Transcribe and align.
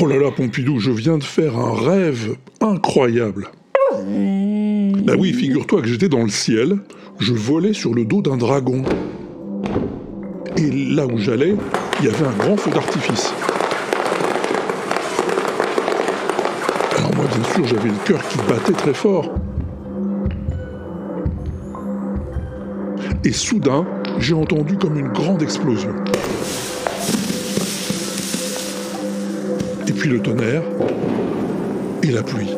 Oh 0.00 0.06
là 0.06 0.18
là, 0.18 0.30
Pompidou, 0.30 0.78
je 0.80 0.90
viens 0.90 1.18
de 1.18 1.24
faire 1.24 1.56
un 1.56 1.72
rêve 1.72 2.36
incroyable. 2.60 3.48
Bah 5.04 5.14
oui, 5.18 5.32
figure-toi 5.32 5.82
que 5.82 5.88
j'étais 5.88 6.08
dans 6.08 6.22
le 6.22 6.28
ciel, 6.28 6.78
je 7.20 7.32
volais 7.32 7.72
sur 7.72 7.94
le 7.94 8.04
dos 8.04 8.20
d'un 8.20 8.36
dragon. 8.36 8.82
Et 10.56 10.70
là 10.70 11.06
où 11.06 11.16
j'allais, 11.18 11.54
il 12.00 12.06
y 12.06 12.08
avait 12.08 12.26
un 12.26 12.32
grand 12.32 12.56
feu 12.56 12.70
d'artifice. 12.70 13.32
Alors 16.98 17.14
moi, 17.14 17.24
bien 17.26 17.44
sûr, 17.54 17.66
j'avais 17.66 17.88
le 17.88 18.04
cœur 18.04 18.26
qui 18.28 18.38
battait 18.48 18.72
très 18.72 18.94
fort. 18.94 19.30
Et 23.24 23.32
soudain, 23.32 23.86
j'ai 24.18 24.34
entendu 24.34 24.76
comme 24.76 24.98
une 24.98 25.08
grande 25.08 25.42
explosion. 25.42 25.94
Et 29.86 29.92
puis 29.92 30.08
le 30.10 30.20
tonnerre 30.20 30.62
et 32.02 32.10
la 32.10 32.22
pluie. 32.22 32.56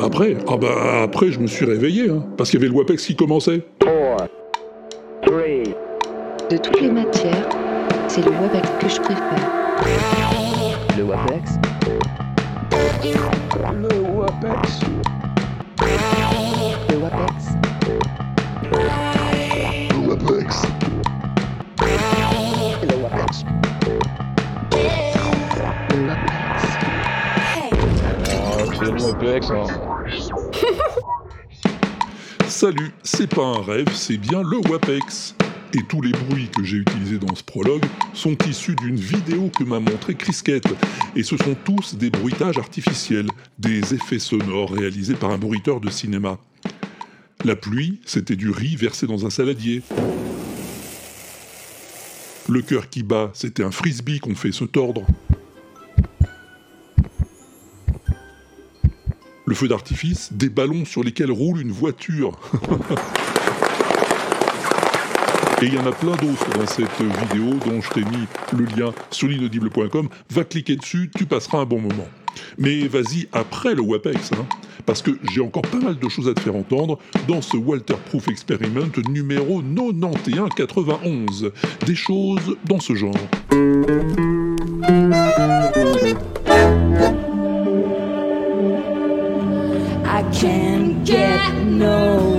Après, 0.00 0.36
ah 0.48 0.56
bah 0.56 1.02
après 1.02 1.30
je 1.30 1.40
me 1.40 1.46
suis 1.46 1.64
réveillé, 1.64 2.10
hein, 2.10 2.24
parce 2.36 2.50
qu'il 2.50 2.60
y 2.60 2.62
avait 2.62 2.72
le 2.72 2.78
WAPEX 2.78 3.06
qui 3.06 3.16
commençait. 3.16 3.62
De 6.50 6.58
toutes 6.58 6.80
les 6.80 6.90
matières, 6.90 7.48
c'est 8.06 8.24
le 8.24 8.30
WAPEX 8.30 8.68
que 8.78 8.88
je 8.88 9.00
préfère. 9.00 9.50
Le 10.96 11.04
WAPEX? 11.04 11.52
Le 13.72 14.18
WAPEX. 14.18 14.80
Hein. 29.06 29.66
Salut, 32.48 32.90
c'est 33.02 33.26
pas 33.26 33.44
un 33.44 33.60
rêve, 33.60 33.92
c'est 33.92 34.16
bien 34.16 34.42
le 34.42 34.56
WAPEX. 34.66 35.34
Et 35.74 35.82
tous 35.88 36.00
les 36.00 36.12
bruits 36.12 36.48
que 36.48 36.64
j'ai 36.64 36.78
utilisés 36.78 37.18
dans 37.18 37.34
ce 37.34 37.42
prologue 37.42 37.84
sont 38.14 38.36
issus 38.48 38.74
d'une 38.76 38.96
vidéo 38.96 39.50
que 39.50 39.64
m'a 39.64 39.78
montré 39.78 40.14
Chris 40.14 40.40
Kett. 40.42 40.64
Et 41.16 41.22
ce 41.22 41.36
sont 41.36 41.54
tous 41.64 41.96
des 41.96 42.08
bruitages 42.08 42.56
artificiels, 42.56 43.26
des 43.58 43.92
effets 43.92 44.18
sonores 44.18 44.70
réalisés 44.70 45.16
par 45.16 45.32
un 45.32 45.38
bruiteur 45.38 45.80
de 45.80 45.90
cinéma. 45.90 46.38
La 47.44 47.56
pluie, 47.56 48.00
c'était 48.06 48.36
du 48.36 48.50
riz 48.50 48.76
versé 48.76 49.06
dans 49.06 49.26
un 49.26 49.30
saladier. 49.30 49.82
Le 52.48 52.62
cœur 52.62 52.88
qui 52.88 53.02
bat, 53.02 53.30
c'était 53.34 53.64
un 53.64 53.70
frisbee 53.70 54.20
qu'on 54.20 54.34
fait 54.34 54.52
se 54.52 54.64
tordre. 54.64 55.04
Le 59.46 59.54
feu 59.54 59.68
d'artifice, 59.68 60.32
des 60.32 60.48
ballons 60.48 60.84
sur 60.86 61.04
lesquels 61.04 61.30
roule 61.30 61.60
une 61.60 61.70
voiture. 61.72 62.38
Et 65.62 65.66
il 65.66 65.74
y 65.74 65.78
en 65.78 65.86
a 65.86 65.92
plein 65.92 66.16
d'autres 66.16 66.50
dans 66.58 66.66
cette 66.66 67.00
vidéo 67.00 67.54
dont 67.66 67.80
je 67.80 67.90
t'ai 67.90 68.04
mis 68.04 68.26
le 68.52 68.64
lien 68.64 68.92
sur 69.10 69.28
l'inaudible.com. 69.28 70.08
Va 70.30 70.44
cliquer 70.44 70.76
dessus, 70.76 71.10
tu 71.14 71.26
passeras 71.26 71.58
un 71.58 71.64
bon 71.64 71.80
moment. 71.80 72.08
Mais 72.58 72.86
vas-y 72.86 73.28
après 73.32 73.74
le 73.74 73.82
WAPEX, 73.82 74.32
hein, 74.32 74.46
parce 74.86 75.00
que 75.02 75.12
j'ai 75.32 75.40
encore 75.40 75.62
pas 75.62 75.78
mal 75.78 75.98
de 75.98 76.08
choses 76.08 76.28
à 76.28 76.34
te 76.34 76.40
faire 76.40 76.56
entendre 76.56 76.98
dans 77.28 77.40
ce 77.40 77.56
Walterproof 77.56 78.28
Experiment 78.28 78.90
numéro 79.08 79.62
9191. 79.62 81.52
Des 81.86 81.94
choses 81.94 82.56
dans 82.66 82.80
ce 82.80 82.94
genre. 82.94 83.14
Can't 90.32 91.04
get 91.04 91.54
no. 91.64 92.33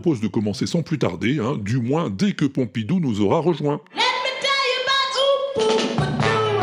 Propose 0.00 0.20
de 0.22 0.28
commencer 0.28 0.66
sans 0.66 0.82
plus 0.82 0.98
tarder, 0.98 1.38
hein, 1.40 1.58
du 1.60 1.76
moins 1.76 2.08
dès 2.08 2.32
que 2.32 2.46
Pompidou 2.46 3.00
nous 3.00 3.20
aura 3.20 3.40
rejoint. 3.40 3.82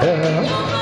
Pompidou, 0.01 0.76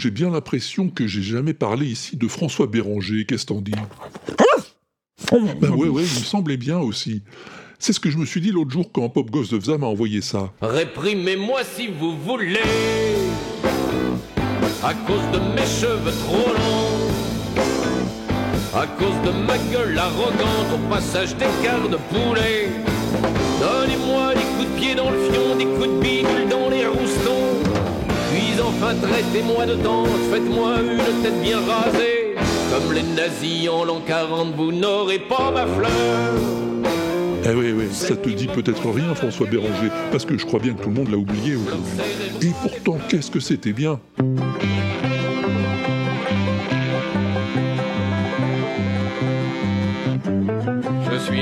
j'ai 0.00 0.10
bien 0.10 0.30
l'impression 0.30 0.88
que 0.88 1.06
j'ai 1.06 1.20
jamais 1.20 1.52
parlé 1.52 1.86
ici 1.86 2.16
de 2.16 2.26
François 2.26 2.66
Béranger, 2.66 3.26
qu'est-ce 3.26 3.44
t'en 3.44 3.60
dis? 3.60 3.72
Ben 5.60 5.70
ouais, 5.70 5.88
ouais, 5.88 6.02
il 6.02 6.20
me 6.20 6.24
semblait 6.24 6.56
bien 6.56 6.78
aussi. 6.78 7.22
C'est 7.78 7.92
ce 7.92 8.00
que 8.00 8.10
je 8.10 8.16
me 8.16 8.24
suis 8.24 8.40
dit 8.40 8.50
l'autre 8.50 8.70
jour 8.70 8.90
quand 8.90 9.10
Pop 9.10 9.30
Ghost 9.30 9.52
of 9.52 9.64
Zam 9.64 9.82
m'a 9.82 9.86
envoyé 9.86 10.22
ça. 10.22 10.54
Réprimez-moi 10.62 11.60
si 11.64 11.88
vous 11.88 12.16
voulez, 12.18 12.58
à 14.82 14.94
cause 14.94 15.30
de 15.32 15.38
mes 15.54 15.66
cheveux 15.66 16.12
trop 16.24 16.48
longs, 16.48 17.10
à 18.74 18.86
cause 18.86 19.20
de 19.26 19.32
ma 19.46 19.58
gueule 19.70 19.98
arrogante 19.98 20.72
au 20.74 20.78
passage 20.88 21.36
des 21.36 21.44
quarts 21.62 21.90
de 21.90 21.98
poulet. 22.08 22.70
Donnez-moi 23.60 24.34
des 24.34 24.40
coups 24.40 24.64
de 24.64 24.80
pied 24.80 24.94
dans 24.94 25.10
le 25.10 25.18
fion, 25.30 25.56
des 25.58 25.66
coups 25.66 25.88
de 25.88 26.00
bidule 26.00 26.48
dans 26.48 26.69
traitez-moi 28.80 29.66
de 29.66 29.74
danse, 29.74 30.08
faites-moi 30.30 30.76
une 30.80 31.22
tête 31.22 31.40
bien 31.42 31.58
rasée. 31.58 32.34
Comme 32.70 32.92
les 32.92 33.02
nazis 33.02 33.68
en 33.68 33.84
l'an 33.84 34.00
40, 34.06 34.54
vous 34.56 34.72
n'aurez 34.72 35.18
pas 35.18 35.50
ma 35.50 35.66
fleur. 35.66 35.90
Eh 37.44 37.54
oui, 37.54 37.72
oui, 37.72 37.88
ça 37.90 38.14
te 38.16 38.28
dit 38.28 38.46
peut-être 38.46 38.88
rien, 38.90 39.14
François 39.14 39.46
Béranger, 39.46 39.90
parce 40.12 40.24
que 40.24 40.38
je 40.38 40.44
crois 40.44 40.60
bien 40.60 40.74
que 40.74 40.82
tout 40.82 40.90
le 40.90 40.94
monde 40.94 41.10
l'a 41.10 41.16
oublié 41.16 41.56
aujourd'hui. 41.56 41.92
Et 42.42 42.52
pourtant, 42.62 42.98
qu'est-ce 43.08 43.30
que 43.30 43.40
c'était 43.40 43.72
bien? 43.72 43.98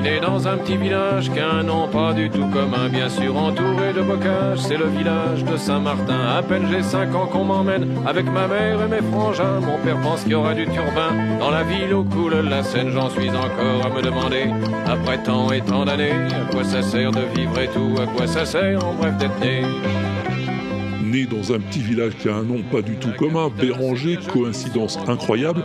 Né 0.01 0.21
dans 0.21 0.47
un 0.47 0.57
petit 0.57 0.77
village 0.77 1.31
qu'un 1.33 1.63
nom 1.63 1.89
pas 1.89 2.13
du 2.13 2.31
tout 2.31 2.47
commun, 2.49 2.89
bien 2.91 3.09
sûr 3.09 3.37
entouré 3.37 3.93
de 3.95 4.03
bocages. 4.03 4.59
C'est 4.59 4.77
le 4.77 4.87
village 4.87 5.45
de 5.45 5.57
Saint-Martin. 5.57 6.19
À 6.37 6.43
peine 6.43 6.67
j'ai 6.71 6.83
cinq 6.83 7.15
ans 7.15 7.27
qu'on 7.27 7.45
m'emmène 7.45 7.87
avec 8.07 8.27
ma 8.27 8.47
mère 8.47 8.83
et 8.83 8.89
mes 8.89 9.03
frangins. 9.11 9.61
Mon 9.61 9.79
père 9.79 10.01
pense 10.01 10.23
qu'il 10.23 10.33
y 10.33 10.35
aura 10.35 10.55
du 10.55 10.67
turbin 10.67 11.11
dans 11.39 11.51
la 11.51 11.63
ville 11.63 11.95
où 11.95 12.05
coule 12.05 12.35
la 12.49 12.63
Seine. 12.63 12.91
J'en 12.91 13.11
suis 13.11 13.31
encore 13.31 13.87
à 13.87 13.89
me 13.89 14.03
demander, 14.03 14.51
après 14.87 15.19
tant 15.23 15.51
et 15.53 15.61
tant 15.61 15.85
d'années, 15.85 16.13
à 16.13 16.53
quoi 16.53 16.65
ça 16.65 16.83
sert 16.83 17.11
de 17.11 17.23
vivre 17.35 17.59
et 17.59 17.69
tout, 17.69 17.95
à 18.01 18.07
quoi 18.07 18.27
ça 18.27 18.45
sert 18.45 18.85
en 18.85 18.95
bref 18.95 19.17
d'être 19.17 19.41
né. 19.41 19.63
Né 21.09 21.27
dans 21.27 21.53
un 21.53 21.59
petit 21.59 21.81
village 21.81 22.17
qui 22.17 22.29
a 22.29 22.35
un 22.35 22.43
nom 22.43 22.63
pas 22.63 22.83
du 22.83 22.97
tout 22.97 23.13
commun, 23.17 23.51
Béranger, 23.51 24.19
coïncidence 24.31 24.99
incroyable, 25.07 25.63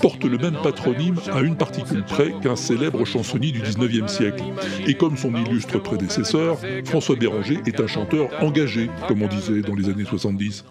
porte 0.00 0.24
le 0.24 0.36
même 0.36 0.56
patronyme 0.62 1.16
à 1.32 1.42
une 1.42 1.56
particule 1.56 2.02
près 2.02 2.34
qu'un 2.42 2.56
célèbre 2.56 3.04
chansonnier 3.04 3.52
du 3.52 3.60
19e 3.60 4.08
siècle. 4.08 4.42
Et 4.86 4.94
comme 4.94 5.16
son 5.16 5.34
illustre 5.34 5.78
prédécesseur, 5.78 6.58
François 6.86 7.14
Béranger 7.14 7.60
est 7.66 7.80
un 7.80 7.86
chanteur 7.86 8.28
engagé, 8.42 8.90
comme 9.06 9.22
on 9.22 9.28
disait 9.28 9.60
dans 9.60 9.74
les 9.74 9.88
années 9.88 10.04
70. 10.04 10.64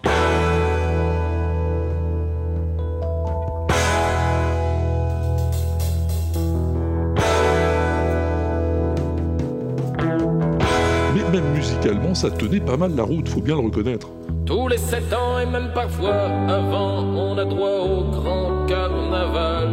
Ça 12.20 12.30
tenait 12.30 12.60
pas 12.60 12.76
mal 12.76 12.94
la 12.94 13.02
route, 13.02 13.26
faut 13.30 13.40
bien 13.40 13.54
le 13.54 13.62
reconnaître. 13.62 14.08
Tous 14.44 14.68
les 14.68 14.76
sept 14.76 15.10
ans 15.10 15.38
et 15.38 15.46
même 15.46 15.70
parfois 15.72 16.26
avant, 16.50 17.02
on 17.02 17.38
a 17.38 17.46
droit 17.46 17.80
au 17.80 18.10
grand 18.10 18.66
carnaval. 18.66 19.70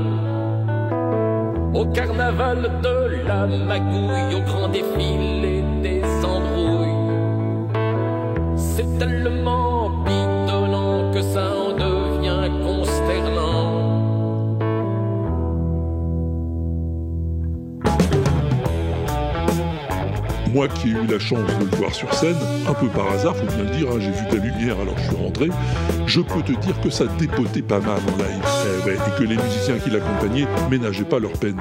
Au 1.73 1.85
carnaval 1.87 2.71
de 2.81 3.27
la 3.27 3.47
magouille, 3.47 4.35
au 4.37 4.41
grand 4.49 4.69
défilé 4.69 5.61
des 5.83 6.01
embrouilles. 6.23 6.87
C'est 8.55 8.97
tellement 8.97 9.26
Moi 20.57 20.67
qui 20.69 20.87
ai 20.87 20.93
eu 20.93 21.05
la 21.05 21.19
chance 21.19 21.45
de 21.59 21.65
le 21.65 21.77
voir 21.77 21.93
sur 21.93 22.11
scène, 22.15 22.35
un 22.67 22.73
peu 22.73 22.87
par 22.87 23.11
hasard, 23.11 23.35
faut 23.35 23.45
bien 23.45 23.63
le 23.63 23.77
dire, 23.77 23.89
hein, 23.91 23.99
j'ai 23.99 24.09
vu 24.09 24.27
ta 24.27 24.37
lumière 24.37 24.79
alors 24.81 24.97
je 24.97 25.03
suis 25.03 25.15
rentré, 25.15 25.49
je 26.07 26.19
peux 26.19 26.41
te 26.41 26.51
dire 26.53 26.81
que 26.81 26.89
ça 26.89 27.05
dépotait 27.05 27.61
pas 27.61 27.79
mal 27.79 27.99
en 28.11 28.17
live. 28.17 28.43
Eh 28.65 28.87
ouais, 28.87 28.95
et 28.95 29.19
que 29.19 29.23
les 29.23 29.37
musiciens 29.37 29.77
qui 29.77 29.91
l'accompagnaient 29.91 30.47
ménageaient 30.71 31.03
pas 31.03 31.19
leur 31.19 31.33
peine. 31.33 31.59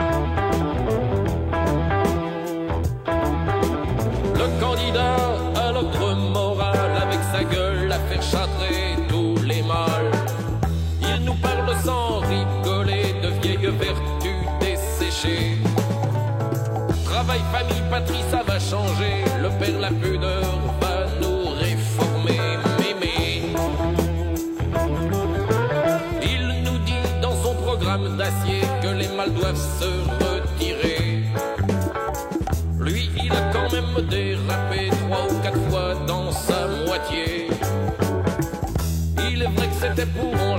Le 4.35 4.61
candidat 4.63 5.17
à 5.57 5.73
l'ordre 5.73 6.17
moral 6.33 6.91
avec 6.97 7.21
sa 7.35 7.45
gueule 7.45 7.93
à 7.93 7.99
faire 7.99 8.23
châtrer 8.23 8.97
tous 9.11 9.37
les 9.43 9.61
mâles. 9.61 10.11
Il 11.03 11.23
nous 11.23 11.35
parle 11.35 11.77
sans 11.85 12.21
rigoler 12.21 13.15
de 13.23 13.29
vieilles 13.43 13.77
vertus 13.79 14.47
desséchées. 14.59 15.59
Travail, 17.05 17.41
famille, 17.53 17.83
patrie, 17.91 18.25
Le 18.69 19.49
père, 19.61 19.79
la 19.79 19.91
pudeur 19.91 20.43
va 20.81 21.07
nous 21.21 21.51
réformer. 21.51 22.41
Mémé. 22.81 23.43
Il 26.21 26.65
nous 26.65 26.79
dit 26.79 26.93
dans 27.23 27.37
son 27.45 27.55
programme 27.55 28.17
d'acier 28.17 28.63
que 28.83 28.89
les 28.89 29.07
mâles 29.07 29.35
doivent 29.35 29.55
se 29.55 29.85
retirer. 30.25 31.23
Lui, 32.81 33.09
il 33.17 33.31
a 33.31 33.53
quand 33.53 33.71
même 33.73 34.05
dérapé 34.09 34.91
trois 34.91 35.27
ou 35.31 35.41
quatre 35.45 35.63
fois 35.71 35.95
dans 36.09 36.33
sa 36.33 36.67
moitié. 36.87 37.47
Il 39.31 39.43
est 39.43 39.47
vrai 39.47 39.69
que 39.69 39.75
c'était 39.81 40.07
pour 40.07 40.56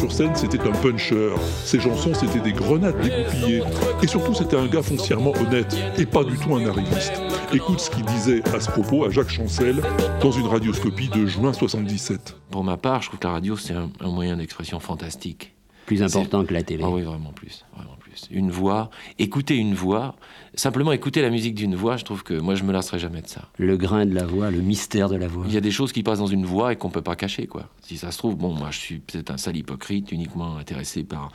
sur 0.00 0.12
scène, 0.12 0.34
c'était 0.34 0.60
un 0.60 0.72
puncher. 0.72 1.28
Ses 1.64 1.78
chansons, 1.78 2.14
c'était 2.14 2.40
des 2.40 2.52
grenades 2.52 2.98
dégoupillées. 3.02 3.62
Et 4.02 4.06
surtout, 4.06 4.32
c'était 4.32 4.56
un 4.56 4.66
gars 4.66 4.82
foncièrement 4.82 5.32
honnête 5.32 5.76
et 5.98 6.06
pas 6.06 6.24
du 6.24 6.38
tout 6.38 6.54
un 6.54 6.66
arriviste. 6.66 7.12
Écoute 7.52 7.80
ce 7.80 7.90
qu'il 7.90 8.06
disait 8.06 8.42
à 8.54 8.60
ce 8.60 8.70
propos 8.70 9.04
à 9.04 9.10
Jacques 9.10 9.28
Chancel 9.28 9.82
dans 10.22 10.30
une 10.30 10.46
radioscopie 10.46 11.08
de 11.08 11.26
juin 11.26 11.52
77. 11.52 12.36
Pour 12.50 12.64
ma 12.64 12.78
part, 12.78 13.02
je 13.02 13.08
trouve 13.08 13.20
que 13.20 13.26
la 13.26 13.34
radio, 13.34 13.56
c'est 13.56 13.74
un 13.74 14.08
moyen 14.08 14.38
d'expression 14.38 14.80
fantastique. 14.80 15.52
Plus 15.90 16.02
important 16.04 16.44
que 16.44 16.54
la 16.54 16.62
télé. 16.62 16.84
Ah 16.86 16.90
oui, 16.90 17.02
vraiment 17.02 17.32
plus, 17.32 17.64
vraiment 17.74 17.96
plus. 17.98 18.28
Une 18.30 18.50
voix, 18.50 18.90
écouter 19.18 19.56
une 19.56 19.74
voix, 19.74 20.14
simplement 20.54 20.92
écouter 20.92 21.20
la 21.20 21.30
musique 21.30 21.56
d'une 21.56 21.74
voix, 21.74 21.96
je 21.96 22.04
trouve 22.04 22.22
que 22.22 22.34
moi, 22.34 22.54
je 22.54 22.62
me 22.62 22.72
lasserai 22.72 23.00
jamais 23.00 23.22
de 23.22 23.26
ça. 23.26 23.48
Le 23.58 23.76
grain 23.76 24.06
de 24.06 24.14
la 24.14 24.24
voix, 24.24 24.52
le 24.52 24.60
mystère 24.60 25.08
de 25.08 25.16
la 25.16 25.26
voix. 25.26 25.44
Il 25.48 25.52
y 25.52 25.56
a 25.56 25.60
des 25.60 25.72
choses 25.72 25.92
qui 25.92 26.04
passent 26.04 26.20
dans 26.20 26.28
une 26.28 26.46
voix 26.46 26.72
et 26.72 26.76
qu'on 26.76 26.90
peut 26.90 27.02
pas 27.02 27.16
cacher, 27.16 27.48
quoi. 27.48 27.68
Si 27.82 27.96
ça 27.96 28.12
se 28.12 28.18
trouve, 28.18 28.36
bon, 28.36 28.54
moi, 28.54 28.68
je 28.70 28.78
suis 28.78 28.98
peut-être 29.00 29.32
un 29.32 29.36
sale 29.36 29.56
hypocrite, 29.56 30.12
uniquement 30.12 30.56
intéressé 30.56 31.02
par 31.02 31.32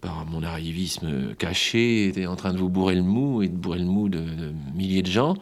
par 0.00 0.24
mon 0.24 0.42
arrivisme 0.42 1.34
caché, 1.34 2.08
était 2.08 2.24
en 2.24 2.36
train 2.36 2.54
de 2.54 2.58
vous 2.58 2.70
bourrer 2.70 2.94
le 2.94 3.02
mou 3.02 3.42
et 3.42 3.48
de 3.48 3.54
bourrer 3.54 3.80
le 3.80 3.84
mou 3.84 4.08
de, 4.08 4.20
de 4.20 4.54
milliers 4.74 5.02
de 5.02 5.10
gens. 5.10 5.34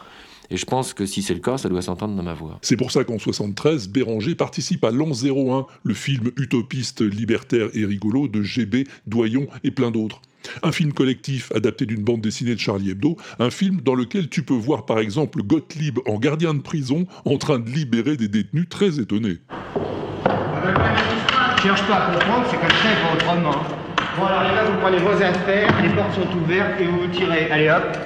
Et 0.51 0.57
je 0.57 0.65
pense 0.65 0.95
que 0.95 1.05
si 1.05 1.23
c'est 1.23 1.35
le 1.35 1.41
cas, 1.41 1.59
ça 1.59 1.69
doit 1.69 1.83
s'entendre 1.83 2.17
dans 2.17 2.23
ma 2.23 2.33
voix. 2.33 2.59
C'est 2.63 2.77
pour 2.77 2.91
ça 2.91 3.05
qu'en 3.05 3.19
73, 3.19 3.89
Béranger 3.89 4.35
participe 4.35 4.83
à 4.85 4.91
L'An 4.91 5.11
01, 5.13 5.67
le 5.83 5.95
film 5.95 6.31
utopiste, 6.39 7.03
libertaire 7.03 7.69
et 7.75 7.85
rigolo 7.85 8.29
de 8.29 8.43
GB, 8.43 8.85
Doyon 9.07 9.47
et 9.63 9.71
plein 9.71 9.91
d'autres. 9.91 10.23
Un 10.63 10.73
film 10.73 10.95
collectif 10.95 11.53
adapté 11.55 11.85
d'une 11.85 12.03
bande 12.03 12.23
dessinée 12.23 12.55
de 12.55 12.61
Charlie 12.61 12.91
Hebdo, 12.91 13.19
un 13.39 13.51
film 13.51 13.83
dans 13.83 13.95
lequel 13.95 14.29
tu 14.31 14.43
peux 14.43 14.55
voir 14.55 14.87
par 14.87 15.01
exemple 15.01 15.43
Gottlieb 15.43 15.99
en 16.07 16.19
gardien 16.19 16.55
de 16.55 16.61
prison 16.61 17.07
en 17.27 17.37
train 17.37 17.59
de 17.59 17.69
libérer 17.69 18.17
des 18.17 18.29
détenus 18.29 18.69
très 18.71 18.99
étonnés. 19.01 19.39
Cherche 21.63 21.83
pas 21.89 21.97
à 21.97 22.15
comprendre, 22.15 22.47
c'est 22.51 22.57
comme 22.57 22.71
ça 22.71 22.93
et 22.93 23.03
pas 23.03 23.15
autrement. 23.15 23.65
Bon 24.17 24.25
alors 24.25 24.45
les 24.45 24.55
gars, 24.55 24.65
vous 24.65 24.81
prenez 24.81 24.99
vos 24.99 25.23
affaires, 25.23 25.83
les 25.83 25.91
portes 25.91 26.15
sont 26.15 26.39
ouvertes 26.39 26.81
et 26.81 26.87
vous 26.87 27.01
vous 27.01 27.09
tirez. 27.09 27.51
Allez 27.51 27.69
hop. 27.69 27.97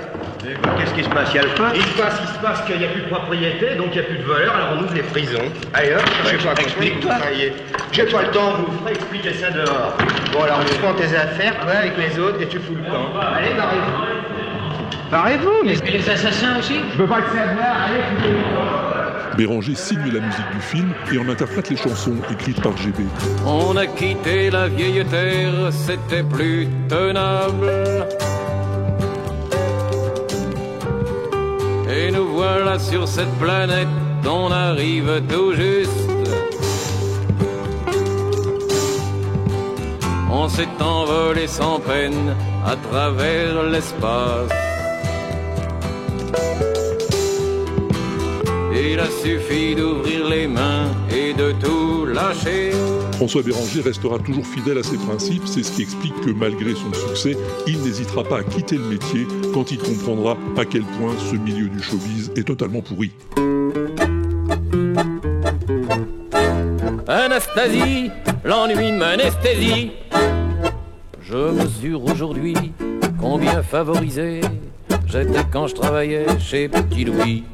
Qu'est-ce 0.42 0.94
qui 0.94 1.04
se 1.04 1.08
passe? 1.08 1.30
Il 1.32 1.36
y 1.36 1.38
a 1.38 1.42
le 1.42 1.48
feu 1.50 1.64
Il 1.74 1.82
se 1.82 1.96
passe, 1.96 2.14
il 2.20 2.28
se 2.34 2.38
passe 2.40 2.62
qu'il 2.66 2.78
n'y 2.78 2.84
a 2.84 2.88
plus 2.88 3.02
de 3.02 3.08
propriété, 3.08 3.74
donc 3.76 3.88
il 3.92 4.00
n'y 4.00 4.00
a 4.00 4.02
plus 4.02 4.18
de 4.18 4.24
voleurs, 4.24 4.54
alors 4.54 4.68
on 4.76 4.84
ouvre 4.84 4.94
les 4.94 5.02
prisons. 5.02 5.48
Allez 5.72 5.94
hop, 5.94 6.02
je 6.24 6.28
sais 6.30 6.36
pas 6.38 6.60
Explique-toi. 6.60 7.14
J'ai 7.92 8.04
pas 8.04 8.22
le 8.22 8.30
temps, 8.30 8.54
vous 8.58 8.78
ferez 8.78 8.92
expliquer 8.92 9.34
ça 9.34 9.50
dehors. 9.50 9.96
Bon 10.32 10.42
alors 10.42 10.64
tu 10.64 10.74
prends 10.78 10.94
tes 10.94 11.14
affaires, 11.14 11.54
avec 11.68 11.92
les 11.96 12.18
autres 12.18 12.42
et 12.42 12.48
tu 12.48 12.58
fous 12.58 12.74
le 12.74 12.90
camp. 12.90 13.10
Allez, 13.20 13.54
barrez-vous. 13.54 15.10
Barrez-vous, 15.10 15.64
mais... 15.64 15.74
Et 15.86 15.98
les 15.98 16.10
assassins 16.10 16.58
aussi? 16.58 16.76
Je 16.92 16.98
veux 16.98 17.06
pas 17.06 17.18
le 17.18 17.26
savoir, 17.26 17.86
allez, 17.86 18.02
foutez 18.16 18.30
le 18.30 18.42
camp. 18.56 19.36
Béranger 19.36 19.74
signe 19.74 20.12
la 20.12 20.20
musique 20.20 20.50
du 20.52 20.60
film 20.60 20.92
et 21.12 21.18
en 21.18 21.28
interprète 21.28 21.70
les 21.70 21.76
chansons 21.76 22.16
écrites 22.30 22.60
par 22.60 22.76
GB. 22.76 23.04
On 23.46 23.76
a 23.76 23.86
quitté 23.86 24.50
la 24.50 24.68
vieille 24.68 25.04
terre, 25.06 25.70
c'était 25.70 26.22
plus 26.22 26.68
tenable. 26.88 28.06
Et 31.94 32.10
nous 32.10 32.28
voilà 32.28 32.78
sur 32.78 33.06
cette 33.06 33.34
planète, 33.38 33.86
on 34.24 34.50
arrive 34.50 35.22
tout 35.28 35.52
juste. 35.52 35.90
On 40.30 40.48
s'est 40.48 40.76
envolé 40.80 41.46
sans 41.46 41.78
peine 41.80 42.34
à 42.64 42.76
travers 42.76 43.62
l'espace. 43.64 44.50
Il 48.84 48.98
a 48.98 49.06
suffi 49.06 49.76
d'ouvrir 49.76 50.28
les 50.28 50.48
mains 50.48 50.90
et 51.08 51.32
de 51.32 51.52
tout 51.52 52.04
lâcher. 52.04 52.72
François 53.12 53.42
Béranger 53.42 53.80
restera 53.80 54.18
toujours 54.18 54.44
fidèle 54.44 54.78
à 54.78 54.82
ses 54.82 54.96
principes, 54.96 55.46
c'est 55.46 55.62
ce 55.62 55.70
qui 55.70 55.82
explique 55.82 56.20
que 56.20 56.30
malgré 56.30 56.74
son 56.74 56.92
succès, 56.92 57.36
il 57.68 57.80
n'hésitera 57.82 58.24
pas 58.24 58.38
à 58.38 58.42
quitter 58.42 58.76
le 58.76 58.84
métier 58.84 59.26
quand 59.54 59.70
il 59.70 59.78
comprendra 59.78 60.36
à 60.56 60.64
quel 60.64 60.82
point 60.82 61.14
ce 61.30 61.36
milieu 61.36 61.68
du 61.68 61.80
showbiz 61.80 62.32
est 62.34 62.42
totalement 62.42 62.80
pourri. 62.80 63.12
Anastasie, 67.06 68.10
l'ennui 68.44 68.90
m'anesthésie. 68.90 69.92
Je 71.22 71.52
mesure 71.52 72.04
aujourd'hui 72.04 72.56
combien 73.20 73.62
favorisé 73.62 74.40
j'étais 75.06 75.44
quand 75.52 75.68
je 75.68 75.74
travaillais 75.76 76.26
chez 76.40 76.68
Petit 76.68 77.04
Louis. 77.04 77.44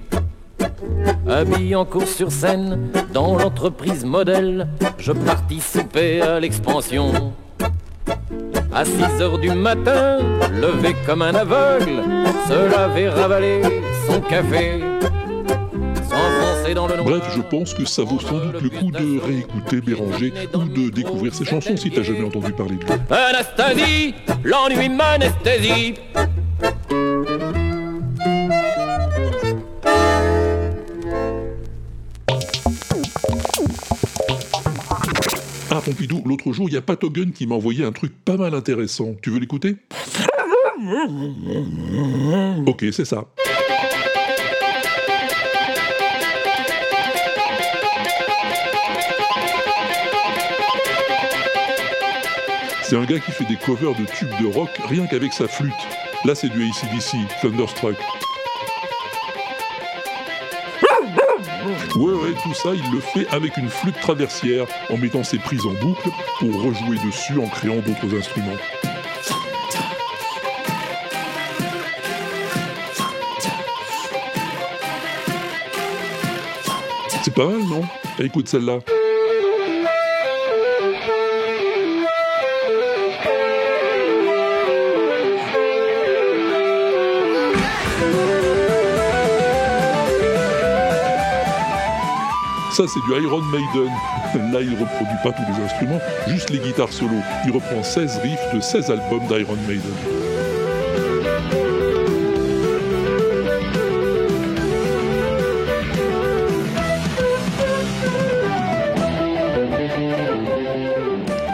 Habillé 1.28 1.74
en 1.74 1.84
course 1.84 2.14
sur 2.14 2.32
scène, 2.32 2.90
dans 3.12 3.36
l'entreprise 3.36 4.04
modèle, 4.04 4.68
je 4.98 5.12
participais 5.12 6.20
à 6.20 6.40
l'expansion. 6.40 7.32
À 8.72 8.84
6 8.84 9.20
heures 9.20 9.38
du 9.38 9.50
matin, 9.50 10.18
levé 10.52 10.94
comme 11.06 11.22
un 11.22 11.34
aveugle, 11.34 12.02
se 12.46 12.70
laver, 12.70 13.08
ravaler 13.08 13.62
son 14.06 14.20
café. 14.20 14.80
Bref, 17.04 17.24
je 17.34 17.40
pense 17.40 17.72
que 17.72 17.86
ça 17.86 18.02
vaut 18.02 18.20
sans 18.20 18.38
doute 18.38 18.62
le 18.62 18.68
coup 18.68 18.90
de 18.90 19.20
réécouter 19.24 19.80
Béranger 19.80 20.32
ou 20.54 20.64
de 20.64 20.90
découvrir 20.90 21.34
ses 21.34 21.44
chansons 21.44 21.76
si 21.76 21.90
t'as 21.90 22.02
jamais 22.02 22.24
entendu 22.24 22.52
parler 22.52 22.76
de 22.76 22.84
lui. 22.84 22.92
Anastasie, 23.10 24.14
l'ennui 24.44 24.88
m'anesthésie. 24.88 25.94
Pompidou, 35.88 36.22
l'autre 36.26 36.52
jour, 36.52 36.68
il 36.68 36.74
y 36.74 36.76
a 36.76 36.82
Patogun 36.82 37.30
qui 37.30 37.46
m'a 37.46 37.54
envoyé 37.54 37.82
un 37.82 37.92
truc 37.92 38.12
pas 38.22 38.36
mal 38.36 38.52
intéressant. 38.52 39.14
Tu 39.22 39.30
veux 39.30 39.38
l'écouter? 39.38 39.76
Ok, 42.66 42.84
c'est 42.92 43.06
ça. 43.06 43.24
C'est 52.82 52.96
un 52.96 53.04
gars 53.06 53.18
qui 53.18 53.30
fait 53.30 53.46
des 53.46 53.56
covers 53.56 53.94
de 53.94 54.04
tubes 54.04 54.28
de 54.42 54.46
rock 54.46 54.68
rien 54.90 55.06
qu'avec 55.06 55.32
sa 55.32 55.48
flûte. 55.48 55.72
Là, 56.26 56.34
c'est 56.34 56.50
du 56.50 56.64
ACDC, 56.64 57.16
Thunderstruck. 57.40 57.96
Ouais, 61.98 62.12
ouais, 62.12 62.32
tout 62.40 62.54
ça, 62.54 62.70
il 62.76 62.92
le 62.92 63.00
fait 63.00 63.26
avec 63.30 63.56
une 63.56 63.68
flûte 63.68 63.98
traversière, 64.00 64.66
en 64.88 64.96
mettant 64.96 65.24
ses 65.24 65.38
prises 65.38 65.66
en 65.66 65.72
boucle 65.84 66.08
pour 66.38 66.62
rejouer 66.62 66.96
dessus 67.04 67.40
en 67.40 67.48
créant 67.48 67.80
d'autres 67.80 68.16
instruments. 68.16 68.56
C'est 77.24 77.34
pas 77.34 77.46
mal, 77.46 77.64
non? 77.64 77.82
Écoute 78.20 78.48
celle-là. 78.48 78.78
Ça, 92.78 92.84
c'est 92.86 93.00
du 93.00 93.24
Iron 93.24 93.42
Maiden. 93.42 93.90
Là, 94.52 94.60
il 94.62 94.70
reproduit 94.70 95.16
pas 95.24 95.32
tous 95.32 95.42
les 95.52 95.64
instruments, 95.64 95.98
juste 96.28 96.50
les 96.50 96.60
guitares 96.60 96.92
solo. 96.92 97.16
Il 97.44 97.50
reprend 97.50 97.82
16 97.82 98.18
riffs 98.18 98.54
de 98.54 98.60
16 98.60 98.92
albums 98.92 99.26
d'Iron 99.26 99.56
Maiden. 99.66 99.82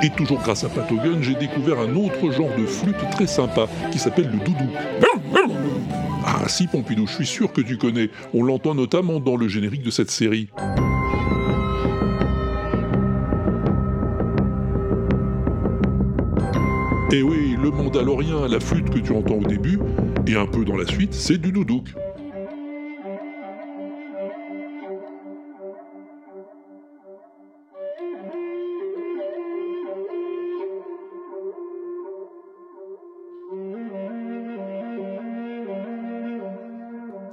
Et 0.03 0.11
toujours 0.11 0.43
grâce 0.43 0.65
à 0.65 0.69
Patogun, 0.69 1.23
j'ai 1.23 1.37
découvert 1.37 1.79
un 1.79 1.97
autre 1.97 2.33
genre 2.33 2.55
de 2.59 2.67
flûte 2.67 2.97
très 3.13 3.27
sympa 3.27 3.67
qui 3.91 3.99
s'appelle 3.99 4.31
le 4.31 4.45
doudou. 4.45 4.69
Ah 6.27 6.47
si 6.49 6.67
Pompidou, 6.67 7.07
je 7.07 7.15
suis 7.15 7.27
sûr 7.27 7.51
que 7.51 7.63
tu 7.63 7.79
connais. 7.79 8.11
On 8.35 8.43
l'entend 8.43 8.75
notamment 8.75 9.21
dans 9.21 9.37
le 9.37 9.49
générique 9.49 9.83
de 9.83 9.91
cette 9.91 10.11
série. 10.11 10.51
La 18.33 18.61
flûte 18.61 18.91
que 18.91 18.99
tu 18.99 19.13
entends 19.13 19.37
au 19.37 19.45
début, 19.45 19.79
et 20.27 20.37
un 20.37 20.47
peu 20.47 20.65
dans 20.65 20.77
la 20.77 20.87
suite, 20.87 21.15
c'est 21.15 21.39
du 21.39 21.53
doudouk. 21.53 21.95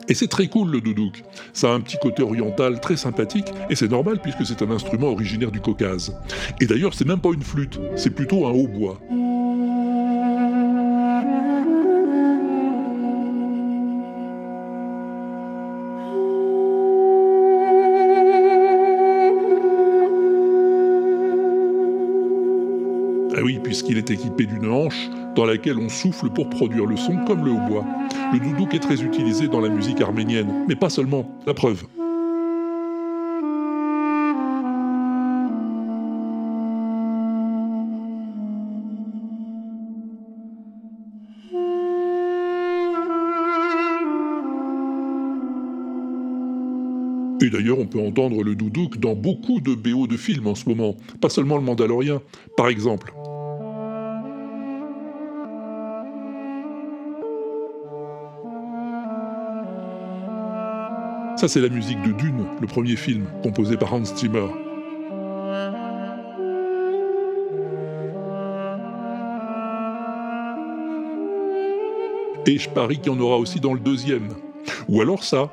Et 0.07 0.13
c'est 0.13 0.27
très 0.27 0.47
cool 0.47 0.71
le 0.71 0.81
doudouk. 0.81 1.23
Ça 1.53 1.71
a 1.71 1.73
un 1.73 1.79
petit 1.79 1.97
côté 2.01 2.21
oriental 2.21 2.81
très 2.81 2.97
sympathique, 2.97 3.47
et 3.69 3.75
c'est 3.75 3.89
normal 3.89 4.19
puisque 4.21 4.45
c'est 4.45 4.61
un 4.61 4.71
instrument 4.71 5.07
originaire 5.07 5.51
du 5.51 5.61
Caucase. 5.61 6.13
Et 6.59 6.65
d'ailleurs, 6.65 6.93
c'est 6.93 7.07
même 7.07 7.21
pas 7.21 7.29
une 7.33 7.43
flûte, 7.43 7.79
c'est 7.95 8.09
plutôt 8.09 8.45
un 8.45 8.51
hautbois. 8.51 8.99
Équipé 24.11 24.45
d'une 24.45 24.69
hanche 24.69 25.09
dans 25.35 25.45
laquelle 25.45 25.77
on 25.77 25.89
souffle 25.89 26.29
pour 26.29 26.49
produire 26.49 26.85
le 26.85 26.97
son 26.97 27.17
comme 27.25 27.45
le 27.45 27.51
hautbois. 27.51 27.85
Le 28.33 28.39
doudouk 28.39 28.73
est 28.73 28.79
très 28.79 29.01
utilisé 29.01 29.47
dans 29.47 29.61
la 29.61 29.69
musique 29.69 30.01
arménienne, 30.01 30.65
mais 30.67 30.75
pas 30.75 30.89
seulement. 30.89 31.25
La 31.45 31.53
preuve. 31.53 31.83
Et 47.43 47.49
d'ailleurs, 47.49 47.79
on 47.79 47.87
peut 47.87 47.99
entendre 47.99 48.43
le 48.43 48.55
doudouk 48.55 48.99
dans 48.99 49.15
beaucoup 49.15 49.61
de 49.61 49.73
BO 49.73 50.05
de 50.05 50.15
films 50.15 50.45
en 50.45 50.53
ce 50.53 50.69
moment, 50.69 50.95
pas 51.19 51.29
seulement 51.29 51.57
le 51.57 51.63
Mandalorien, 51.63 52.21
par 52.55 52.67
exemple. 52.67 53.13
Ça, 61.41 61.47
c'est 61.47 61.59
la 61.59 61.69
musique 61.69 61.99
de 62.03 62.11
Dune, 62.11 62.45
le 62.61 62.67
premier 62.67 62.95
film, 62.95 63.25
composé 63.41 63.75
par 63.75 63.91
Hans 63.95 64.05
Zimmer. 64.05 64.45
Et 72.45 72.59
je 72.59 72.69
parie 72.69 72.99
qu'il 72.99 73.11
y 73.11 73.15
en 73.15 73.19
aura 73.19 73.37
aussi 73.37 73.59
dans 73.59 73.73
le 73.73 73.79
deuxième. 73.79 74.29
Ou 74.87 75.01
alors 75.01 75.23
ça. 75.23 75.49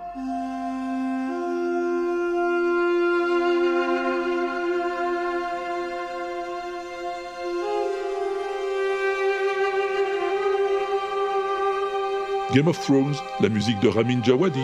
Game 12.54 12.68
of 12.68 12.78
Thrones, 12.78 13.14
la 13.40 13.48
musique 13.48 13.80
de 13.80 13.88
Ramin 13.88 14.22
Djawadi. 14.22 14.60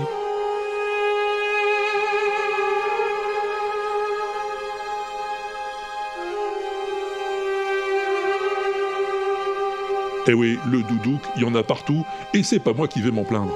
Eh 10.27 10.33
oui, 10.33 10.59
le 10.71 10.83
doudouk, 10.83 11.21
il 11.37 11.43
y 11.43 11.45
en 11.45 11.55
a 11.55 11.63
partout, 11.63 12.03
et 12.33 12.43
c'est 12.43 12.59
pas 12.59 12.73
moi 12.73 12.89
qui 12.89 13.03
vais 13.03 13.11
m'en 13.11 13.25
plaindre. 13.25 13.55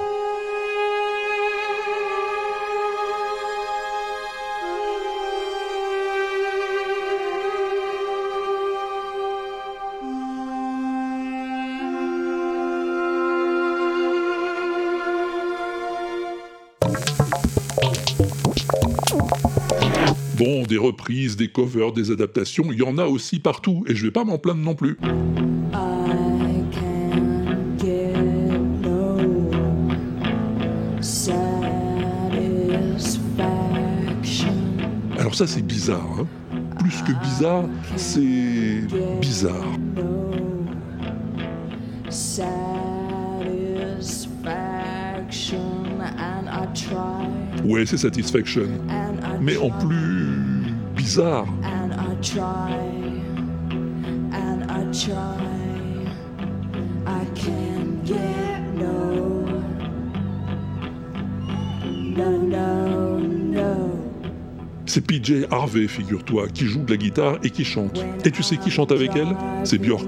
Bon, 20.37 20.63
des 20.63 20.77
reprises, 20.77 21.35
des 21.35 21.47
covers, 21.49 21.91
des 21.91 22.11
adaptations, 22.11 22.71
il 22.71 22.77
y 22.77 22.83
en 22.83 22.99
a 22.99 23.05
aussi 23.05 23.39
partout, 23.39 23.83
et 23.87 23.95
je 23.95 24.05
vais 24.05 24.11
pas 24.11 24.23
m'en 24.23 24.37
plaindre 24.37 24.61
non 24.61 24.75
plus. 24.75 24.99
Alors 35.19 35.35
ça 35.35 35.45
c'est 35.45 35.61
bizarre, 35.61 36.07
hein 36.17 36.25
Plus 36.79 37.01
que 37.01 37.11
bizarre, 37.21 37.65
c'est 37.97 38.87
bizarre. 39.19 39.65
No 39.97 40.31
Ouais, 47.65 47.85
c'est 47.85 47.97
Satisfaction. 47.97 48.63
Mais 49.41 49.57
en 49.57 49.69
plus 49.71 50.73
bizarre. 50.95 51.45
and 62.31 62.53
I 62.53 62.98
C'est 64.89 65.01
PJ 65.01 65.45
Harvey, 65.51 65.87
figure-toi, 65.87 66.47
qui 66.47 66.65
joue 66.65 66.83
de 66.83 66.89
la 66.89 66.97
guitare 66.97 67.37
et 67.43 67.51
qui 67.51 67.63
chante. 67.63 68.03
Et 68.25 68.31
tu 68.31 68.41
sais 68.41 68.57
qui 68.57 68.71
chante 68.71 68.91
avec 68.91 69.11
elle? 69.15 69.37
C'est 69.63 69.77
Björk. 69.77 70.07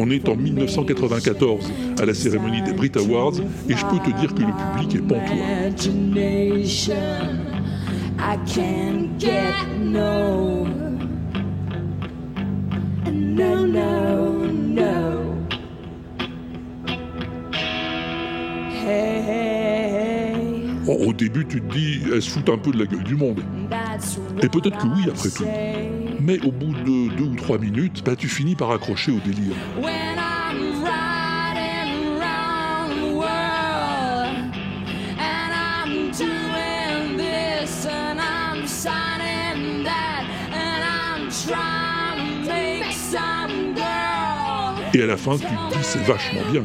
On 0.00 0.10
est 0.10 0.28
en 0.28 0.36
1994, 0.36 1.72
à 2.00 2.06
la 2.06 2.14
cérémonie 2.14 2.62
des 2.62 2.72
Brit 2.72 2.92
Awards, 2.94 3.34
et 3.68 3.74
je 3.74 3.84
peux 3.84 3.98
te 3.98 4.16
dire 4.20 4.32
que 4.32 4.42
le 4.42 4.52
public 4.76 4.94
est 4.94 5.02
pantois. 5.02 5.34
I 8.18 8.36
can't 8.46 9.18
get 9.18 9.68
no. 9.78 10.64
no, 13.66 14.44
no. 14.44 15.48
Hey, 18.70 19.22
hey, 19.22 19.90
hey. 19.92 20.72
Au 20.86 21.08
au 21.08 21.12
début, 21.12 21.46
tu 21.46 21.60
te 21.60 21.72
dis, 21.72 22.00
elle 22.12 22.22
se 22.22 22.30
fout 22.30 22.48
un 22.48 22.58
peu 22.58 22.72
de 22.72 22.78
la 22.78 22.86
gueule 22.86 23.04
du 23.04 23.14
monde. 23.14 23.40
Et 24.42 24.48
peut-être 24.48 24.78
que 24.78 24.86
oui, 24.86 25.08
après 25.08 25.30
tout. 25.30 25.44
Mais 26.20 26.40
au 26.44 26.52
bout 26.52 26.72
de 26.72 27.16
deux 27.16 27.24
ou 27.24 27.36
trois 27.36 27.58
minutes, 27.58 28.02
bah, 28.04 28.16
tu 28.16 28.28
finis 28.28 28.54
par 28.54 28.70
accrocher 28.70 29.12
au 29.12 29.20
délire. 29.20 29.54
When 29.80 30.17
Et 44.98 45.02
à 45.02 45.06
la 45.06 45.16
fin, 45.16 45.36
tu 45.36 45.44
te 45.44 45.78
dis, 45.78 45.78
c'est 45.82 46.02
vachement 46.02 46.40
bien. 46.50 46.64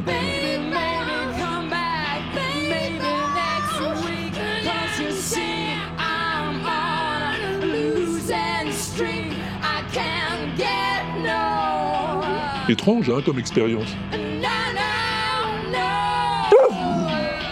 Étrange, 12.68 13.08
hein, 13.08 13.22
comme 13.24 13.38
expérience. 13.38 13.94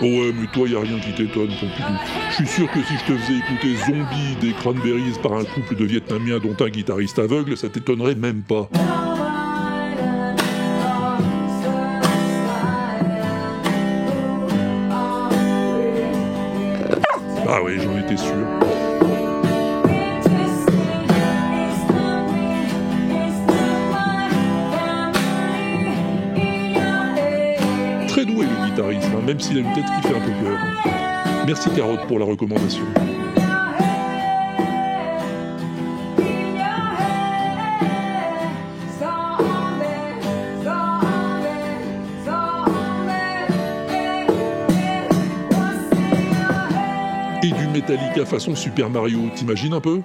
Oh 0.00 0.04
ouais, 0.04 0.32
mais 0.34 0.48
toi, 0.52 0.68
y 0.68 0.74
a 0.74 0.80
rien 0.80 0.98
qui 0.98 1.12
t'étonne. 1.12 1.50
Je 2.30 2.34
suis 2.34 2.46
sûr 2.46 2.68
que 2.72 2.82
si 2.82 2.94
je 2.94 3.04
te 3.04 3.16
faisais 3.16 3.38
écouter 3.38 3.76
Zombie 3.86 4.34
des 4.40 4.52
Cranberries 4.52 5.16
par 5.22 5.34
un 5.34 5.44
couple 5.44 5.76
de 5.76 5.84
Vietnamiens 5.84 6.40
dont 6.40 6.56
un 6.58 6.68
guitariste 6.70 7.20
aveugle, 7.20 7.56
ça 7.56 7.68
t'étonnerait 7.68 8.16
même 8.16 8.42
pas. 8.42 8.68
Ah 17.54 17.62
ouais, 17.62 17.78
j'en 17.78 17.98
étais 17.98 18.16
sûr. 18.16 18.32
Très 28.08 28.24
doué 28.24 28.46
le 28.46 28.70
guitariste, 28.70 29.04
hein, 29.14 29.20
même 29.26 29.38
s'il 29.38 29.58
a 29.58 29.60
une 29.60 29.72
tête 29.74 29.84
qui 29.84 30.08
fait 30.08 30.16
un 30.16 30.20
peu 30.20 30.32
peur. 30.42 30.58
Merci 31.46 31.68
Carotte 31.76 32.06
pour 32.06 32.18
la 32.18 32.24
recommandation. 32.24 32.86
Metallica 47.82 48.24
façon 48.24 48.54
Super 48.54 48.88
Mario, 48.88 49.18
t'imagines 49.34 49.74
un 49.74 49.80
peu? 49.80 50.02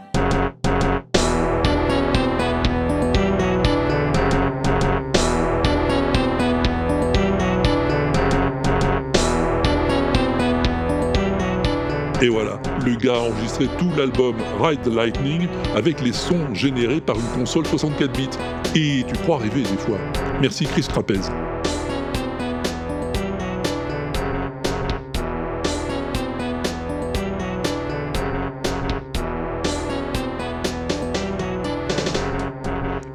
Et 12.20 12.30
voilà, 12.30 12.60
le 12.84 12.96
gars 12.96 13.14
a 13.14 13.20
enregistré 13.20 13.68
tout 13.78 13.92
l'album 13.96 14.36
Ride 14.60 14.82
the 14.82 14.88
Lightning 14.88 15.48
avec 15.76 16.02
les 16.02 16.14
sons 16.14 16.52
générés 16.56 17.00
par 17.00 17.16
une 17.18 17.40
console 17.40 17.68
64 17.68 18.12
bits. 18.12 18.30
Et 18.76 19.04
tu 19.08 19.14
crois 19.22 19.38
rêver 19.38 19.62
des 19.62 19.78
fois. 19.78 20.00
Merci 20.42 20.66
Chris 20.66 20.88
Trapez. 20.90 21.22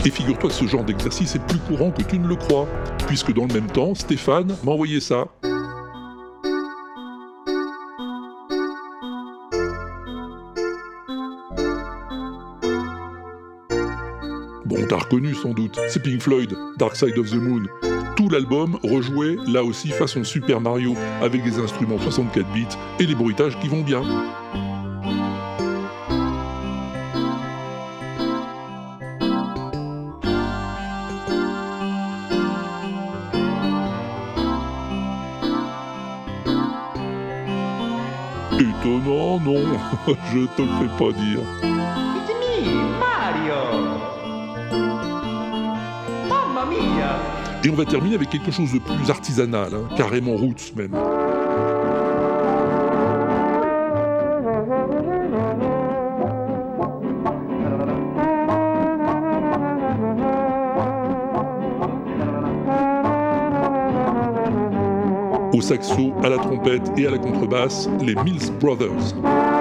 Et 0.05 0.11
figure-toi 0.11 0.51
que 0.51 0.57
ce 0.57 0.67
genre 0.67 0.83
d'exercice 0.83 1.37
est 1.37 1.47
plus 1.47 1.61
courant 1.61 1.93
que 1.93 2.03
tu 2.03 2.19
ne 2.19 2.27
le 2.27 2.35
crois, 2.35 2.67
puisque 3.07 3.33
dans 3.33 3.47
le 3.47 3.55
même 3.55 3.69
temps, 3.69 3.95
Stéphane 3.95 4.57
m'a 4.65 4.73
envoyé 4.73 4.99
ça. 4.99 5.29
Bon, 14.65 14.87
t'as 14.89 14.97
reconnu 14.97 15.35
sans 15.35 15.51
doute, 15.51 15.79
c'est 15.89 16.03
Pink 16.03 16.21
Floyd, 16.21 16.53
Dark 16.79 16.97
Side 16.97 17.17
of 17.19 17.31
the 17.31 17.35
Moon. 17.35 17.67
Tout 18.17 18.29
l'album 18.29 18.79
rejoué, 18.83 19.37
là 19.47 19.63
aussi 19.63 19.89
façon 19.91 20.25
Super 20.25 20.61
Mario, 20.61 20.97
avec 21.21 21.45
des 21.45 21.61
instruments 21.61 21.99
64 21.99 22.53
bits 22.53 22.67
et 22.99 23.07
des 23.07 23.15
bruitages 23.15 23.57
qui 23.61 23.69
vont 23.69 23.83
bien. 23.83 24.03
je 40.33 40.47
te 40.57 40.63
le 40.63 40.69
fais 40.69 40.99
pas 40.99 41.13
dire. 41.13 41.41
Et 47.65 47.71
on 47.71 47.75
va 47.75 47.85
terminer 47.85 48.17
avec 48.17 48.31
quelque 48.31 48.51
chose 48.51 48.73
de 48.73 48.81
plus 48.81 49.09
artisanal, 49.09 49.73
hein, 49.73 49.89
carrément 49.97 50.35
roots 50.35 50.75
même. 50.75 50.93
Au 65.53 65.61
saxo, 65.61 66.13
à 66.25 66.29
la 66.29 66.39
trompette 66.39 66.91
et 66.97 67.07
à 67.07 67.11
la 67.11 67.19
contrebasse, 67.19 67.89
les 68.01 68.17
Mills 68.25 68.51
Brothers. 68.59 69.52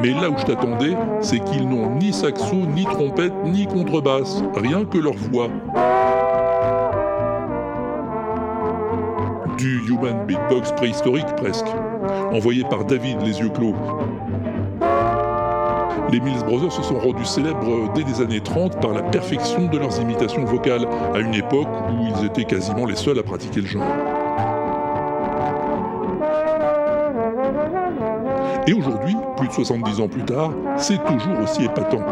Mais 0.00 0.10
là 0.10 0.30
où 0.30 0.38
je 0.38 0.44
t'attendais, 0.44 0.96
c'est 1.20 1.40
qu'ils 1.40 1.68
n'ont 1.68 1.96
ni 1.96 2.12
saxo, 2.12 2.54
ni 2.54 2.84
trompette, 2.84 3.32
ni 3.44 3.66
contrebasse, 3.66 4.42
rien 4.54 4.84
que 4.84 4.98
leur 4.98 5.14
voix. 5.14 5.48
Du 9.56 9.80
human 9.88 10.24
beatbox 10.26 10.70
préhistorique 10.72 11.26
presque, 11.36 11.66
envoyé 12.32 12.62
par 12.62 12.84
David 12.84 13.20
les 13.22 13.40
yeux 13.40 13.48
clos. 13.48 13.74
Les 16.12 16.20
Mills 16.20 16.44
Brothers 16.46 16.72
se 16.72 16.82
sont 16.82 16.98
rendus 16.98 17.24
célèbres 17.24 17.92
dès 17.94 18.04
les 18.04 18.22
années 18.22 18.40
30 18.40 18.80
par 18.80 18.92
la 18.92 19.02
perfection 19.02 19.66
de 19.66 19.78
leurs 19.78 20.00
imitations 20.00 20.44
vocales, 20.44 20.86
à 21.14 21.18
une 21.18 21.34
époque 21.34 21.68
où 21.90 22.06
ils 22.06 22.24
étaient 22.24 22.44
quasiment 22.44 22.86
les 22.86 22.96
seuls 22.96 23.18
à 23.18 23.22
pratiquer 23.22 23.60
le 23.60 23.66
genre. 23.66 24.07
Et 28.68 28.74
aujourd'hui, 28.74 29.16
plus 29.38 29.48
de 29.48 29.52
70 29.54 30.00
ans 30.00 30.08
plus 30.08 30.26
tard, 30.26 30.52
c'est 30.76 31.02
toujours 31.06 31.38
aussi 31.42 31.64
épatant. 31.64 32.04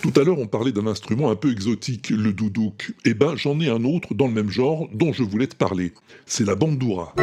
Tout 0.00 0.18
à 0.18 0.24
l'heure, 0.24 0.38
on 0.38 0.46
parlait 0.46 0.72
d'un 0.72 0.86
instrument 0.86 1.30
un 1.30 1.36
peu 1.36 1.52
exotique, 1.52 2.08
le 2.08 2.32
doudouk. 2.32 2.94
Eh 3.04 3.12
ben, 3.12 3.36
j'en 3.36 3.60
ai 3.60 3.68
un 3.68 3.84
autre 3.84 4.14
dans 4.14 4.28
le 4.28 4.32
même 4.32 4.48
genre 4.48 4.88
dont 4.94 5.12
je 5.12 5.22
voulais 5.22 5.48
te 5.48 5.56
parler. 5.56 5.92
C'est 6.24 6.46
la 6.46 6.54
bandoura. 6.54 7.14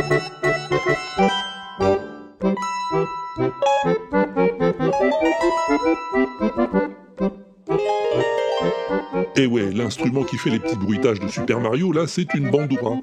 Et 9.41 9.47
ouais, 9.47 9.71
l'instrument 9.71 10.23
qui 10.23 10.37
fait 10.37 10.51
les 10.51 10.59
petits 10.59 10.75
bruitages 10.75 11.19
de 11.19 11.27
Super 11.27 11.59
Mario, 11.59 11.91
là, 11.91 12.05
c'est 12.05 12.31
une 12.35 12.51
bandoura. 12.51 12.97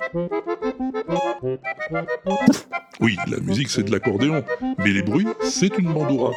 Oui, 3.01 3.16
la 3.27 3.40
musique, 3.40 3.68
c'est 3.68 3.83
de 3.83 3.90
l'accordéon, 3.90 4.44
mais 4.79 4.92
les 4.92 5.03
bruits, 5.03 5.27
c'est 5.42 5.77
une 5.79 5.92
bandoura. 5.92 6.31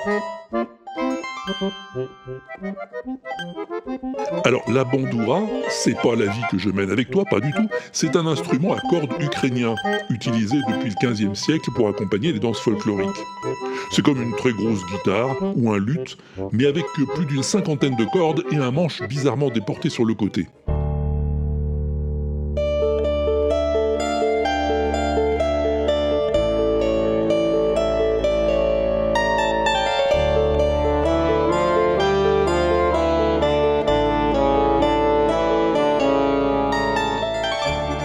Alors 4.44 4.64
la 4.72 4.84
bandoura, 4.84 5.42
c'est 5.70 6.00
pas 6.02 6.16
la 6.16 6.26
vie 6.26 6.42
que 6.50 6.58
je 6.58 6.70
mène 6.70 6.90
avec 6.90 7.12
toi, 7.12 7.24
pas 7.26 7.40
du 7.40 7.52
tout. 7.52 7.68
C'est 7.92 8.16
un 8.16 8.26
instrument 8.26 8.74
à 8.74 8.80
cordes 8.90 9.14
ukrainien, 9.20 9.76
utilisé 10.10 10.58
depuis 10.68 10.90
le 10.90 10.96
15e 10.96 11.36
siècle 11.36 11.70
pour 11.76 11.88
accompagner 11.88 12.32
les 12.32 12.40
danses 12.40 12.60
folkloriques. 12.60 13.24
C'est 13.92 14.04
comme 14.04 14.22
une 14.22 14.36
très 14.36 14.52
grosse 14.52 14.86
guitare 14.86 15.36
ou 15.56 15.72
un 15.72 15.80
luth, 15.80 16.18
mais 16.52 16.66
avec 16.66 16.86
plus 17.16 17.26
d'une 17.26 17.44
cinquantaine 17.44 17.96
de 17.96 18.06
cordes 18.06 18.44
et 18.52 18.58
un 18.58 18.72
manche 18.72 19.02
bizarrement 19.04 19.50
déporté 19.50 19.90
sur 19.90 20.06
le 20.06 20.14
côté. 20.14 20.48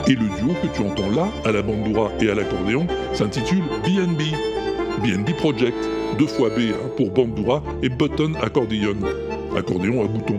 Et 0.08 0.14
le 0.14 0.28
duo 0.38 0.54
que 0.62 0.68
tu 0.68 0.82
entends 0.82 1.10
là, 1.10 1.28
à 1.44 1.50
la 1.50 1.62
bandoura 1.62 2.12
et 2.20 2.30
à 2.30 2.34
l'accordéon, 2.34 2.86
s'intitule 3.12 3.64
BNB. 3.84 4.55
BNB 5.02 5.36
Project, 5.36 5.76
deux 6.18 6.26
fois 6.26 6.50
B 6.50 6.72
pour 6.96 7.10
bandoura 7.10 7.62
et 7.82 7.88
button 7.88 8.34
accordion, 8.42 8.96
accordéon 9.56 10.04
à 10.04 10.08
bouton. 10.08 10.38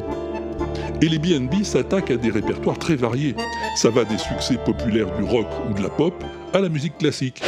Et 1.01 1.09
les 1.09 1.19
BNB 1.19 1.63
s'attaquent 1.63 2.11
à 2.11 2.17
des 2.17 2.31
répertoires 2.31 2.79
très 2.79 2.95
variés. 2.95 3.35
Ça 3.75 3.89
va 3.89 4.03
des 4.03 4.17
succès 4.17 4.57
populaires 4.65 5.15
du 5.17 5.23
rock 5.23 5.47
ou 5.69 5.73
de 5.73 5.83
la 5.83 5.89
pop 5.89 6.23
à 6.53 6.59
la 6.59 6.69
musique 6.69 6.97
classique. 6.97 7.41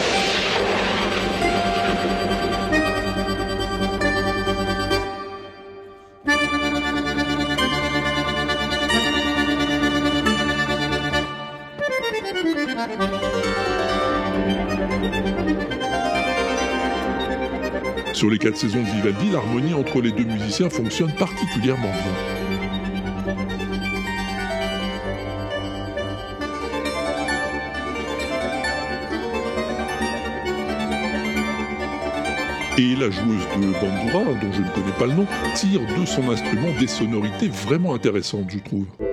Sur 18.19 18.29
les 18.29 18.37
quatre 18.37 18.57
saisons 18.57 18.81
de 18.81 18.89
Vivaldi, 18.89 19.31
l'harmonie 19.31 19.73
entre 19.73 20.01
les 20.01 20.11
deux 20.11 20.25
musiciens 20.25 20.69
fonctionne 20.69 21.09
particulièrement 21.13 21.87
bien. 21.87 22.11
Et 32.77 32.93
la 32.97 33.09
joueuse 33.09 33.47
de 33.55 33.71
bandoura, 33.71 34.33
dont 34.33 34.51
je 34.51 34.63
ne 34.63 34.67
connais 34.67 34.97
pas 34.99 35.05
le 35.05 35.13
nom, 35.13 35.25
tire 35.55 35.79
de 35.79 36.05
son 36.05 36.29
instrument 36.29 36.77
des 36.77 36.87
sonorités 36.87 37.47
vraiment 37.47 37.93
intéressantes, 37.93 38.49
je 38.49 38.59
trouve. 38.59 39.08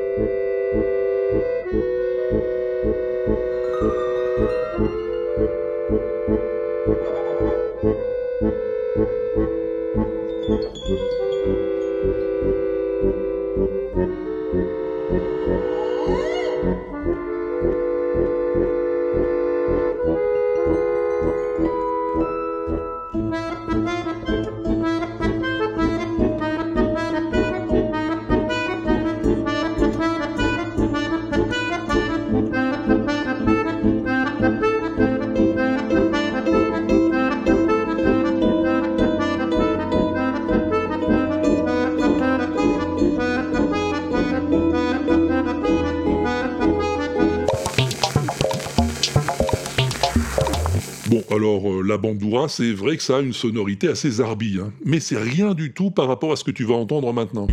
C'est 52.48 52.72
vrai 52.72 52.96
que 52.96 53.02
ça 53.02 53.18
a 53.18 53.20
une 53.20 53.32
sonorité 53.32 53.88
assez 53.88 54.10
zarbi, 54.10 54.58
hein, 54.60 54.72
mais 54.84 55.00
c'est 55.00 55.18
rien 55.18 55.54
du 55.54 55.72
tout 55.72 55.90
par 55.90 56.08
rapport 56.08 56.32
à 56.32 56.36
ce 56.36 56.44
que 56.44 56.50
tu 56.50 56.64
vas 56.64 56.74
entendre 56.74 57.12
maintenant. 57.12 57.46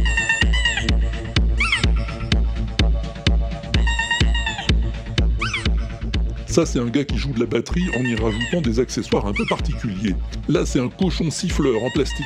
Ça, 6.47 6.67
c'est 6.67 6.79
un 6.79 6.85
gars 6.85 7.03
qui 7.03 7.17
joue 7.17 7.33
de 7.33 7.39
la 7.39 7.47
batterie 7.47 7.85
en 7.97 8.03
y 8.03 8.15
rajoutant 8.15 8.61
des 8.61 8.79
accessoires 8.79 9.25
un 9.25 9.33
peu 9.33 9.45
particuliers. 9.47 10.15
Là, 10.47 10.65
c'est 10.65 10.79
un 10.79 10.89
cochon 10.89 11.31
siffleur 11.31 11.83
en 11.83 11.89
plastique. 11.89 12.25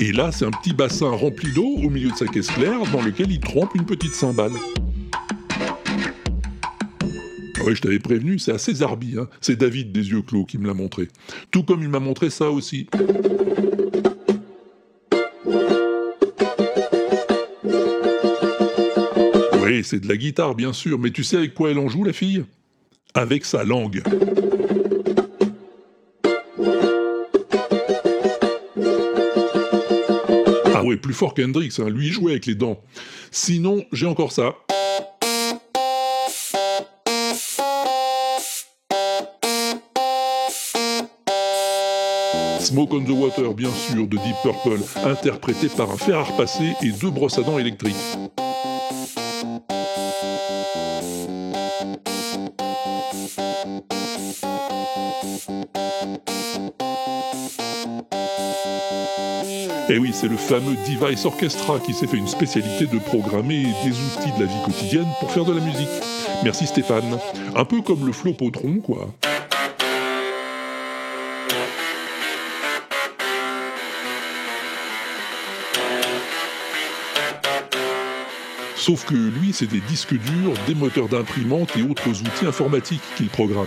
Et 0.00 0.12
là, 0.12 0.30
c'est 0.30 0.44
un 0.44 0.52
petit 0.52 0.72
bassin 0.72 1.10
rempli 1.10 1.52
d'eau 1.52 1.66
au 1.82 1.90
milieu 1.90 2.10
de 2.12 2.16
sa 2.16 2.26
caisse 2.26 2.52
claire 2.52 2.78
dans 2.92 3.02
lequel 3.02 3.32
il 3.32 3.40
trempe 3.40 3.74
une 3.74 3.84
petite 3.84 4.14
cymbale. 4.14 4.52
Ouais, 7.68 7.74
je 7.74 7.82
t'avais 7.82 7.98
prévenu, 7.98 8.38
c'est 8.38 8.52
assez 8.52 8.72
zarbi. 8.76 9.16
Hein. 9.18 9.28
C'est 9.42 9.56
David 9.56 9.92
des 9.92 10.08
yeux 10.08 10.22
clos 10.22 10.46
qui 10.46 10.56
me 10.56 10.66
l'a 10.66 10.72
montré. 10.72 11.08
Tout 11.50 11.64
comme 11.64 11.82
il 11.82 11.90
m'a 11.90 12.00
montré 12.00 12.30
ça 12.30 12.50
aussi. 12.50 12.86
Oui, 19.62 19.84
c'est 19.84 20.00
de 20.00 20.08
la 20.08 20.16
guitare, 20.16 20.54
bien 20.54 20.72
sûr, 20.72 20.98
mais 20.98 21.10
tu 21.10 21.22
sais 21.22 21.36
avec 21.36 21.52
quoi 21.52 21.70
elle 21.70 21.78
en 21.78 21.90
joue, 21.90 22.04
la 22.04 22.14
fille? 22.14 22.42
Avec 23.12 23.44
sa 23.44 23.64
langue. 23.64 24.02
Ah 30.74 30.82
ouais, 30.84 30.96
plus 30.96 31.12
fort 31.12 31.34
qu'Hendrix, 31.34 31.76
hein. 31.80 31.90
lui 31.90 32.08
jouait 32.08 32.32
avec 32.32 32.46
les 32.46 32.54
dents. 32.54 32.82
Sinon, 33.30 33.84
j'ai 33.92 34.06
encore 34.06 34.32
ça. 34.32 34.54
Smoke 42.68 42.96
on 42.96 43.00
the 43.00 43.08
Water, 43.08 43.54
bien 43.54 43.70
sûr, 43.70 44.06
de 44.06 44.18
Deep 44.18 44.36
Purple, 44.42 44.82
interprété 45.02 45.70
par 45.70 45.90
un 45.90 45.96
fer 45.96 46.18
à 46.18 46.24
repasser 46.24 46.74
et 46.82 46.90
deux 46.90 47.08
brosses 47.08 47.38
à 47.38 47.42
dents 47.42 47.58
électriques. 47.58 47.94
Et 59.88 59.96
oui, 59.96 60.10
c'est 60.12 60.28
le 60.28 60.36
fameux 60.36 60.76
Device 60.86 61.24
Orchestra 61.24 61.78
qui 61.80 61.94
s'est 61.94 62.06
fait 62.06 62.18
une 62.18 62.28
spécialité 62.28 62.84
de 62.84 62.98
programmer 62.98 63.62
des 63.82 63.92
outils 63.92 64.38
de 64.38 64.44
la 64.44 64.46
vie 64.46 64.62
quotidienne 64.62 65.08
pour 65.20 65.30
faire 65.30 65.46
de 65.46 65.54
la 65.54 65.62
musique. 65.62 65.88
Merci 66.44 66.66
Stéphane. 66.66 67.18
Un 67.56 67.64
peu 67.64 67.80
comme 67.80 68.04
le 68.04 68.12
Flopotron, 68.12 68.80
quoi. 68.84 69.08
Sauf 78.78 79.04
que 79.04 79.14
lui, 79.14 79.52
c'est 79.52 79.66
des 79.66 79.80
disques 79.80 80.14
durs, 80.14 80.54
des 80.68 80.74
moteurs 80.74 81.08
d'imprimante 81.08 81.76
et 81.76 81.82
autres 81.82 82.08
outils 82.08 82.46
informatiques 82.46 83.02
qu'il 83.16 83.28
programme. 83.28 83.66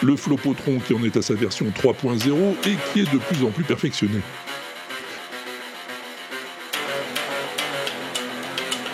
Le 0.00 0.14
Flopotron 0.14 0.78
qui 0.78 0.94
en 0.94 1.02
est 1.02 1.16
à 1.16 1.22
sa 1.22 1.34
version 1.34 1.66
3.0 1.66 2.54
et 2.68 2.76
qui 2.92 3.00
est 3.00 3.12
de 3.12 3.18
plus 3.18 3.44
en 3.44 3.50
plus 3.50 3.64
perfectionné. 3.64 4.20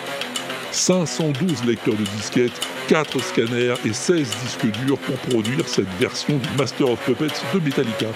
«512 0.71 1.63
lecteurs 1.65 1.93
de 1.93 2.03
disquettes, 2.17 2.59
4 2.87 3.21
scanners 3.21 3.75
et 3.85 3.93
16 3.93 4.35
disques 4.43 4.71
durs 4.83 4.97
pour 4.97 5.15
produire 5.17 5.67
cette 5.67 5.93
version 5.99 6.37
du 6.37 6.49
Master 6.57 6.89
of 6.89 6.99
Puppets 7.05 7.27
de 7.53 7.59
Metallica. 7.59 8.07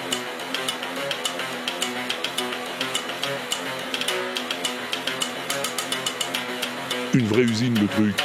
une 7.19 7.27
vraie 7.27 7.43
usine, 7.43 7.77
le 7.79 7.87
truc. 7.87 8.15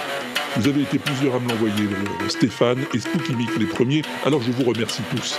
Vous 0.56 0.68
avez 0.68 0.82
été 0.82 0.98
plusieurs 0.98 1.34
à 1.34 1.40
me 1.40 1.48
l'envoyer, 1.48 1.84
euh, 1.84 2.28
Stéphane 2.28 2.78
et 2.94 2.98
Spookimic 3.00 3.50
les 3.58 3.66
premiers, 3.66 4.02
alors 4.24 4.40
je 4.40 4.52
vous 4.52 4.62
remercie 4.62 5.02
tous. 5.10 5.36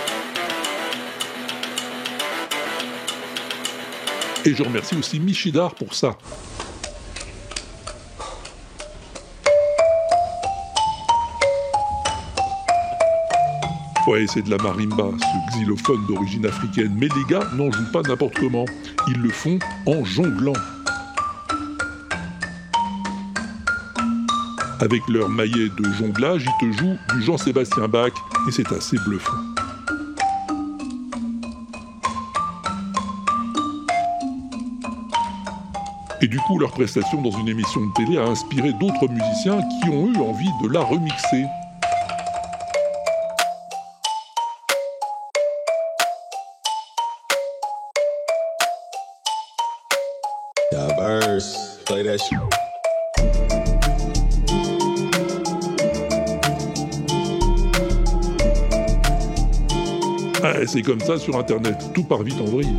Et 4.44 4.54
je 4.54 4.62
remercie 4.62 4.94
aussi 4.96 5.18
Michidar 5.18 5.74
pour 5.74 5.94
ça. 5.94 6.18
Ouais, 14.06 14.26
c'est 14.28 14.42
de 14.42 14.50
la 14.50 14.58
marimba, 14.58 15.10
ce 15.18 15.56
xylophone 15.56 16.06
d'origine 16.06 16.46
africaine. 16.46 16.94
Mais 16.96 17.08
les 17.16 17.24
gars 17.28 17.48
n'en 17.56 17.72
jouent 17.72 17.90
pas 17.92 18.02
n'importe 18.02 18.38
comment. 18.38 18.66
Ils 19.08 19.20
le 19.20 19.30
font 19.30 19.58
en 19.86 20.04
jonglant. 20.04 20.52
Avec 24.78 25.00
leur 25.08 25.30
maillet 25.30 25.70
de 25.78 25.92
jonglage, 25.92 26.44
ils 26.44 26.72
te 26.72 26.78
jouent 26.78 26.98
du 27.14 27.22
Jean-Sébastien 27.22 27.88
Bach 27.88 28.12
et 28.46 28.52
c'est 28.52 28.70
assez 28.72 28.98
bluffant. 28.98 29.32
Et 36.20 36.28
du 36.28 36.38
coup, 36.40 36.58
leur 36.58 36.72
prestation 36.72 37.22
dans 37.22 37.30
une 37.30 37.48
émission 37.48 37.86
de 37.86 37.92
télé 37.94 38.18
a 38.18 38.24
inspiré 38.24 38.72
d'autres 38.74 39.08
musiciens 39.08 39.60
qui 39.82 39.88
ont 39.88 40.12
eu 40.12 40.16
envie 40.18 40.50
de 40.62 40.72
la 40.72 40.80
remixer. 40.80 41.46
c'est 60.66 60.82
comme 60.82 61.00
ça 61.00 61.18
sur 61.18 61.36
Internet, 61.36 61.76
tout 61.94 62.04
part 62.04 62.22
vite 62.22 62.40
en 62.40 62.44
vrille. 62.44 62.76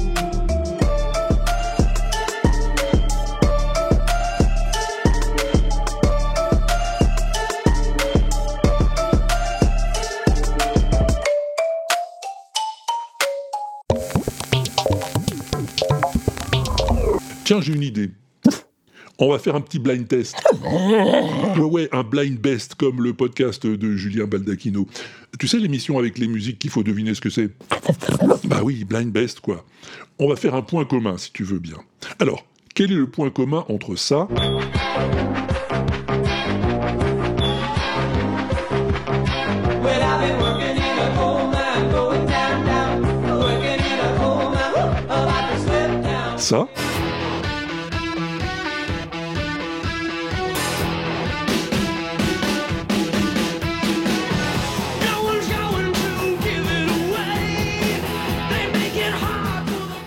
Tiens, 17.44 17.62
j'ai 17.62 17.74
une 17.74 17.84
idée. 17.84 18.12
On 19.20 19.32
va 19.32 19.40
faire 19.40 19.56
un 19.56 19.62
petit 19.62 19.80
blind 19.80 20.08
test. 20.08 20.36
Ouais, 21.58 21.64
ouais, 21.64 21.90
un 21.92 22.04
blind 22.04 22.38
best 22.40 22.76
comme 22.76 23.02
le 23.02 23.14
podcast 23.14 23.66
de 23.66 23.96
Julien 23.96 24.26
Baldacchino. 24.26 24.86
Tu 25.40 25.48
sais 25.48 25.60
l'émission 25.60 26.00
avec 26.00 26.18
les 26.18 26.28
musiques 26.28 26.60
qu'il 26.60 26.70
faut 26.70 26.84
deviner 26.84 27.14
ce 27.14 27.22
que 27.22 27.30
c'est 27.30 27.50
Bah 28.46 28.62
oui, 28.64 28.86
blind 28.86 29.12
best 29.12 29.40
quoi. 29.40 29.66
On 30.20 30.28
va 30.28 30.36
faire 30.36 30.56
un 30.56 30.62
point 30.62 30.86
commun 30.86 31.18
si 31.18 31.32
tu 31.32 31.44
veux 31.44 31.60
bien. 31.60 31.78
Alors, 32.20 32.46
quel 32.74 32.92
est 32.92 32.96
le 32.96 33.08
point 33.08 33.30
commun 33.30 33.66
entre 33.70 33.96
ça 33.96 34.28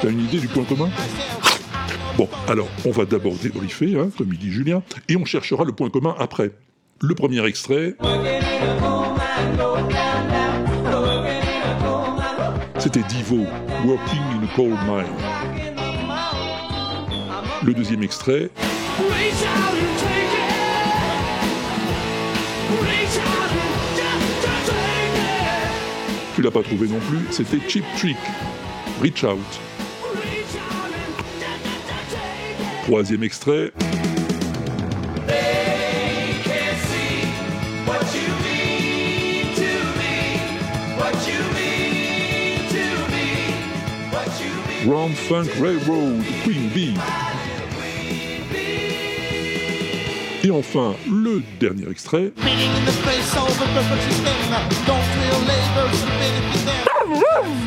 T'as 0.00 0.08
une 0.08 0.20
idée 0.20 0.38
du 0.38 0.48
point 0.48 0.64
commun 0.64 0.88
Bon, 2.16 2.26
alors, 2.48 2.68
on 2.86 2.90
va 2.90 3.04
d'abord 3.04 3.34
débriefer, 3.34 3.98
hein, 3.98 4.08
comme 4.16 4.32
il 4.32 4.38
dit 4.38 4.50
Julien, 4.50 4.82
et 5.10 5.16
on 5.16 5.26
cherchera 5.26 5.64
le 5.64 5.72
point 5.72 5.90
commun 5.90 6.14
après. 6.18 6.52
Le 7.02 7.14
premier 7.14 7.44
extrait, 7.44 7.94
c'était 12.78 13.02
Divo, 13.02 13.44
Working 13.84 14.22
in 14.32 14.44
a 14.44 14.56
Coal 14.56 14.70
Mine. 14.86 15.04
Le 17.62 17.74
deuxième 17.74 18.02
extrait, 18.02 18.48
tu 26.34 26.40
l'as 26.42 26.50
pas 26.50 26.62
trouvé 26.62 26.88
non 26.88 27.00
plus, 27.00 27.18
c'était 27.30 27.58
Cheap 27.68 27.84
Trick, 27.98 28.16
Reach 29.00 29.24
Out. 29.24 29.40
Troisième 32.84 33.22
extrait. 33.24 33.72
Grand 44.86 45.08
Funk 45.08 45.48
Railroad, 45.60 46.22
Queen 46.44 46.68
Bee. 46.68 46.94
Et 50.44 50.50
enfin, 50.50 50.94
le 51.10 51.42
dernier 51.58 51.90
extrait, 51.90 52.32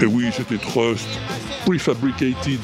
Et 0.01 0.05
oui, 0.05 0.29
c'était 0.31 0.57
Trust, 0.57 1.07
Prefabricated. 1.65 2.59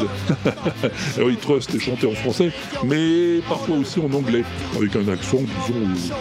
Et 1.17 1.21
oui, 1.21 1.37
Trust 1.37 1.73
est 1.75 1.79
chanté 1.79 2.07
en 2.07 2.13
français, 2.13 2.51
mais 2.85 3.39
parfois 3.47 3.77
aussi 3.77 3.99
en 3.99 4.11
anglais, 4.13 4.43
avec 4.75 4.95
un 4.95 5.07
accent, 5.09 5.39
disons, 5.39 6.13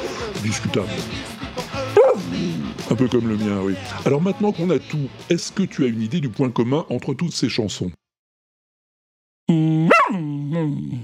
discutable. 0.42 0.88
Un 2.90 2.94
peu 2.96 3.08
comme 3.08 3.28
le 3.28 3.36
mien, 3.36 3.60
oui. 3.62 3.74
Alors 4.04 4.20
maintenant 4.20 4.52
qu'on 4.52 4.70
a 4.70 4.78
tout, 4.78 5.08
est-ce 5.30 5.52
que 5.52 5.62
tu 5.62 5.84
as 5.84 5.88
une 5.88 6.02
idée 6.02 6.20
du 6.20 6.28
point 6.28 6.50
commun 6.50 6.84
entre 6.90 7.14
toutes 7.14 7.32
ces 7.32 7.48
chansons? 7.48 7.90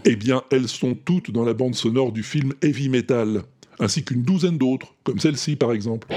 Eh 0.05 0.16
bien, 0.16 0.42
elles 0.51 0.68
sont 0.68 0.94
toutes 0.94 1.31
dans 1.31 1.44
la 1.44 1.55
bande 1.55 1.75
sonore 1.75 2.12
du 2.12 2.23
film 2.23 2.53
Heavy 2.62 2.88
Metal, 2.88 3.42
ainsi 3.79 4.05
qu'une 4.05 4.23
douzaine 4.23 4.59
d'autres, 4.59 4.94
comme 5.05 5.18
celle-ci 5.18 5.57
par 5.57 5.73
exemple. 5.73 6.09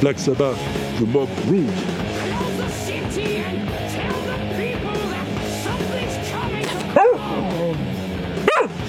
Black 0.00 0.18
Sabbath, 0.18 0.56
The 0.98 1.06
Mob 1.12 1.28
Rules. 1.48 1.66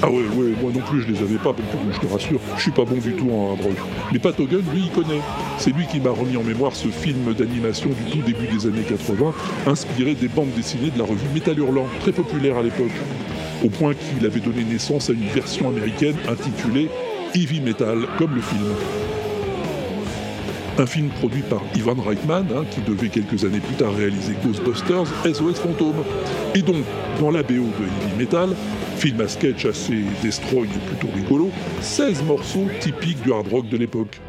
Ah 0.02 0.10
ouais, 0.10 0.22
ouais, 0.22 0.54
moi 0.62 0.72
non 0.74 0.80
plus 0.80 1.02
je 1.02 1.12
les 1.12 1.20
avais 1.20 1.36
pas, 1.36 1.54
je 1.92 2.00
te 2.00 2.08
rassure, 2.08 2.40
je 2.56 2.62
suis 2.62 2.72
pas 2.72 2.86
bon 2.86 2.96
du 2.96 3.14
tout 3.16 3.30
en 3.32 3.58
drogue. 3.58 3.76
Mais 4.14 4.20
Pat 4.20 4.40
Hogan, 4.40 4.62
lui, 4.74 4.84
il 4.86 4.92
connaît. 4.92 5.20
C'est 5.58 5.72
lui 5.72 5.86
qui 5.88 6.00
m'a 6.00 6.12
remis 6.12 6.38
en 6.38 6.44
mémoire 6.44 6.74
ce 6.74 6.88
film 6.88 7.34
d'animation 7.34 7.90
du 7.90 8.10
tout 8.10 8.26
début 8.26 8.48
des 8.48 8.66
années 8.66 8.86
80, 8.88 9.34
inspiré 9.68 10.16
des 10.16 10.30
bandes 10.30 10.54
dessinées 10.56 10.92
de 10.92 10.98
la 10.98 11.04
revue 11.04 11.28
Metal 11.34 11.60
Hurlant, 11.60 11.88
très 12.00 12.14
populaire 12.14 12.58
à 12.58 12.64
l'époque. 12.64 12.94
Au 13.64 13.68
point 13.68 13.94
qu'il 13.94 14.26
avait 14.26 14.40
donné 14.40 14.64
naissance 14.64 15.10
à 15.10 15.14
une 15.14 15.28
version 15.28 15.68
américaine 15.68 16.16
intitulée 16.30 16.90
Heavy 17.36 17.60
Metal, 17.60 18.08
comme 18.18 18.36
le 18.36 18.42
film. 18.42 18.64
Un 20.80 20.86
film 20.86 21.10
produit 21.10 21.42
par 21.42 21.62
Ivan 21.76 21.96
Reitman, 21.96 22.48
hein, 22.56 22.64
qui 22.72 22.80
devait 22.80 23.10
quelques 23.10 23.44
années 23.44 23.60
plus 23.60 23.76
tard 23.76 23.94
réaliser 23.94 24.34
Ghostbusters, 24.46 25.08
SOS 25.26 25.60
Fantôme. 25.60 26.06
Et 26.56 26.62
donc, 26.62 26.86
dans 27.20 27.32
la 27.32 27.44
BO 27.44 27.50
de 27.50 27.58
Heavy 27.58 28.18
Metal, 28.18 28.56
film 28.96 29.20
à 29.20 29.28
sketch 29.28 29.66
assez 29.66 30.06
destroy 30.24 30.68
et 30.68 30.96
plutôt 30.96 31.14
rigolo, 31.14 31.52
16 31.82 32.24
morceaux 32.24 32.68
typiques 32.80 33.22
du 33.22 33.34
hard 33.34 33.50
rock 33.50 33.68
de 33.68 33.76
l'époque. 33.76 34.22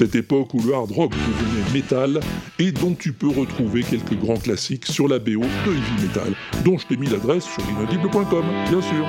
Cette 0.00 0.14
époque 0.14 0.54
où 0.54 0.62
le 0.62 0.72
hard 0.72 0.92
rock 0.92 1.10
devenait 1.10 1.72
métal 1.74 2.20
et 2.58 2.72
dont 2.72 2.94
tu 2.94 3.12
peux 3.12 3.28
retrouver 3.28 3.82
quelques 3.82 4.18
grands 4.18 4.38
classiques 4.38 4.86
sur 4.86 5.06
la 5.06 5.18
BO 5.18 5.40
de 5.40 5.72
Heavy 5.72 6.06
Metal, 6.06 6.34
dont 6.64 6.78
je 6.78 6.86
t'ai 6.86 6.96
mis 6.96 7.06
l'adresse 7.06 7.44
sur 7.44 7.62
inaudible.com, 7.68 8.44
bien 8.70 8.80
sûr. 8.80 9.06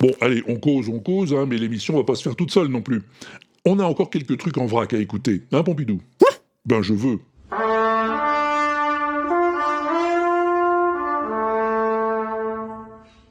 Bon, 0.00 0.12
allez, 0.22 0.42
on 0.48 0.56
cause, 0.56 0.88
on 0.88 1.00
cause, 1.00 1.34
hein, 1.34 1.44
mais 1.46 1.58
l'émission 1.58 1.94
va 1.94 2.04
pas 2.04 2.14
se 2.14 2.22
faire 2.22 2.34
toute 2.34 2.50
seule 2.50 2.68
non 2.68 2.80
plus. 2.80 3.02
On 3.66 3.78
a 3.80 3.84
encore 3.84 4.08
quelques 4.08 4.38
trucs 4.38 4.56
en 4.56 4.64
vrac 4.64 4.94
à 4.94 4.98
écouter, 4.98 5.42
hein, 5.52 5.62
Pompidou? 5.62 6.00
Ben, 6.64 6.80
je 6.80 6.94
veux. 6.94 7.18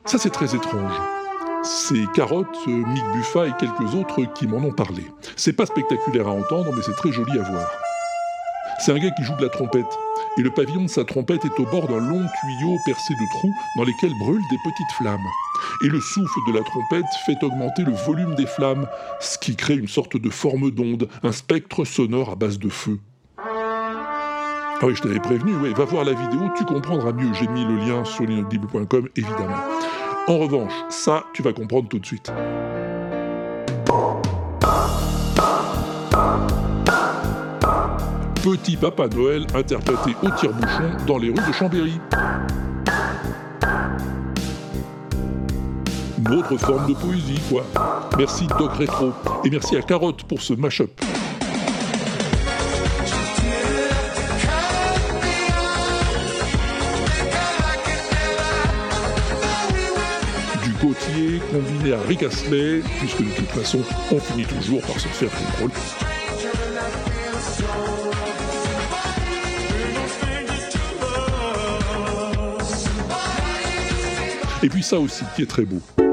Ça, 0.05 0.19
c'est 0.19 0.29
très 0.29 0.55
étrange. 0.55 0.93
C'est 1.63 2.05
Carotte, 2.13 2.55
euh, 2.67 2.85
Mick 2.85 3.03
Buffa 3.13 3.47
et 3.47 3.53
quelques 3.59 3.95
autres 3.95 4.21
qui 4.35 4.45
m'en 4.45 4.57
ont 4.57 4.71
parlé. 4.71 5.01
C'est 5.35 5.53
pas 5.53 5.65
spectaculaire 5.65 6.27
à 6.27 6.31
entendre, 6.31 6.71
mais 6.75 6.83
c'est 6.83 6.95
très 6.95 7.11
joli 7.11 7.31
à 7.39 7.41
voir. 7.41 7.67
C'est 8.79 8.91
un 8.91 8.99
gars 8.99 9.09
qui 9.09 9.23
joue 9.23 9.35
de 9.35 9.41
la 9.41 9.49
trompette, 9.49 9.97
et 10.37 10.41
le 10.43 10.51
pavillon 10.51 10.83
de 10.83 10.89
sa 10.89 11.05
trompette 11.05 11.43
est 11.43 11.59
au 11.59 11.65
bord 11.65 11.87
d'un 11.87 11.99
long 11.99 12.23
tuyau 12.39 12.77
percé 12.85 13.13
de 13.15 13.29
trous 13.31 13.53
dans 13.77 13.83
lesquels 13.83 14.13
brûlent 14.19 14.47
des 14.51 14.57
petites 14.63 14.91
flammes. 14.99 15.27
Et 15.83 15.87
le 15.87 15.99
souffle 15.99 16.39
de 16.49 16.53
la 16.53 16.63
trompette 16.63 17.05
fait 17.25 17.43
augmenter 17.43 17.83
le 17.83 17.93
volume 17.93 18.35
des 18.35 18.45
flammes, 18.45 18.87
ce 19.19 19.39
qui 19.39 19.55
crée 19.55 19.75
une 19.75 19.87
sorte 19.87 20.17
de 20.17 20.29
forme 20.29 20.69
d'onde, 20.69 21.09
un 21.23 21.31
spectre 21.31 21.83
sonore 21.83 22.29
à 22.29 22.35
base 22.35 22.59
de 22.59 22.69
feu. 22.69 22.99
Ah 24.85 24.89
oui, 24.89 24.95
je 24.95 25.01
t'avais 25.01 25.19
prévenu, 25.19 25.55
ouais, 25.55 25.73
va 25.73 25.83
voir 25.83 26.03
la 26.03 26.13
vidéo, 26.13 26.41
tu 26.55 26.63
comprendras 26.63 27.11
mieux. 27.11 27.33
J'ai 27.33 27.47
mis 27.47 27.65
le 27.65 27.75
lien 27.77 28.05
sur 28.05 28.23
l'inaudible.com, 28.23 29.09
évidemment. 29.15 29.57
En 30.27 30.37
revanche, 30.37 30.73
ça, 30.89 31.23
tu 31.33 31.41
vas 31.41 31.53
comprendre 31.53 31.89
tout 31.89 31.97
de 31.97 32.05
suite. 32.05 32.31
Petit 38.43 38.77
Papa 38.77 39.07
Noël 39.07 39.47
interprété 39.55 40.15
au 40.21 40.29
tire-bouchon 40.29 41.05
dans 41.07 41.17
les 41.17 41.29
rues 41.29 41.47
de 41.47 41.51
Chambéry. 41.51 41.99
Une 46.19 46.31
autre 46.31 46.57
forme 46.57 46.87
de 46.87 46.93
poésie, 46.93 47.41
quoi. 47.49 47.65
Merci 48.19 48.45
Doc 48.59 48.73
Retro. 48.73 49.13
Et 49.45 49.49
merci 49.49 49.77
à 49.77 49.81
Carotte 49.81 50.25
pour 50.25 50.43
ce 50.43 50.53
mash-up. 50.53 50.91
Combiné 61.51 61.93
à 61.93 62.01
Rick 62.07 62.23
Astley, 62.23 62.81
puisque 62.99 63.19
de 63.19 63.29
toute 63.31 63.49
façon, 63.49 63.79
on 64.11 64.19
finit 64.19 64.45
toujours 64.45 64.81
par 64.81 64.99
se 64.99 65.07
faire 65.07 65.29
contrôle. 65.31 65.71
Et 74.63 74.69
puis 74.69 74.81
ça 74.81 74.99
aussi, 74.99 75.23
qui 75.35 75.43
est 75.43 75.45
très 75.45 75.63
beau. 75.63 76.04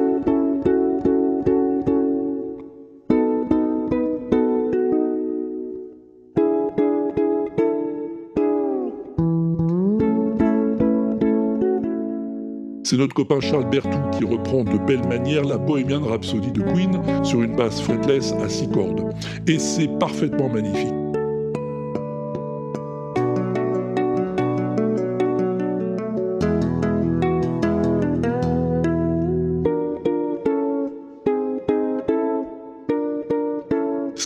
Notre 13.02 13.14
copain 13.14 13.40
Charles 13.40 13.68
Bertou 13.68 13.98
qui 14.16 14.24
reprend 14.24 14.62
de 14.62 14.78
belle 14.78 15.04
manière 15.08 15.44
la 15.44 15.58
Bohemian 15.58 16.02
Rhapsody 16.04 16.52
de 16.52 16.62
Queen 16.62 17.02
sur 17.24 17.42
une 17.42 17.56
basse 17.56 17.80
fretless 17.80 18.32
à 18.34 18.48
six 18.48 18.68
cordes. 18.68 19.12
Et 19.48 19.58
c'est 19.58 19.88
parfaitement 19.98 20.48
magnifique. 20.48 21.01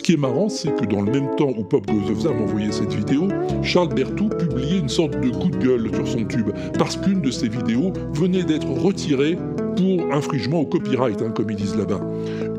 Qui 0.06 0.12
est 0.12 0.16
marrant, 0.16 0.48
c'est 0.48 0.72
que 0.72 0.86
dans 0.86 1.02
le 1.02 1.10
même 1.10 1.34
temps 1.34 1.52
où 1.58 1.64
Pop 1.64 1.84
Goes 1.84 2.12
Off 2.12 2.22
Them 2.22 2.40
envoyait 2.40 2.70
cette 2.70 2.94
vidéo, 2.94 3.26
Charles 3.64 3.92
Bertou 3.92 4.28
publiait 4.28 4.78
une 4.78 4.88
sorte 4.88 5.18
de 5.20 5.30
coup 5.30 5.48
de 5.48 5.56
gueule 5.56 5.90
sur 5.92 6.06
son 6.06 6.24
tube, 6.24 6.50
parce 6.78 6.96
qu'une 6.96 7.20
de 7.20 7.30
ses 7.32 7.48
vidéos 7.48 7.92
venait 8.12 8.44
d'être 8.44 8.68
retirée 8.68 9.36
pour 9.76 10.14
infringement 10.14 10.60
au 10.60 10.64
copyright, 10.64 11.20
hein, 11.22 11.32
comme 11.34 11.50
ils 11.50 11.56
disent 11.56 11.76
là-bas. 11.76 12.00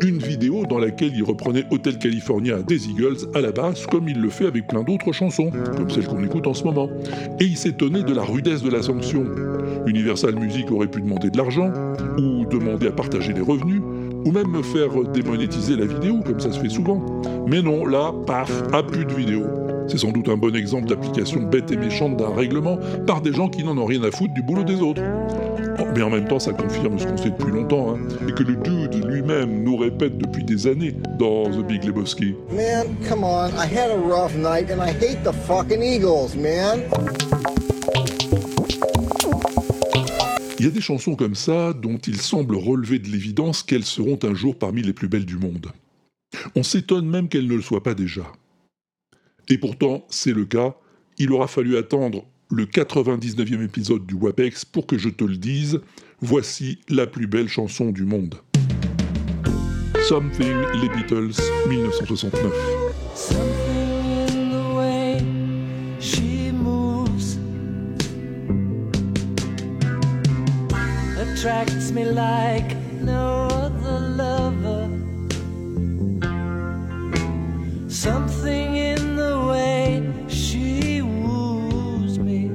Une 0.05 0.17
vidéo 0.17 0.65
dans 0.65 0.77
laquelle 0.77 1.15
il 1.15 1.23
reprenait 1.23 1.63
Hotel 1.71 1.97
California 1.97 2.57
des 2.61 2.89
Eagles 2.89 3.29
à 3.33 3.39
la 3.39 3.53
basse, 3.53 3.85
comme 3.85 4.09
il 4.09 4.19
le 4.19 4.29
fait 4.29 4.47
avec 4.47 4.67
plein 4.67 4.83
d'autres 4.83 5.13
chansons, 5.13 5.49
comme 5.77 5.89
celle 5.89 6.05
qu'on 6.05 6.23
écoute 6.25 6.47
en 6.47 6.53
ce 6.53 6.65
moment. 6.65 6.89
Et 7.39 7.45
il 7.45 7.55
s'étonnait 7.55 8.03
de 8.03 8.13
la 8.13 8.23
rudesse 8.23 8.61
de 8.61 8.69
la 8.69 8.83
sanction. 8.83 9.23
Universal 9.85 10.35
Music 10.35 10.69
aurait 10.69 10.87
pu 10.87 11.01
demander 11.01 11.29
de 11.29 11.37
l'argent, 11.37 11.71
ou 12.17 12.45
demander 12.45 12.87
à 12.87 12.91
partager 12.91 13.31
les 13.31 13.41
revenus, 13.41 13.76
ou 14.27 14.31
même 14.31 14.49
me 14.49 14.61
faire 14.61 14.89
démonétiser 15.13 15.77
la 15.77 15.85
vidéo, 15.85 16.19
comme 16.25 16.41
ça 16.41 16.51
se 16.51 16.59
fait 16.59 16.67
souvent. 16.67 17.01
Mais 17.47 17.61
non, 17.61 17.85
là, 17.85 18.11
paf, 18.25 18.51
à 18.73 18.83
plus 18.83 19.05
de 19.05 19.13
vidéo. 19.13 19.43
C'est 19.87 19.99
sans 19.99 20.11
doute 20.11 20.27
un 20.27 20.35
bon 20.35 20.53
exemple 20.53 20.89
d'application 20.89 21.43
bête 21.43 21.71
et 21.71 21.77
méchante 21.77 22.17
d'un 22.17 22.35
règlement 22.35 22.77
par 23.05 23.21
des 23.21 23.31
gens 23.31 23.47
qui 23.47 23.63
n'en 23.63 23.77
ont 23.77 23.85
rien 23.85 24.03
à 24.03 24.11
foutre 24.11 24.33
du 24.33 24.43
boulot 24.43 24.65
des 24.65 24.81
autres. 24.81 25.01
Oh, 25.79 25.83
mais 25.95 26.01
en 26.01 26.09
même 26.09 26.27
temps, 26.27 26.39
ça 26.39 26.51
confirme 26.51 26.99
ce 26.99 27.05
qu'on 27.07 27.15
sait 27.15 27.29
depuis 27.29 27.53
longtemps, 27.53 27.95
hein, 27.95 27.99
et 28.27 28.33
que 28.33 28.43
le 28.43 28.57
dude 28.57 29.05
lui-même 29.05 29.63
nous 29.63 29.77
répète 29.77 30.17
depuis 30.17 30.43
des 30.43 30.67
années 30.67 30.93
dans 31.17 31.45
The 31.49 31.65
Big 31.65 31.85
Lebowski. 31.85 32.35
Man, 32.51 32.87
come 33.07 33.23
on. 33.23 33.47
I 33.51 33.65
had 33.65 33.91
a 33.91 33.97
rough 33.97 34.35
night 34.35 34.69
and 34.69 34.81
I 34.81 34.91
hate 34.91 35.23
the 35.23 35.31
fucking 35.31 35.81
Eagles, 35.81 36.35
man. 36.35 36.81
Il 40.59 40.65
y 40.65 40.67
a 40.67 40.71
des 40.71 40.81
chansons 40.81 41.15
comme 41.15 41.35
ça 41.35 41.73
dont 41.73 41.99
il 41.99 42.19
semble 42.19 42.55
relever 42.55 42.97
de 42.97 43.09
l'évidence 43.09 43.61
qu'elles 43.61 43.85
seront 43.85 44.17
un 44.23 44.33
jour 44.33 44.57
parmi 44.57 44.81
les 44.81 44.93
plus 44.93 45.07
belles 45.07 45.25
du 45.25 45.37
monde. 45.37 45.71
On 46.55 46.63
s'étonne 46.63 47.07
même 47.07 47.29
qu'elles 47.29 47.47
ne 47.47 47.55
le 47.55 47.61
soient 47.61 47.83
pas 47.83 47.93
déjà. 47.93 48.31
Et 49.49 49.59
pourtant, 49.59 50.07
c'est 50.09 50.33
le 50.33 50.45
cas. 50.45 50.75
Il 51.19 51.31
aura 51.31 51.47
fallu 51.47 51.77
attendre 51.77 52.25
le 52.49 52.65
99e 52.65 53.63
épisode 53.63 54.07
du 54.07 54.15
WAPEX 54.15 54.65
pour 54.65 54.87
que 54.87 54.97
je 54.97 55.09
te 55.09 55.23
le 55.23 55.37
dise. 55.37 55.79
Voici 56.21 56.79
la 56.89 57.05
plus 57.05 57.27
belle 57.27 57.49
chanson 57.49 57.91
du 57.91 58.05
monde. 58.05 58.35
Something, 60.07 60.55
les 60.81 60.89
Beatles, 60.89 61.39
1969. 61.69 63.86
Attracts 71.37 71.91
me 71.91 72.03
like 72.03 72.75
no 73.01 73.47
other 73.51 73.99
lover. 73.99 74.89
Something 77.87 78.75
in 78.75 79.15
the 79.15 79.45
way 79.47 80.11
she 80.27 81.03
woos 81.03 82.17
me. 82.17 82.49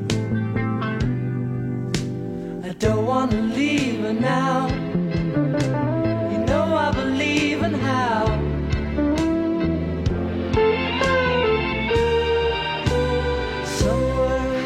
I 2.64 2.72
don't 2.80 3.06
wanna 3.06 3.40
leave 3.54 4.00
her 4.00 4.14
now. 4.14 4.66
You 6.32 6.38
know 6.48 6.74
I 6.74 6.90
believe 6.90 7.62
in 7.62 7.74
how. 7.74 8.26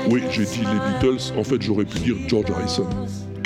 Oui, 0.08 0.22
j'ai 0.30 0.46
dit 0.46 0.60
les 0.60 0.80
Beatles, 0.86 1.36
en 1.36 1.44
fait 1.44 1.60
j'aurais 1.60 1.84
pu 1.84 1.98
dire 1.98 2.16
George 2.26 2.50
Harrison. 2.50 2.88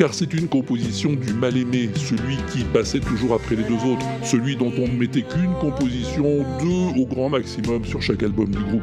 Car 0.01 0.15
c'est 0.15 0.33
une 0.33 0.49
composition 0.49 1.13
du 1.13 1.35
mal-aimé, 1.35 1.91
celui 1.95 2.39
qui 2.51 2.65
passait 2.65 3.01
toujours 3.01 3.35
après 3.35 3.55
les 3.55 3.65
deux 3.65 3.85
autres, 3.87 4.07
celui 4.23 4.57
dont 4.57 4.73
on 4.79 4.89
ne 4.89 4.97
mettait 4.97 5.21
qu'une 5.21 5.53
composition, 5.61 6.43
deux 6.59 6.99
au 6.99 7.05
grand 7.05 7.29
maximum 7.29 7.85
sur 7.85 8.01
chaque 8.01 8.23
album 8.23 8.49
du 8.49 8.63
groupe. 8.65 8.83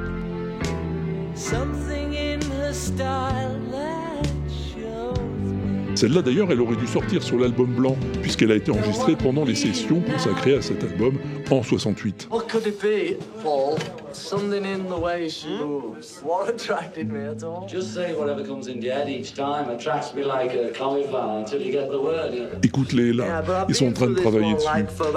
Celle-là 5.98 6.22
d'ailleurs, 6.22 6.52
elle 6.52 6.62
aurait 6.62 6.76
dû 6.76 6.86
sortir 6.86 7.24
sur 7.24 7.40
l'album 7.40 7.74
blanc, 7.74 7.96
puisqu'elle 8.22 8.52
a 8.52 8.56
été 8.56 8.70
enregistrée 8.70 9.16
pendant 9.16 9.44
les 9.44 9.56
sessions 9.56 10.00
consacrées 10.02 10.54
à 10.54 10.62
cet 10.62 10.84
album 10.84 11.18
en 11.50 11.64
68. 11.64 12.28
What 12.30 12.42
could 12.42 12.68
it 12.68 12.80
be, 12.80 13.18
Paul? 13.42 13.80
Something 14.14 14.64
in 14.64 14.84
the 14.88 15.02
way 15.02 15.28
she 15.28 15.48
moves. 15.48 16.22
What 16.24 16.50
attracted 16.50 17.12
me 17.12 17.28
at 17.28 17.44
all? 17.44 17.68
Just 17.68 17.96
say 17.96 18.14
whatever 18.14 18.44
comes 18.44 18.68
in 18.68 18.80
your 18.80 18.94
head 18.94 19.10
each 19.10 19.34
time 19.34 19.72
attracts 19.72 20.14
me 20.14 20.24
like 20.24 20.54
a 20.54 20.72
cauliflower 20.78 21.40
until 21.40 21.60
you 21.64 21.72
get 21.72 21.90
the 21.90 22.00
word. 22.00 22.32
you 22.32 22.42
know. 22.42 22.60
Écoute-les 22.62 23.14
là, 23.14 23.44
ils 23.68 23.74
sont 23.74 23.88
en 23.88 23.94
train 23.94 24.08
de 24.08 24.14
travailler 24.14 24.54
dessus. 24.54 24.68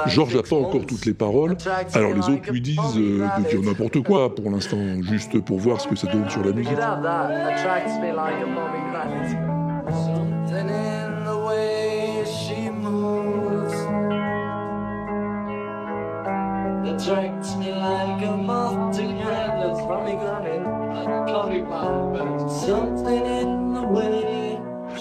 Georges 0.07 0.35
n'a 0.35 0.43
pas 0.43 0.57
encore 0.57 0.87
toutes 0.87 1.05
les 1.05 1.12
paroles, 1.12 1.59
alors 1.93 2.14
les 2.14 2.26
autres 2.26 2.51
lui 2.51 2.62
disent 2.62 2.78
euh, 2.97 3.26
de 3.39 3.49
dire 3.51 3.61
n'importe 3.62 4.03
quoi 4.03 4.35
pour 4.35 4.51
l'instant, 4.51 4.78
juste 5.03 5.39
pour 5.41 5.59
voir 5.59 5.78
ce 5.78 5.89
que 5.89 5.97
ça 5.97 6.07
donne 6.07 6.31
sur 6.31 6.43
la 6.43 6.53
musique. 6.53 6.72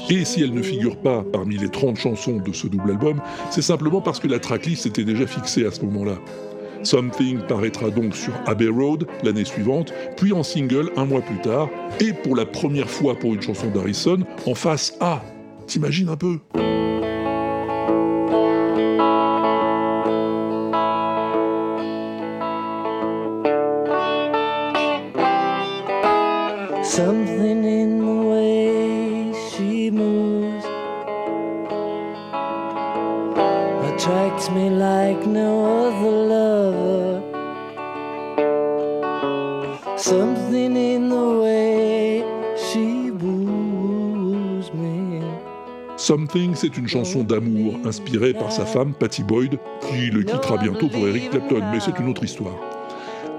Et 0.10 0.26
si 0.26 0.42
elle 0.42 0.54
ne 0.54 0.62
figure 0.62 0.98
pas 0.98 1.24
parmi 1.32 1.58
les 1.58 1.70
30 1.70 1.98
chansons 1.98 2.38
de 2.38 2.52
ce 2.52 2.68
double 2.68 2.92
album, 2.92 3.22
c'est 3.52 3.62
simplement 3.62 4.02
parce 4.02 4.20
que 4.20 4.28
la 4.28 4.40
tracklist 4.40 4.86
était 4.86 5.04
déjà 5.04 5.28
fixée 5.28 5.66
à 5.66 5.72
ce 5.72 5.82
moment-là. 5.86 6.16
Something 6.84 7.40
paraîtra 7.42 7.90
donc 7.90 8.16
sur 8.16 8.34
Abbey 8.46 8.70
Road 8.70 9.06
l'année 9.24 9.46
suivante, 9.46 9.94
puis 10.18 10.34
en 10.34 10.44
single 10.44 10.92
un 10.96 11.06
mois 11.06 11.22
plus 11.22 11.40
tard, 11.42 11.70
et 12.00 12.14
pour 12.14 12.36
la 12.36 12.46
première 12.46 12.90
fois 12.90 13.16
pour 13.16 13.34
une 13.34 13.42
chanson 13.42 13.70
d'Harrison, 13.70 14.20
en 14.46 14.56
face 14.56 14.98
A. 15.00 15.22
T'imagines 15.70 16.10
un 16.10 16.18
peu 16.18 16.40
c'est 46.60 46.78
une 46.78 46.90
chanson 46.90 47.24
d'amour 47.24 47.76
inspirée 47.86 48.34
par 48.34 48.52
sa 48.52 48.66
femme 48.66 48.94
Patty 48.94 49.24
Boyd, 49.24 49.58
qui 49.90 50.12
le 50.12 50.24
quittera 50.24 50.58
bientôt 50.58 50.90
pour 50.90 51.08
Eric 51.08 51.30
Clapton, 51.30 51.62
mais 51.72 51.80
c'est 51.80 51.98
une 51.98 52.10
autre 52.10 52.26
histoire. 52.26 52.56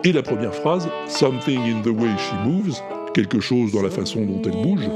Et 0.04 0.12
la 0.12 0.22
première 0.22 0.54
phrase, 0.54 0.88
Something 1.06 1.60
in 1.60 1.82
the 1.82 1.88
way 1.88 2.08
she 2.16 2.32
moves, 2.46 2.80
quelque 3.12 3.40
chose 3.40 3.72
dans 3.72 3.82
la 3.82 3.90
façon 3.90 4.24
dont 4.24 4.40
elle 4.46 4.62
bouge, 4.62 4.88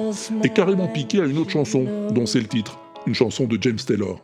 est 0.42 0.54
carrément 0.54 0.88
piquée 0.88 1.20
à 1.20 1.26
une 1.26 1.36
autre 1.36 1.50
chanson, 1.50 1.84
dont 2.12 2.24
c'est 2.24 2.40
le 2.40 2.48
titre, 2.48 2.78
une 3.06 3.14
chanson 3.14 3.44
de 3.44 3.58
James 3.60 3.76
Taylor. 3.76 4.22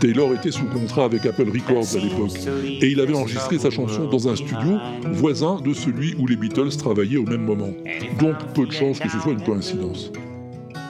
Taylor 0.00 0.32
était 0.32 0.50
sous 0.50 0.64
contrat 0.64 1.04
avec 1.04 1.26
Apple 1.26 1.50
Records 1.50 1.94
à 1.94 1.98
l'époque, 1.98 2.38
et 2.64 2.88
il 2.88 3.00
avait 3.00 3.14
enregistré 3.14 3.58
sa 3.58 3.70
chanson 3.70 4.06
dans 4.06 4.28
un 4.28 4.36
studio 4.36 4.78
voisin 5.12 5.60
de 5.60 5.74
celui 5.74 6.14
où 6.18 6.26
les 6.26 6.36
Beatles 6.36 6.74
travaillaient 6.78 7.18
au 7.18 7.24
même 7.24 7.44
moment. 7.44 7.74
Donc 8.18 8.36
peu 8.54 8.64
de 8.64 8.72
chance 8.72 8.98
que 8.98 9.10
ce 9.10 9.18
soit 9.18 9.32
une 9.32 9.42
coïncidence. 9.42 10.10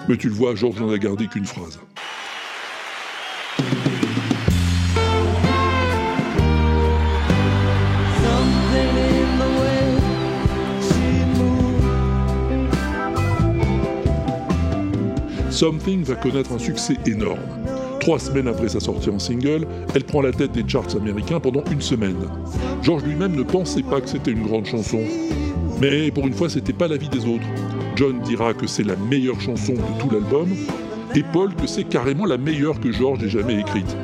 Mais 0.09 0.17
tu 0.17 0.29
le 0.29 0.35
vois, 0.35 0.55
George 0.55 0.81
n'en 0.81 0.91
a 0.91 0.99
gardé 0.99 1.27
qu'une 1.27 1.45
phrase. 1.45 1.81
Something 15.57 16.03
va 16.03 16.17
connaître 16.17 16.53
un 16.53 16.59
succès 16.59 16.99
énorme. 17.07 17.41
Trois 18.01 18.19
semaines 18.19 18.47
après 18.47 18.69
sa 18.69 18.79
sortie 18.79 19.09
en 19.09 19.19
single, 19.19 19.67
elle 19.95 20.05
prend 20.05 20.21
la 20.21 20.31
tête 20.31 20.53
des 20.53 20.69
charts 20.69 20.95
américains 20.95 21.41
pendant 21.41 21.65
une 21.73 21.81
semaine. 21.81 22.29
George 22.83 23.05
lui-même 23.05 23.35
ne 23.35 23.43
pensait 23.43 23.83
pas 23.83 24.03
que 24.03 24.09
c'était 24.11 24.33
une 24.33 24.47
grande 24.47 24.67
chanson. 24.67 25.01
Mais 25.81 26.11
pour 26.11 26.27
une 26.27 26.35
fois, 26.35 26.51
c'était 26.51 26.75
pas 26.75 26.89
l'avis 26.89 27.09
des 27.09 27.25
autres. 27.25 27.47
John 27.95 28.21
dira 28.21 28.53
que 28.53 28.67
c'est 28.67 28.85
la 28.85 28.97
meilleure 28.97 29.41
chanson 29.41 29.73
de 29.73 29.99
tout 29.99 30.11
l'album, 30.11 30.51
et 31.15 31.23
Paul 31.33 31.55
que 31.55 31.67
c'est 31.67 31.85
carrément 31.85 32.27
la 32.27 32.37
meilleure 32.37 32.79
que 32.79 32.93
George 32.93 33.25
ait 33.25 33.31
jamais 33.31 33.59
écrite. 33.59 33.97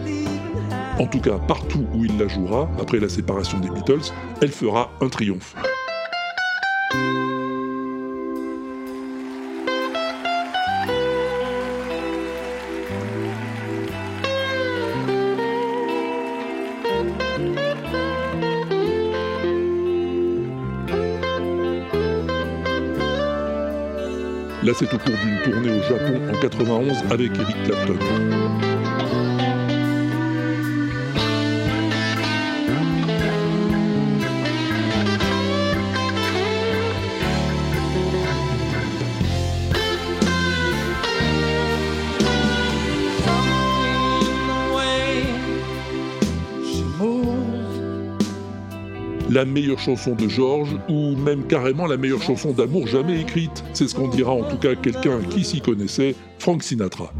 En 0.98 1.06
tout 1.06 1.20
cas, 1.20 1.36
partout 1.36 1.84
où 1.92 2.06
il 2.06 2.18
la 2.18 2.28
jouera, 2.28 2.70
après 2.80 2.98
la 2.98 3.10
séparation 3.10 3.58
des 3.58 3.68
Beatles, 3.68 4.10
elle 4.40 4.52
fera 4.52 4.90
un 5.02 5.10
triomphe. 5.10 5.54
C'est 24.74 24.94
au 24.94 24.98
cours 24.98 25.14
d'une 25.22 25.38
tournée 25.42 25.70
au 25.70 25.82
Japon 25.82 26.18
en 26.32 26.40
91 26.40 27.04
avec 27.10 27.30
Eric 27.38 27.62
Clapton. 27.64 28.71
La 49.42 49.46
meilleure 49.46 49.80
chanson 49.80 50.14
de 50.14 50.28
George, 50.28 50.68
ou 50.88 51.16
même 51.16 51.44
carrément 51.48 51.86
la 51.86 51.96
meilleure 51.96 52.22
chanson 52.22 52.52
d'amour 52.52 52.86
jamais 52.86 53.20
écrite. 53.20 53.64
C'est 53.72 53.88
ce 53.88 53.94
qu'on 53.96 54.06
dira 54.06 54.30
en 54.30 54.44
tout 54.44 54.56
cas 54.56 54.76
quelqu'un 54.76 55.18
qui 55.30 55.42
s'y 55.42 55.60
connaissait, 55.60 56.14
Frank 56.38 56.62
Sinatra. 56.62 57.12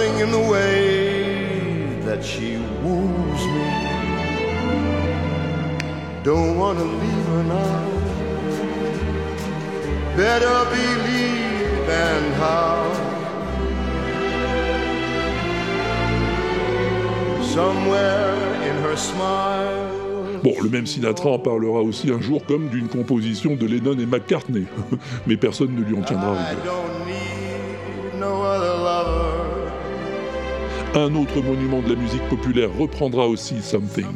Something 0.00 0.20
in 0.20 0.30
the 0.30 0.50
way 0.50 2.00
that 2.06 2.24
she 2.24 2.56
woos 2.82 3.42
me. 3.54 3.70
Don't 6.24 6.56
wanna 6.56 6.84
leave 6.84 7.26
her 7.32 7.42
now. 7.42 7.84
Better 10.16 10.58
believe 10.70 11.88
and 11.90 12.34
how. 12.40 12.80
Somewhere 17.42 18.34
in 18.68 18.76
her 18.82 18.96
smile. 18.96 19.90
Bon, 20.42 20.54
le 20.62 20.70
même 20.70 20.86
Sinatra 20.86 21.28
en 21.28 21.38
parlera 21.38 21.82
aussi 21.82 22.10
un 22.10 22.22
jour 22.22 22.42
comme 22.46 22.68
d'une 22.68 22.88
composition 22.88 23.54
de 23.54 23.66
Lennon 23.66 23.98
et 23.98 24.06
McCartney, 24.06 24.64
mais 25.26 25.36
personne 25.36 25.74
ne 25.74 25.82
lui 25.82 25.94
en 25.94 26.00
tiendra 26.00 26.32
rigueur. 26.32 27.19
Un 30.92 31.14
autre 31.14 31.40
monument 31.40 31.80
de 31.82 31.90
la 31.90 32.00
musique 32.00 32.28
populaire 32.28 32.68
reprendra 32.76 33.28
aussi 33.28 33.62
Something. 33.62 34.08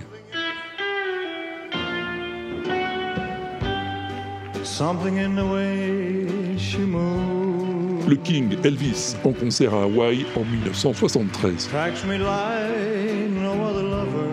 Something 4.64 5.18
in 5.18 5.36
the 5.36 5.44
way 5.44 6.58
she 6.58 6.78
moves 6.78 8.08
Le 8.08 8.16
King 8.16 8.56
Elvis 8.64 9.14
en 9.24 9.30
concert 9.32 9.72
à 9.72 9.84
Hawaï 9.84 10.26
en 10.34 10.44
1973. 10.44 11.68
attracts 11.68 12.04
me 12.04 12.18
like 12.18 13.30
no 13.30 13.52
other 13.64 13.84
lover. 13.84 14.28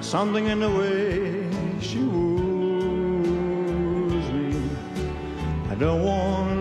Something 0.00 0.46
in 0.46 0.60
the 0.60 0.70
way 0.70 1.50
she 1.82 1.98
woos 1.98 2.32
me. 4.32 4.56
I 5.70 5.74
don't 5.74 6.02
want 6.02 6.51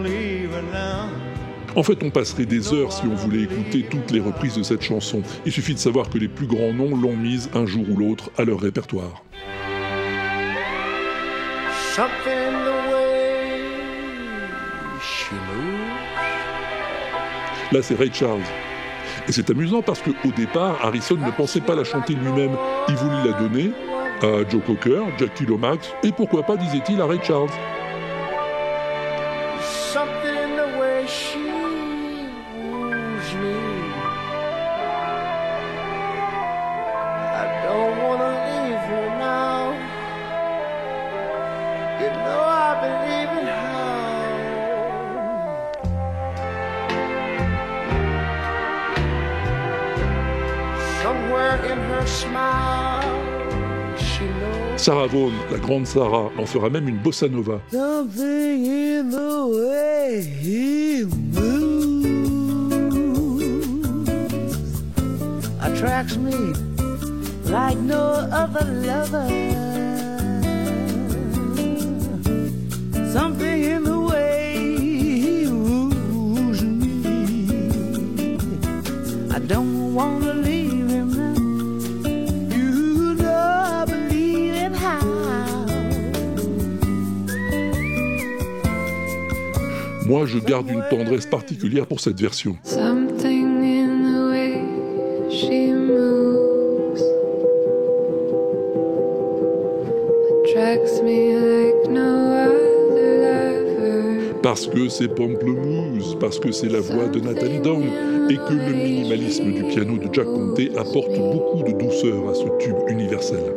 En 1.76 1.84
fait, 1.84 2.04
on 2.04 2.10
passerait 2.10 2.46
des 2.46 2.74
heures 2.74 2.92
si 2.92 3.04
on 3.06 3.16
voulait 3.16 3.44
écouter 3.44 3.86
toutes 3.90 4.12
les 4.12 4.20
reprises 4.20 4.56
de 4.56 4.64
cette 4.64 4.82
chanson. 4.82 5.22
Il 5.46 5.52
suffit 5.52 5.74
de 5.74 5.80
savoir 5.80 6.10
que 6.10 6.18
les 6.18 6.28
plus 6.28 6.48
grands 6.48 6.74
noms 6.74 6.96
l'ont 6.96 7.16
mise 7.16 7.50
un 7.54 7.66
jour 7.66 7.86
ou 7.90 7.96
l'autre 7.96 8.30
à 8.38 8.44
leur 8.44 8.60
répertoire. 8.60 9.24
Là, 17.72 17.82
c'est 17.82 17.96
Ray 17.96 18.12
Charles. 18.14 18.42
Et 19.30 19.32
c'est 19.32 19.50
amusant 19.50 19.82
parce 19.82 20.02
qu'au 20.02 20.32
départ, 20.36 20.78
Harrison 20.84 21.16
ne 21.16 21.32
pensait 21.32 21.62
pas 21.62 21.76
la 21.76 21.86
chanter 21.86 22.16
lui-même. 22.16 22.52
Il 22.90 22.96
voulut 22.96 23.30
la 23.30 23.40
donner 23.40 23.72
à 24.22 24.50
Joe 24.50 24.62
Cocker, 24.66 25.04
Jackie 25.18 25.46
Lomax 25.46 25.94
et 26.04 26.12
pourquoi 26.12 26.44
pas, 26.44 26.58
disait-il, 26.58 27.00
à 27.00 27.06
Ray 27.06 27.20
Charles. 27.24 27.50
Sarah 54.92 55.08
Vaughan, 55.08 55.32
la 55.50 55.58
grande 55.58 55.88
Sarah, 55.88 56.30
en 56.38 56.46
fera 56.46 56.70
même 56.70 56.90
une 56.90 56.98
bossa 56.98 57.30
nova. 57.30 57.62
Something 57.72 58.66
in 58.66 59.10
the 59.10 59.48
way 59.48 60.22
he 60.22 61.06
moves 61.06 62.12
attracts 65.62 66.18
me 66.18 66.36
like 67.46 67.78
no 67.78 68.28
other 68.34 68.66
lover. 68.86 69.30
Something 73.14 73.64
in 73.64 73.86
the 73.86 73.98
way 73.98 74.58
he 74.58 75.48
woos 75.48 76.62
me. 76.64 77.06
I 79.34 79.40
don't 79.40 79.94
want 79.94 80.31
Moi, 90.12 90.26
je 90.26 90.40
garde 90.40 90.70
une 90.70 90.84
tendresse 90.90 91.26
particulière 91.26 91.88
pour 91.88 92.02
cette 92.02 92.20
version. 92.20 92.58
Something 92.64 93.64
in 93.64 94.12
the 94.12 94.30
way 94.30 94.60
she 95.30 95.72
moves 95.72 97.02
attracts 100.44 101.02
me 101.02 101.32
like 101.40 101.90
no 101.90 102.02
other 102.02 103.22
lover. 103.22 104.42
Parce 104.44 104.68
que 104.68 104.90
c'est 104.90 105.08
Pamplemousse, 105.08 106.18
parce 106.20 106.40
que 106.40 106.52
c'est 106.52 106.68
la 106.68 106.82
voix 106.82 107.08
de 107.08 107.22
Nathalie 107.22 107.62
Down, 107.62 107.86
et 108.30 108.36
que 108.36 108.54
le 108.54 108.74
minimalisme 108.74 109.54
du 109.54 109.64
piano 109.64 109.96
de 109.96 110.14
Jack 110.14 110.26
Conte 110.26 110.60
apporte 110.78 111.18
beaucoup 111.18 111.64
de 111.64 111.72
douceur 111.72 112.30
à 112.30 112.34
ce 112.34 112.48
tube 112.60 112.76
universel. 112.90 113.56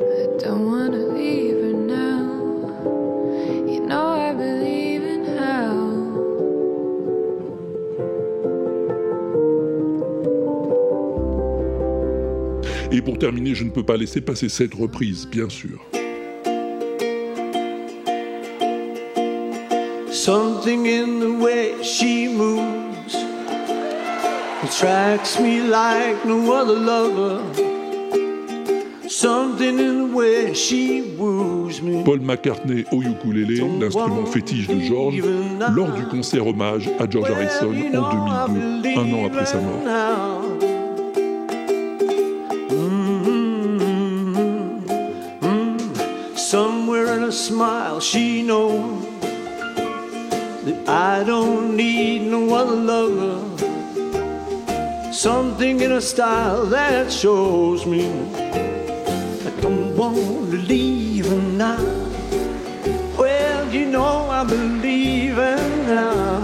Terminer, 13.25 13.55
je 13.55 13.65
ne 13.65 13.71
peux 13.71 13.83
pas 13.83 13.97
laisser 13.97 14.21
passer 14.21 14.51
cette 14.51 14.75
reprise, 14.75 15.27
bien 15.27 15.49
sûr. 15.49 15.79
Something 20.13 20.87
in 20.87 21.21
the 21.21 21.43
way 21.43 21.73
she 21.83 22.29
moves 22.29 23.17
attracts 24.63 25.41
me 25.41 25.63
like 25.63 26.23
no 26.27 26.53
other 26.53 26.79
lover. 26.79 27.41
Something 29.09 29.79
in 29.79 30.09
the 30.09 30.15
way 30.15 30.53
she 30.53 31.05
woos 31.17 31.81
me. 31.81 32.05
Paul 32.05 32.21
McCartney 32.21 32.85
au 32.93 33.01
ukulélé, 33.01 33.63
l'instrument 33.81 34.27
fétiche 34.27 34.67
de 34.67 34.81
George, 34.81 35.23
lors 35.75 35.93
du 35.93 36.05
concert 36.09 36.47
hommage 36.47 36.91
à 36.99 37.09
George 37.09 37.31
Harrison 37.31 37.71
en 37.71 38.49
2002, 38.49 38.89
un 39.01 39.13
an 39.15 39.27
après 39.29 39.47
sa 39.47 39.57
mort. 39.57 40.34
Something 55.65 55.81
in 55.81 55.93
her 55.93 56.01
style 56.03 56.67
that 56.67 57.11
shows 57.11 57.87
me 57.87 58.05
I 58.05 59.51
don't 59.63 59.97
want 59.97 60.51
to 60.51 60.59
leave 60.59 61.25
her 61.25 61.41
now. 61.41 61.83
Well, 63.19 63.73
you 63.73 63.87
know 63.87 64.29
I 64.29 64.45
believe 64.45 65.39
in 65.39 65.85
her. 65.87 66.43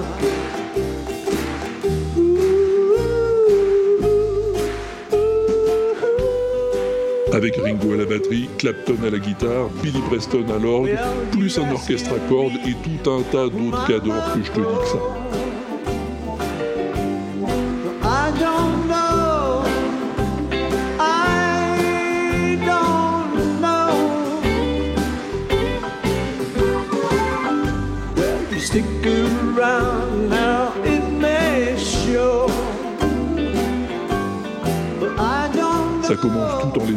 Avec 7.34 7.56
Ringo 7.56 7.92
à 7.92 7.96
la 7.98 8.06
batterie, 8.06 8.48
Clapton 8.56 8.96
à 9.06 9.10
la 9.10 9.18
guitare, 9.18 9.68
Billy 9.82 10.00
Preston 10.08 10.46
à 10.48 10.58
l'orgue, 10.58 10.96
plus 11.32 11.58
un 11.58 11.70
orchestre 11.70 12.12
à 12.14 12.28
cordes 12.30 12.58
et 12.66 12.72
tout 12.72 13.10
un 13.10 13.20
tas 13.30 13.50
d'autres 13.50 13.86
cadors 13.86 14.32
que 14.32 14.42
je 14.42 14.50
te 14.50 14.60
dis 14.60 14.78
que 14.80 14.88
ça. 14.88 15.19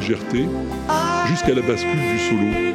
Jusqu'à 0.04 1.54
la 1.54 1.62
bascule 1.62 1.96
du 1.96 2.20
solo. 2.20 2.74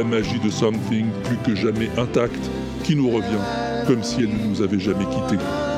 La 0.00 0.06
magie 0.06 0.38
de 0.38 0.48
Something, 0.48 1.04
plus 1.24 1.36
que 1.44 1.54
jamais 1.54 1.90
intacte, 1.98 2.50
qui 2.84 2.96
nous 2.96 3.10
revient, 3.10 3.84
comme 3.86 4.02
si 4.02 4.20
elle 4.20 4.30
ne 4.30 4.48
nous 4.48 4.62
avait 4.62 4.78
jamais 4.78 5.04
quittés. 5.04 5.69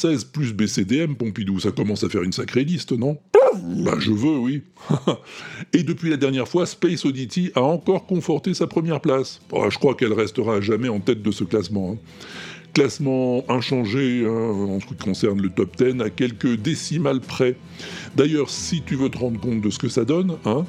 116 0.00 0.24
plus 0.24 0.54
BCDM, 0.54 1.14
Pompidou, 1.14 1.60
ça 1.60 1.72
commence 1.72 2.04
à 2.04 2.08
faire 2.08 2.22
une 2.22 2.32
sacrée 2.32 2.64
liste, 2.64 2.92
non? 2.92 3.18
Bah 3.84 3.96
je 3.98 4.10
veux, 4.12 4.38
oui. 4.38 4.62
Et 5.74 5.82
depuis 5.82 6.08
la 6.08 6.16
dernière 6.16 6.48
fois, 6.48 6.64
Space 6.64 7.04
Oddity 7.04 7.50
a 7.54 7.60
encore 7.60 8.06
conforté 8.06 8.54
sa 8.54 8.66
première 8.66 9.02
place. 9.02 9.40
Oh, 9.52 9.66
je 9.68 9.76
crois 9.76 9.94
qu'elle 9.94 10.14
restera 10.14 10.56
à 10.56 10.60
jamais 10.62 10.88
en 10.88 11.00
tête 11.00 11.20
de 11.20 11.30
ce 11.30 11.44
classement. 11.44 11.92
hein. 11.92 11.98
Classement 12.72 13.44
inchangé 13.50 14.24
hein, 14.26 14.30
en 14.30 14.80
ce 14.80 14.86
qui 14.86 14.94
concerne 14.94 15.42
le 15.42 15.50
top 15.50 15.76
10 15.76 16.00
à 16.00 16.08
quelques 16.08 16.56
décimales 16.56 17.20
près. 17.20 17.56
D'ailleurs, 18.16 18.48
si 18.48 18.80
tu 18.80 18.94
veux 18.94 19.10
te 19.10 19.18
rendre 19.18 19.38
compte 19.38 19.60
de 19.60 19.68
ce 19.68 19.78
que 19.78 19.88
ça 19.88 20.06
donne, 20.06 20.36
hein, 20.46 20.64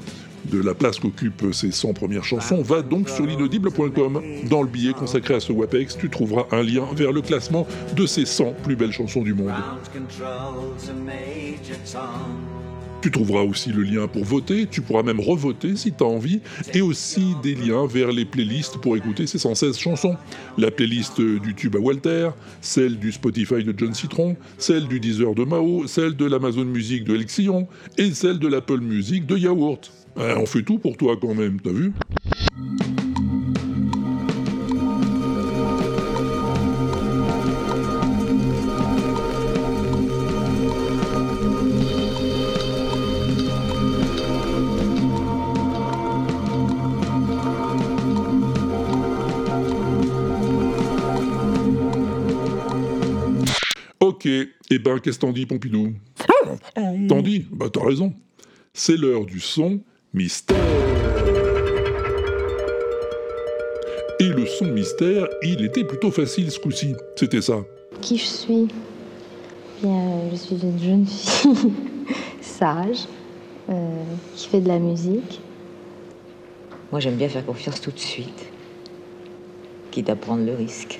de 0.45 0.61
la 0.61 0.73
place 0.73 0.99
qu'occupent 0.99 1.53
ces 1.53 1.71
100 1.71 1.93
premières 1.93 2.23
chansons, 2.23 2.61
va 2.61 2.81
donc 2.81 3.09
sur 3.09 3.25
l'inaudible.com. 3.25 4.21
Dans 4.49 4.61
le 4.61 4.67
billet 4.67 4.93
consacré 4.93 5.35
à 5.35 5.39
ce 5.39 5.51
WAPEX, 5.51 5.97
tu 5.97 6.09
trouveras 6.09 6.47
un 6.51 6.63
lien 6.63 6.85
vers 6.93 7.11
le 7.11 7.21
classement 7.21 7.67
de 7.95 8.05
ces 8.05 8.25
100 8.25 8.53
plus 8.63 8.75
belles 8.75 8.91
chansons 8.91 9.21
du 9.21 9.33
monde. 9.33 9.51
Tu 13.01 13.09
trouveras 13.09 13.41
aussi 13.41 13.71
le 13.71 13.81
lien 13.81 14.07
pour 14.07 14.23
voter, 14.23 14.67
tu 14.69 14.81
pourras 14.81 15.01
même 15.01 15.19
revoter 15.19 15.75
si 15.75 15.91
tu 15.91 16.03
as 16.03 16.07
envie, 16.07 16.39
et 16.75 16.81
aussi 16.81 17.33
des 17.41 17.55
liens 17.55 17.87
vers 17.87 18.11
les 18.11 18.25
playlists 18.25 18.77
pour 18.77 18.95
écouter 18.95 19.25
ces 19.25 19.39
116 19.39 19.75
chansons. 19.79 20.15
La 20.59 20.69
playlist 20.69 21.19
du 21.19 21.55
tube 21.55 21.75
à 21.75 21.79
Walter, 21.79 22.29
celle 22.61 22.99
du 22.99 23.11
Spotify 23.11 23.63
de 23.63 23.73
John 23.75 23.95
Citron, 23.95 24.35
celle 24.59 24.87
du 24.87 24.99
Deezer 24.99 25.33
de 25.33 25.45
Mao, 25.45 25.87
celle 25.87 26.15
de 26.15 26.25
l'Amazon 26.25 26.65
Music 26.65 27.03
de 27.03 27.15
Elxion, 27.15 27.67
et 27.97 28.13
celle 28.13 28.37
de 28.37 28.47
l'Apple 28.47 28.81
Music 28.81 29.25
de 29.25 29.35
Yaourt. 29.35 29.91
Ouais, 30.15 30.35
on 30.37 30.45
fait 30.45 30.63
tout 30.63 30.77
pour 30.77 30.97
toi 30.97 31.17
quand 31.19 31.33
même, 31.33 31.59
t'as 31.61 31.71
vu? 31.71 31.93
Ok, 53.99 54.25
et 54.27 54.79
ben 54.79 54.99
qu'est-ce 54.99 55.19
t'en 55.19 55.31
dis 55.31 55.45
Pompidou? 55.45 55.93
T'en 57.07 57.21
dis? 57.21 57.47
Bah 57.51 57.67
t'as 57.73 57.83
raison. 57.83 58.13
C'est 58.73 58.97
l'heure 58.97 59.25
du 59.25 59.39
son 59.39 59.81
mystère. 60.13 60.57
Et 64.19 64.25
le 64.25 64.45
son 64.45 64.65
mystère, 64.65 65.27
il 65.41 65.63
était 65.63 65.83
plutôt 65.83 66.11
facile 66.11 66.51
ce 66.51 66.59
coup-ci. 66.59 66.95
C'était 67.15 67.41
ça. 67.41 67.59
Qui 68.01 68.17
je 68.17 68.25
suis? 68.25 68.67
Bien, 69.81 70.29
je 70.31 70.35
suis 70.35 70.57
une 70.61 70.79
jeune 70.79 71.05
fille 71.05 71.71
sage 72.41 73.07
euh, 73.69 74.03
qui 74.35 74.47
fait 74.47 74.59
de 74.59 74.67
la 74.67 74.79
musique. 74.79 75.41
Moi, 76.91 76.99
j'aime 76.99 77.15
bien 77.15 77.29
faire 77.29 77.45
confiance 77.45 77.79
tout 77.79 77.91
de 77.91 77.99
suite, 77.99 78.45
quitte 79.91 80.09
à 80.09 80.15
prendre 80.15 80.45
le 80.45 80.53
risque. 80.53 80.99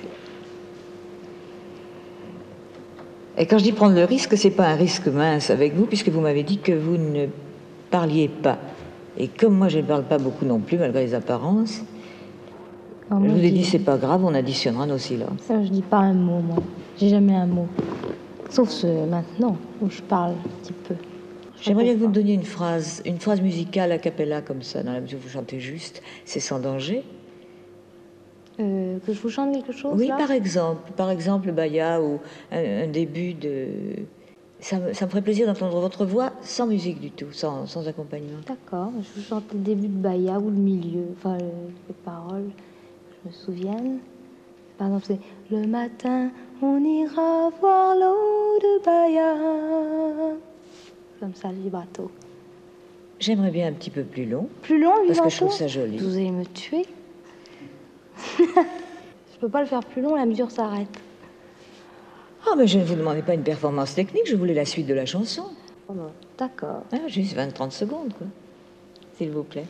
Et 3.36 3.46
quand 3.46 3.58
je 3.58 3.64
dis 3.64 3.72
prendre 3.72 3.94
le 3.94 4.04
risque, 4.04 4.36
c'est 4.36 4.50
pas 4.50 4.68
un 4.68 4.74
risque 4.74 5.06
mince 5.06 5.50
avec 5.50 5.74
vous, 5.74 5.84
puisque 5.86 6.08
vous 6.08 6.20
m'avez 6.20 6.42
dit 6.42 6.58
que 6.58 6.72
vous 6.72 6.96
ne 6.96 7.26
parliez 7.90 8.28
pas. 8.28 8.58
Et 9.18 9.28
comme 9.28 9.56
moi, 9.56 9.68
je 9.68 9.78
ne 9.78 9.82
parle 9.84 10.04
pas 10.04 10.18
beaucoup 10.18 10.44
non 10.44 10.58
plus, 10.58 10.78
malgré 10.78 11.04
les 11.04 11.14
apparences, 11.14 11.82
Ah, 13.10 13.18
je 13.22 13.28
vous 13.30 13.44
ai 13.44 13.50
dit 13.50 13.64
c'est 13.64 13.78
pas 13.78 13.98
grave, 13.98 14.24
on 14.24 14.34
additionnera 14.34 14.86
nos 14.86 14.98
silences. 14.98 15.40
Ça, 15.42 15.62
je 15.62 15.68
dis 15.68 15.82
pas 15.82 15.98
un 15.98 16.14
mot, 16.14 16.40
moi. 16.40 16.56
J'ai 16.98 17.08
jamais 17.10 17.34
un 17.34 17.46
mot. 17.46 17.66
Sauf 18.48 18.70
ce 18.70 18.86
maintenant, 19.06 19.56
où 19.82 19.90
je 19.90 20.00
parle 20.02 20.32
un 20.32 20.62
petit 20.62 20.72
peu. 20.72 20.94
J'aimerais 21.60 21.84
bien 21.84 21.94
que 21.94 21.98
vous 22.00 22.08
me 22.08 22.12
donniez 22.14 22.34
une 22.34 22.42
phrase, 22.42 23.02
une 23.06 23.18
phrase 23.20 23.40
musicale 23.40 23.92
a 23.92 23.98
cappella 23.98 24.40
comme 24.40 24.62
ça, 24.62 24.82
dans 24.82 24.92
la 24.92 25.00
mesure 25.00 25.18
où 25.18 25.22
vous 25.22 25.28
chantez 25.28 25.60
juste, 25.60 26.02
c'est 26.24 26.40
sans 26.40 26.58
danger. 26.58 27.02
Euh, 28.60 28.98
que 29.06 29.12
je 29.12 29.20
vous 29.20 29.30
chante 29.30 29.52
quelque 29.54 29.72
chose 29.72 29.92
Oui, 29.96 30.08
là? 30.08 30.16
par 30.16 30.30
exemple, 30.30 30.92
par 30.96 31.10
exemple 31.10 31.52
Baya 31.52 32.02
ou 32.02 32.18
un, 32.50 32.84
un 32.84 32.86
début 32.88 33.32
de. 33.34 33.66
Ça, 34.62 34.78
me- 34.78 34.92
ça 34.92 35.06
me 35.06 35.10
ferait 35.10 35.22
plaisir 35.22 35.46
d'entendre 35.48 35.80
votre 35.80 36.04
voix 36.06 36.30
sans 36.40 36.66
musique 36.68 37.00
du 37.00 37.10
tout, 37.10 37.32
sans, 37.32 37.66
sans 37.66 37.88
accompagnement. 37.88 38.38
D'accord, 38.46 38.92
je 39.02 39.20
vous 39.20 39.26
chante 39.26 39.52
le 39.52 39.58
début 39.58 39.88
de 39.88 39.98
Baya 39.98 40.38
ou 40.38 40.50
le 40.50 40.56
milieu, 40.56 41.04
enfin 41.18 41.36
le- 41.36 41.44
les 41.88 41.94
paroles, 42.04 42.48
je 43.24 43.28
me 43.28 43.32
souvienne. 43.34 43.98
Par 44.78 44.86
exemple, 44.86 45.04
c'est 45.08 45.18
Le 45.50 45.66
matin, 45.66 46.30
on 46.62 46.82
ira 46.82 47.50
voir 47.60 47.94
l'eau 47.96 48.58
de 48.60 48.84
Baya. 48.84 50.36
Comme 51.20 51.34
ça, 51.34 51.48
le 51.50 51.58
vibrato. 51.60 52.10
J'aimerais 53.18 53.50
bien 53.50 53.66
un 53.68 53.72
petit 53.72 53.90
peu 53.90 54.02
plus 54.04 54.26
long. 54.26 54.48
Plus 54.62 54.80
long, 54.80 54.92
le 55.02 55.08
Parce 55.08 55.20
que 55.20 55.28
je 55.28 55.36
trouve 55.36 55.52
ça 55.52 55.66
joli. 55.66 55.98
Vous 55.98 56.14
allez 56.16 56.30
me 56.30 56.44
tuer. 56.44 56.86
je 58.38 59.38
peux 59.40 59.48
pas 59.48 59.60
le 59.60 59.66
faire 59.66 59.84
plus 59.84 60.02
long, 60.02 60.14
la 60.14 60.24
mesure 60.26 60.50
s'arrête. 60.52 60.88
Ah, 62.46 62.54
mais 62.56 62.66
je 62.66 62.78
ne 62.78 62.84
vous 62.84 62.96
demandais 62.96 63.22
pas 63.22 63.34
une 63.34 63.42
performance 63.42 63.94
technique, 63.94 64.26
je 64.26 64.36
voulais 64.36 64.54
la 64.54 64.64
suite 64.64 64.86
de 64.86 64.94
la 64.94 65.06
chanson. 65.06 65.44
Oh, 65.88 65.94
D'accord. 66.36 66.82
Ah, 66.92 67.06
juste 67.06 67.36
20-30 67.36 67.70
secondes, 67.70 68.12
quoi. 68.18 68.26
S'il 69.16 69.30
vous 69.30 69.44
plaît. 69.44 69.66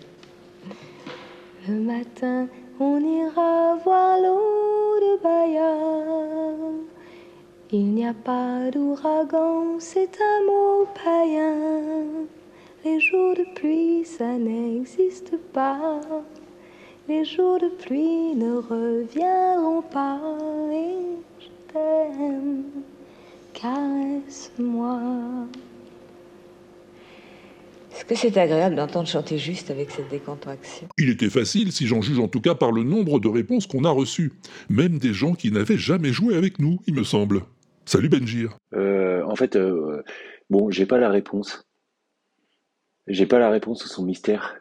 Le 1.69 1.75
matin, 1.75 2.49
on 2.81 2.99
ira 2.99 3.77
voir 3.85 4.19
l'eau 4.19 5.01
de 5.01 5.23
Baya. 5.23 5.77
Il 7.71 7.95
n'y 7.95 8.07
a 8.07 8.15
pas 8.15 8.71
d'ouragan, 8.71 9.79
c'est 9.79 10.19
un 10.21 10.47
mot 10.47 10.87
païen. 11.05 12.27
Les 12.85 13.01
jours 13.01 13.35
de 13.35 13.45
pluie, 13.55 14.05
ça 14.05 14.27
n'existe 14.27 15.37
pas. 15.53 16.01
Les 17.09 17.25
jours 17.25 17.59
de 17.59 17.69
pluie 17.69 18.35
ne 18.35 18.57
reviendront 18.57 19.83
pas. 19.83 20.21
Et 20.73 20.97
caresse-moi. 23.55 25.01
Est-ce 27.95 28.05
que 28.07 28.15
c'est 28.15 28.37
agréable 28.39 28.75
d'entendre 28.77 29.07
chanter 29.07 29.39
juste 29.39 29.71
avec 29.71 29.91
cette 29.91 30.09
décontraction? 30.09 30.89
Il 30.99 31.11
était 31.11 31.31
facile, 31.31 31.73
si 31.73 31.87
j'en 31.87 32.01
juge 32.01 32.19
en 32.19 32.29
tout 32.29 32.41
cas 32.41 32.55
par 32.55 32.73
le 32.73 32.83
nombre 32.83 33.21
de 33.21 33.29
réponses 33.29 33.67
qu'on 33.67 33.85
a 33.85 33.91
reçues. 33.91 34.33
Même 34.71 34.99
des 34.99 35.13
gens 35.13 35.35
qui 35.35 35.53
n'avaient 35.53 35.77
jamais 35.77 36.13
joué 36.13 36.35
avec 36.35 36.59
nous, 36.59 36.81
il 36.87 36.95
me 36.95 37.05
semble. 37.05 37.43
Salut 37.85 38.09
Benjir. 38.09 38.57
Euh, 38.75 39.23
en 39.25 39.37
fait, 39.37 39.57
euh, 39.57 40.03
bon, 40.51 40.71
j'ai 40.71 40.87
pas 40.87 40.99
la 40.99 41.11
réponse. 41.11 41.65
J'ai 43.07 43.27
pas 43.27 43.39
la 43.39 43.51
réponse 43.51 43.85
au 43.85 43.89
son 43.89 44.05
mystère. 44.05 44.57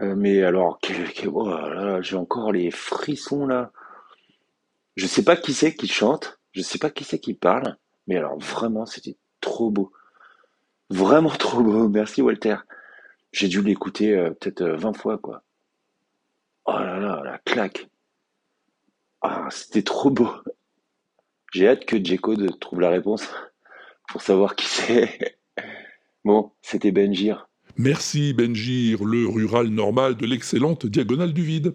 Euh, 0.00 0.14
mais 0.16 0.42
alors, 0.42 0.78
quel- 0.82 1.10
quel- 1.12 1.30
oh 1.32 1.48
là 1.48 1.68
là, 1.74 2.02
j'ai 2.02 2.16
encore 2.16 2.52
les 2.52 2.70
frissons 2.70 3.46
là. 3.46 3.72
Je 4.96 5.06
sais 5.06 5.24
pas 5.24 5.36
qui 5.36 5.54
c'est 5.54 5.74
qui 5.74 5.88
chante, 5.88 6.38
je 6.52 6.62
sais 6.62 6.78
pas 6.78 6.90
qui 6.90 7.04
c'est 7.04 7.18
qui 7.18 7.34
parle, 7.34 7.76
mais 8.06 8.16
alors 8.16 8.38
vraiment, 8.38 8.86
c'était 8.86 9.16
trop 9.40 9.70
beau. 9.70 9.92
Vraiment 10.90 11.30
trop 11.30 11.62
beau. 11.62 11.88
Merci 11.88 12.22
Walter. 12.22 12.56
J'ai 13.32 13.48
dû 13.48 13.62
l'écouter 13.62 14.16
euh, 14.16 14.30
peut-être 14.30 14.62
euh, 14.62 14.76
20 14.76 14.92
fois 14.94 15.18
quoi. 15.18 15.44
Oh 16.66 16.72
là 16.78 16.98
là, 16.98 17.22
la 17.24 17.38
claque. 17.38 17.88
Ah, 19.22 19.48
c'était 19.50 19.82
trop 19.82 20.10
beau. 20.10 20.30
J'ai 21.52 21.68
hâte 21.68 21.84
que 21.84 22.02
J-Code 22.02 22.58
trouve 22.60 22.80
la 22.80 22.90
réponse 22.90 23.28
pour 24.08 24.22
savoir 24.22 24.56
qui 24.56 24.66
c'est. 24.66 25.38
Bon, 26.24 26.52
c'était 26.62 26.92
Benjir. 26.92 27.49
Merci 27.82 28.34
Benjir, 28.34 29.04
le 29.04 29.26
rural 29.26 29.68
normal 29.68 30.14
de 30.14 30.26
l'excellente 30.26 30.84
diagonale 30.84 31.32
du 31.32 31.42
vide. 31.42 31.72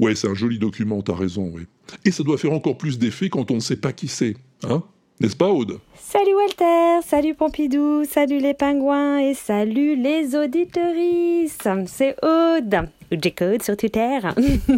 Ouais, 0.00 0.16
c'est 0.16 0.26
un 0.26 0.34
joli 0.34 0.58
document, 0.58 1.02
t'as 1.02 1.14
raison, 1.14 1.52
oui. 1.54 1.66
Et 2.04 2.10
ça 2.10 2.24
doit 2.24 2.36
faire 2.36 2.52
encore 2.52 2.76
plus 2.76 2.98
d'effet 2.98 3.28
quand 3.28 3.52
on 3.52 3.54
ne 3.54 3.60
sait 3.60 3.76
pas 3.76 3.92
qui 3.92 4.08
c'est, 4.08 4.34
hein? 4.64 4.82
N'est-ce 5.20 5.36
pas, 5.36 5.48
Aude? 5.48 5.78
Salut 5.94 6.34
Walter, 6.34 7.06
salut 7.06 7.34
Pompidou, 7.34 8.02
salut 8.04 8.40
les 8.40 8.54
pingouins 8.54 9.20
et 9.20 9.34
salut 9.34 9.94
les 9.94 10.34
auditeuristes. 10.34 11.68
C'est 11.86 12.16
Aude, 12.24 12.88
ou 13.12 13.16
J-Code 13.22 13.62
sur 13.62 13.76
Twitter. 13.76 14.18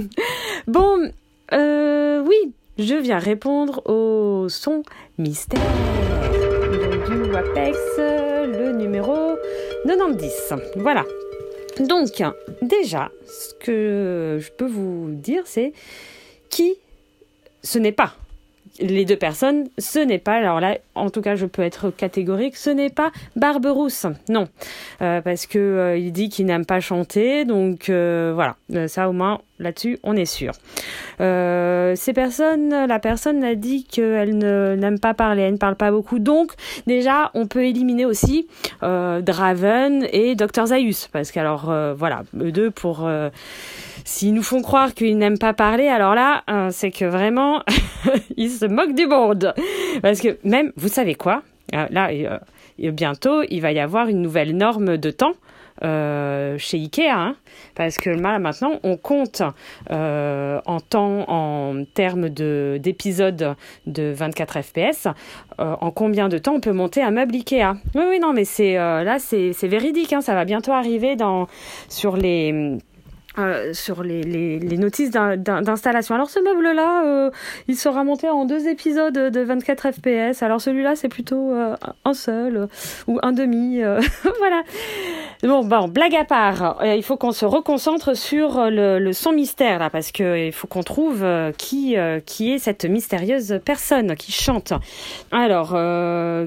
bon, 0.66 1.10
euh, 1.54 2.22
oui, 2.28 2.52
je 2.78 2.94
viens 2.94 3.18
répondre 3.18 3.80
au 3.86 4.50
son 4.50 4.82
mystère 5.16 5.62
du 7.08 7.22
WAPEX, 7.30 7.78
90. 9.86 10.54
Voilà. 10.76 11.04
Donc, 11.80 12.08
déjà, 12.62 13.10
ce 13.26 13.54
que 13.54 14.38
je 14.40 14.50
peux 14.50 14.66
vous 14.66 15.10
dire, 15.10 15.42
c'est 15.46 15.72
qui 16.50 16.78
ce 17.62 17.78
n'est 17.78 17.92
pas 17.92 18.14
les 18.80 19.04
deux 19.04 19.16
personnes, 19.16 19.68
ce 19.78 19.98
n'est 19.98 20.18
pas, 20.18 20.34
alors 20.34 20.60
là, 20.60 20.78
en 20.94 21.10
tout 21.10 21.20
cas, 21.20 21.34
je 21.36 21.46
peux 21.46 21.62
être 21.62 21.90
catégorique, 21.90 22.56
ce 22.56 22.70
n'est 22.70 22.90
pas 22.90 23.10
Barberousse, 23.36 24.06
non, 24.28 24.48
Euh, 25.00 25.20
parce 25.20 25.46
que 25.46 25.58
euh, 25.58 25.96
il 25.96 26.12
dit 26.12 26.28
qu'il 26.28 26.46
n'aime 26.46 26.66
pas 26.66 26.80
chanter, 26.80 27.44
donc 27.44 27.88
euh, 27.88 28.32
voilà, 28.34 28.56
ça 28.88 29.08
au 29.08 29.12
moins, 29.12 29.40
Là-dessus, 29.60 29.98
on 30.04 30.14
est 30.14 30.24
sûr. 30.24 30.52
Ces 31.18 32.12
personnes, 32.14 32.70
la 32.86 32.98
personne 33.00 33.42
a 33.42 33.56
dit 33.56 33.82
qu'elle 33.82 34.38
n'aime 34.38 35.00
pas 35.00 35.14
parler, 35.14 35.42
elle 35.42 35.54
ne 35.54 35.58
parle 35.58 35.74
pas 35.74 35.90
beaucoup. 35.90 36.20
Donc, 36.20 36.52
déjà, 36.86 37.32
on 37.34 37.48
peut 37.48 37.64
éliminer 37.64 38.06
aussi 38.06 38.46
Draven 38.82 40.06
et 40.12 40.36
Dr 40.36 40.66
Zaius. 40.66 41.08
Parce 41.08 41.32
qu'alors, 41.32 41.74
voilà, 41.96 42.22
eux 42.40 42.52
deux, 42.52 42.70
pour... 42.70 43.10
S'ils 44.10 44.32
nous 44.32 44.42
font 44.42 44.62
croire 44.62 44.94
qu'ils 44.94 45.18
n'aiment 45.18 45.38
pas 45.38 45.52
parler, 45.52 45.86
alors 45.86 46.14
là, 46.14 46.42
euh, 46.48 46.70
c'est 46.72 46.90
que 46.90 47.04
vraiment, 47.04 47.62
ils 48.38 48.50
se 48.50 48.64
moquent 48.64 48.94
du 48.94 49.06
monde. 49.06 49.52
Parce 50.00 50.22
que 50.22 50.38
même, 50.44 50.72
vous 50.76 50.88
savez 50.88 51.14
quoi 51.14 51.42
Euh, 51.74 51.86
Là, 51.90 52.08
euh, 52.10 52.90
bientôt, 52.90 53.42
il 53.50 53.60
va 53.60 53.70
y 53.70 53.78
avoir 53.78 54.08
une 54.08 54.22
nouvelle 54.22 54.56
norme 54.56 54.96
de 54.96 55.10
temps. 55.10 55.34
chez 55.82 56.78
Ikea, 56.78 57.10
hein, 57.10 57.36
parce 57.76 57.98
que 57.98 58.10
là 58.10 58.38
maintenant 58.40 58.80
on 58.82 58.96
compte 58.96 59.42
en 59.90 60.80
temps, 60.80 61.24
en 61.28 61.84
termes 61.94 62.30
de 62.30 62.80
d'épisodes 62.82 63.54
de 63.86 64.12
24 64.16 64.62
fps, 64.62 65.06
en 65.58 65.90
combien 65.92 66.28
de 66.28 66.38
temps 66.38 66.54
on 66.54 66.60
peut 66.60 66.72
monter 66.72 67.00
un 67.02 67.12
meuble 67.12 67.34
Ikea. 67.34 67.74
Oui, 67.94 68.04
oui, 68.08 68.18
non, 68.18 68.32
mais 68.32 68.44
c'est 68.44 68.74
là 68.74 69.18
c'est 69.20 69.52
c'est 69.52 69.68
véridique, 69.68 70.12
hein, 70.12 70.20
ça 70.20 70.34
va 70.34 70.44
bientôt 70.44 70.72
arriver 70.72 71.14
dans 71.14 71.46
sur 71.88 72.16
les 72.16 72.78
euh, 73.38 73.72
sur 73.72 74.02
les, 74.02 74.22
les, 74.22 74.58
les 74.58 74.76
notices 74.78 75.10
d'in- 75.10 75.36
d'in- 75.36 75.62
d'installation. 75.62 76.14
Alors 76.14 76.30
ce 76.30 76.40
meuble-là, 76.40 77.04
euh, 77.06 77.30
il 77.68 77.76
sera 77.76 78.04
monté 78.04 78.28
en 78.28 78.44
deux 78.44 78.68
épisodes 78.68 79.12
de 79.14 79.40
24 79.40 79.92
fps. 79.92 80.42
Alors 80.42 80.60
celui-là, 80.60 80.96
c'est 80.96 81.08
plutôt 81.08 81.52
euh, 81.52 81.76
un 82.04 82.14
seul 82.14 82.68
ou 83.06 83.18
un 83.22 83.32
demi. 83.32 83.80
voilà. 84.38 84.62
Bon, 85.42 85.64
bon, 85.64 85.86
blague 85.88 86.16
à 86.16 86.24
part, 86.24 86.80
il 86.84 87.02
faut 87.04 87.16
qu'on 87.16 87.30
se 87.32 87.44
reconcentre 87.44 88.16
sur 88.16 88.68
le, 88.70 88.98
le 88.98 89.12
son 89.12 89.30
mystère 89.32 89.78
là, 89.78 89.88
parce 89.88 90.10
que 90.10 90.46
il 90.48 90.52
faut 90.52 90.66
qu'on 90.66 90.82
trouve 90.82 91.24
qui 91.56 91.96
qui 92.26 92.52
est 92.52 92.58
cette 92.58 92.84
mystérieuse 92.84 93.60
personne 93.64 94.16
qui 94.16 94.32
chante. 94.32 94.72
Alors, 95.30 95.76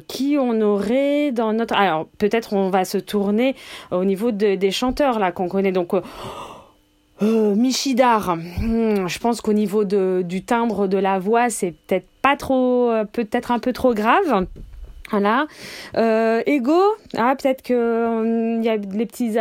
qui 0.08 0.38
on 0.40 0.60
aurait 0.62 1.32
dans 1.32 1.54
notre 1.54 1.74
Alors 1.76 2.08
peut-être 2.18 2.54
on 2.54 2.70
va 2.70 2.84
se 2.84 2.98
tourner 2.98 3.56
au 3.92 4.04
niveau 4.04 4.32
de- 4.32 4.56
des 4.56 4.72
chanteurs 4.72 5.20
là 5.20 5.32
qu'on 5.32 5.48
connaît 5.48 5.72
donc. 5.72 5.92
Euh, 7.22 7.56
Michidar, 7.56 8.36
hmm, 8.36 9.08
je 9.08 9.20
pense 9.20 9.42
qu'au 9.42 9.54
niveau 9.54 9.84
de, 9.84 10.24
du 10.26 10.44
timbre 10.44 10.88
de 10.88 10.98
la 10.98 11.20
voix, 11.20 11.50
c'est 11.50 11.72
peut-être 11.72 12.08
pas 12.22 12.36
trop, 12.36 12.90
euh, 12.90 13.06
peut-être 13.06 13.52
un 13.52 13.60
peu 13.60 13.74
trop 13.74 13.94
grave. 13.94 14.48
Voilà. 15.12 15.46
Euh, 15.98 16.42
Ego, 16.46 16.80
ah, 17.18 17.36
peut-être 17.36 17.62
que 17.64 18.06
hum, 18.56 18.62
il 18.62 18.66
y 18.66 18.70
a 18.70 18.78
les 18.78 19.06
petits, 19.06 19.36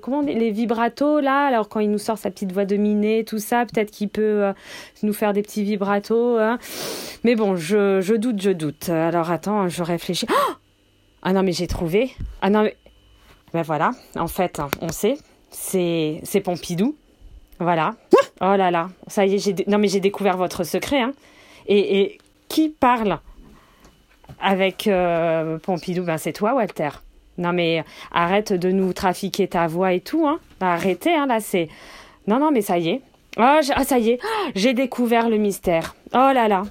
comment 0.00 0.22
les 0.22 0.50
vibratos 0.50 1.22
là. 1.22 1.46
Alors 1.46 1.68
quand 1.68 1.80
il 1.80 1.90
nous 1.90 1.98
sort 1.98 2.16
sa 2.16 2.30
petite 2.30 2.52
voix 2.52 2.64
dominée, 2.64 3.22
tout 3.24 3.38
ça, 3.38 3.66
peut-être 3.66 3.90
qu'il 3.90 4.08
peut 4.08 4.22
euh, 4.44 4.52
nous 5.02 5.12
faire 5.12 5.34
des 5.34 5.42
petits 5.42 5.64
vibratos. 5.64 6.40
hein. 6.40 6.58
Mais 7.24 7.34
bon, 7.34 7.56
je, 7.56 8.00
je 8.00 8.14
doute, 8.14 8.40
je 8.40 8.50
doute. 8.50 8.88
Alors 8.88 9.30
attends, 9.30 9.68
je 9.68 9.82
réfléchis. 9.82 10.26
Oh 10.30 10.52
ah 11.22 11.32
non, 11.32 11.42
mais 11.42 11.52
j'ai 11.52 11.66
trouvé. 11.66 12.12
Ah 12.40 12.48
non, 12.48 12.62
mais 12.62 12.76
ben 13.52 13.62
voilà. 13.62 13.90
En 14.16 14.28
fait, 14.28 14.60
on 14.80 14.88
sait, 14.88 15.18
c'est 15.50 16.20
c'est 16.22 16.40
Pompidou. 16.40 16.96
Voilà. 17.58 17.94
Oh 18.40 18.54
là 18.56 18.70
là, 18.70 18.90
ça 19.06 19.24
y 19.24 19.34
est, 19.34 19.38
j'ai 19.38 19.54
non 19.66 19.78
mais 19.78 19.88
j'ai 19.88 20.00
découvert 20.00 20.36
votre 20.36 20.64
secret. 20.64 21.00
Hein. 21.00 21.12
Et, 21.66 22.00
et 22.00 22.18
qui 22.48 22.68
parle 22.68 23.18
avec 24.40 24.86
euh, 24.86 25.58
Pompidou? 25.58 26.04
Ben 26.04 26.18
c'est 26.18 26.32
toi, 26.32 26.54
Walter. 26.54 26.90
Non 27.38 27.52
mais 27.52 27.84
arrête 28.12 28.52
de 28.52 28.70
nous 28.70 28.92
trafiquer 28.92 29.48
ta 29.48 29.66
voix 29.66 29.92
et 29.92 30.00
tout. 30.00 30.26
Hein. 30.26 30.38
Arrêtez, 30.60 31.14
hein, 31.14 31.26
là 31.26 31.40
c'est. 31.40 31.68
Non 32.26 32.38
non 32.38 32.50
mais 32.50 32.62
ça 32.62 32.78
y 32.78 32.90
est. 32.90 33.00
Oh, 33.38 33.42
ah 33.74 33.84
ça 33.84 33.98
y 33.98 34.10
est, 34.10 34.20
j'ai 34.54 34.72
découvert 34.74 35.28
le 35.28 35.36
mystère. 35.36 35.94
Oh 36.12 36.30
là 36.32 36.48
là. 36.48 36.62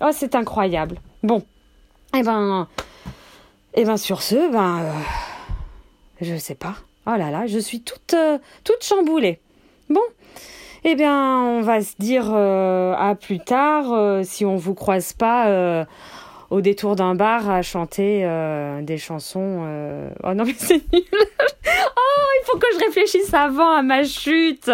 Oh 0.00 0.10
c'est 0.12 0.34
incroyable. 0.34 0.98
Bon. 1.22 1.42
Eh 2.16 2.22
ben, 2.22 2.68
eh 3.74 3.84
ben 3.84 3.96
sur 3.96 4.22
ce, 4.22 4.50
ben, 4.50 4.80
euh, 4.80 4.92
je 6.22 6.36
sais 6.36 6.54
pas. 6.54 6.76
Oh 7.08 7.16
là 7.16 7.30
là, 7.30 7.46
je 7.46 7.58
suis 7.58 7.82
toute, 7.82 8.14
euh, 8.14 8.38
toute 8.64 8.82
chamboulée. 8.82 9.38
Bon, 9.88 10.00
eh 10.82 10.96
bien, 10.96 11.40
on 11.40 11.60
va 11.60 11.80
se 11.80 11.94
dire 12.00 12.32
euh, 12.34 12.94
à 12.98 13.14
plus 13.14 13.38
tard 13.38 13.92
euh, 13.92 14.22
si 14.24 14.44
on 14.44 14.56
vous 14.56 14.74
croise 14.74 15.12
pas 15.12 15.86
au 16.50 16.60
détour 16.60 16.96
d'un 16.96 17.14
bar 17.14 17.48
à 17.48 17.62
chanter 17.62 18.28
des 18.82 18.98
chansons. 18.98 19.62
Oh 20.24 20.34
non 20.34 20.44
mais 20.44 20.54
c'est 20.56 20.82
nul. 20.92 21.02
oh, 21.12 22.26
il 22.40 22.44
faut 22.44 22.58
que 22.58 22.66
je 22.74 22.84
réfléchisse 22.84 23.32
avant 23.34 23.70
à 23.70 23.82
ma 23.82 24.02
chute. 24.02 24.70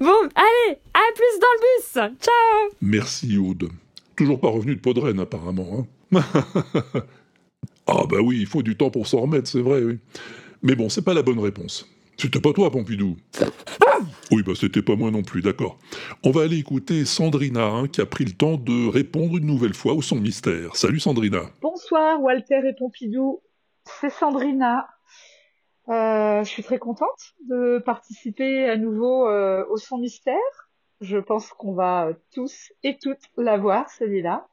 Bon, 0.00 0.28
allez, 0.34 0.78
à 0.94 1.12
plus 1.14 1.40
dans 1.40 1.54
le 1.54 1.60
bus. 1.60 2.18
Ciao. 2.20 2.70
Merci 2.80 3.38
Aude. 3.38 3.68
Toujours 4.16 4.40
pas 4.40 4.48
revenu 4.48 4.74
de 4.74 4.80
Podren 4.80 5.20
apparemment. 5.20 5.86
Hein 6.12 6.22
ah 7.86 8.02
bah 8.08 8.18
oui, 8.20 8.38
il 8.40 8.46
faut 8.46 8.62
du 8.62 8.76
temps 8.76 8.90
pour 8.90 9.06
s'en 9.06 9.20
remettre, 9.20 9.48
c'est 9.48 9.60
vrai, 9.60 9.80
oui. 9.82 9.98
Mais 10.62 10.74
bon, 10.74 10.88
c'est 10.88 11.04
pas 11.04 11.14
la 11.14 11.22
bonne 11.22 11.38
réponse. 11.38 11.88
C'était 12.16 12.40
pas 12.40 12.52
toi, 12.52 12.70
Pompidou. 12.70 13.16
Oui, 14.32 14.42
bah 14.42 14.52
c'était 14.54 14.82
pas 14.82 14.96
moi 14.96 15.10
non 15.10 15.22
plus, 15.22 15.40
d'accord. 15.40 15.78
On 16.24 16.30
va 16.30 16.42
aller 16.42 16.58
écouter 16.58 17.04
Sandrina, 17.04 17.66
hein, 17.66 17.88
qui 17.88 18.00
a 18.00 18.06
pris 18.06 18.24
le 18.24 18.32
temps 18.32 18.56
de 18.56 18.88
répondre 18.88 19.38
une 19.38 19.46
nouvelle 19.46 19.74
fois 19.74 19.92
au 19.92 20.02
son 20.02 20.16
mystère. 20.16 20.76
Salut 20.76 21.00
Sandrina. 21.00 21.42
Bonsoir 21.62 22.20
Walter 22.20 22.60
et 22.68 22.74
Pompidou, 22.76 23.40
c'est 23.84 24.10
Sandrina. 24.10 24.88
Euh, 25.88 26.42
je 26.44 26.48
suis 26.48 26.62
très 26.62 26.78
contente 26.78 27.34
de 27.48 27.78
participer 27.78 28.68
à 28.68 28.76
nouveau 28.76 29.28
euh, 29.28 29.64
au 29.70 29.76
son 29.76 29.98
mystère. 29.98 30.34
Je 31.00 31.18
pense 31.18 31.48
qu'on 31.50 31.74
va 31.74 32.10
tous 32.34 32.72
et 32.82 32.98
toutes 32.98 33.30
la 33.36 33.56
voir, 33.56 33.88
celui-là. 33.90 34.48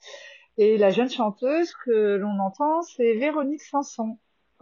Et 0.58 0.78
la 0.78 0.92
jeune 0.92 1.10
chanteuse 1.10 1.74
que 1.84 2.16
l'on 2.16 2.40
entend, 2.40 2.82
c'est 2.84 3.16
Véronique 3.16 3.64
Sanson. 3.64 4.18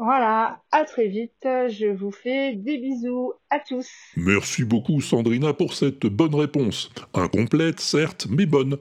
Voilà, 0.05 0.59
à 0.73 0.83
très 0.83 1.07
vite. 1.07 1.31
Je 1.43 1.87
vous 1.95 2.11
fais 2.11 2.55
des 2.55 2.77
bisous 2.77 3.31
à 3.49 3.59
tous. 3.59 3.87
Merci 4.17 4.65
beaucoup 4.65 4.99
Sandrina 4.99 5.53
pour 5.53 5.73
cette 5.73 6.05
bonne 6.07 6.35
réponse. 6.35 6.91
Incomplète, 7.13 7.79
certes, 7.79 8.27
mais 8.29 8.45
bonne. 8.45 8.77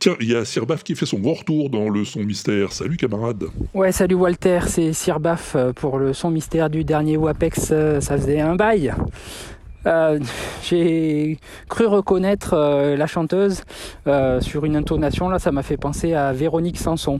Tiens, 0.00 0.16
il 0.20 0.28
y 0.30 0.34
a 0.34 0.44
Sirbaf 0.44 0.82
qui 0.82 0.96
fait 0.96 1.06
son 1.06 1.20
grand 1.20 1.34
retour 1.34 1.70
dans 1.70 1.88
le 1.88 2.04
son 2.04 2.24
mystère. 2.24 2.72
Salut 2.72 2.96
camarade. 2.96 3.44
Ouais, 3.74 3.92
salut 3.92 4.16
Walter, 4.16 4.58
c'est 4.66 4.92
Sirbaf 4.92 5.54
euh, 5.54 5.72
pour 5.72 5.98
le 5.98 6.12
son 6.12 6.30
mystère 6.32 6.68
du 6.68 6.82
dernier 6.82 7.16
WAPEX. 7.16 7.68
euh, 7.70 8.00
Ça 8.00 8.16
faisait 8.16 8.40
un 8.40 8.56
bail. 8.56 8.92
Euh, 9.86 10.18
J'ai 10.62 11.38
cru 11.68 11.86
reconnaître 11.86 12.54
euh, 12.54 12.96
la 12.96 13.06
chanteuse 13.06 13.62
euh, 14.06 14.40
sur 14.40 14.64
une 14.64 14.76
intonation. 14.76 15.28
Là, 15.28 15.38
ça 15.38 15.52
m'a 15.52 15.62
fait 15.62 15.76
penser 15.76 16.14
à 16.14 16.32
Véronique 16.32 16.78
Sanson. 16.78 17.18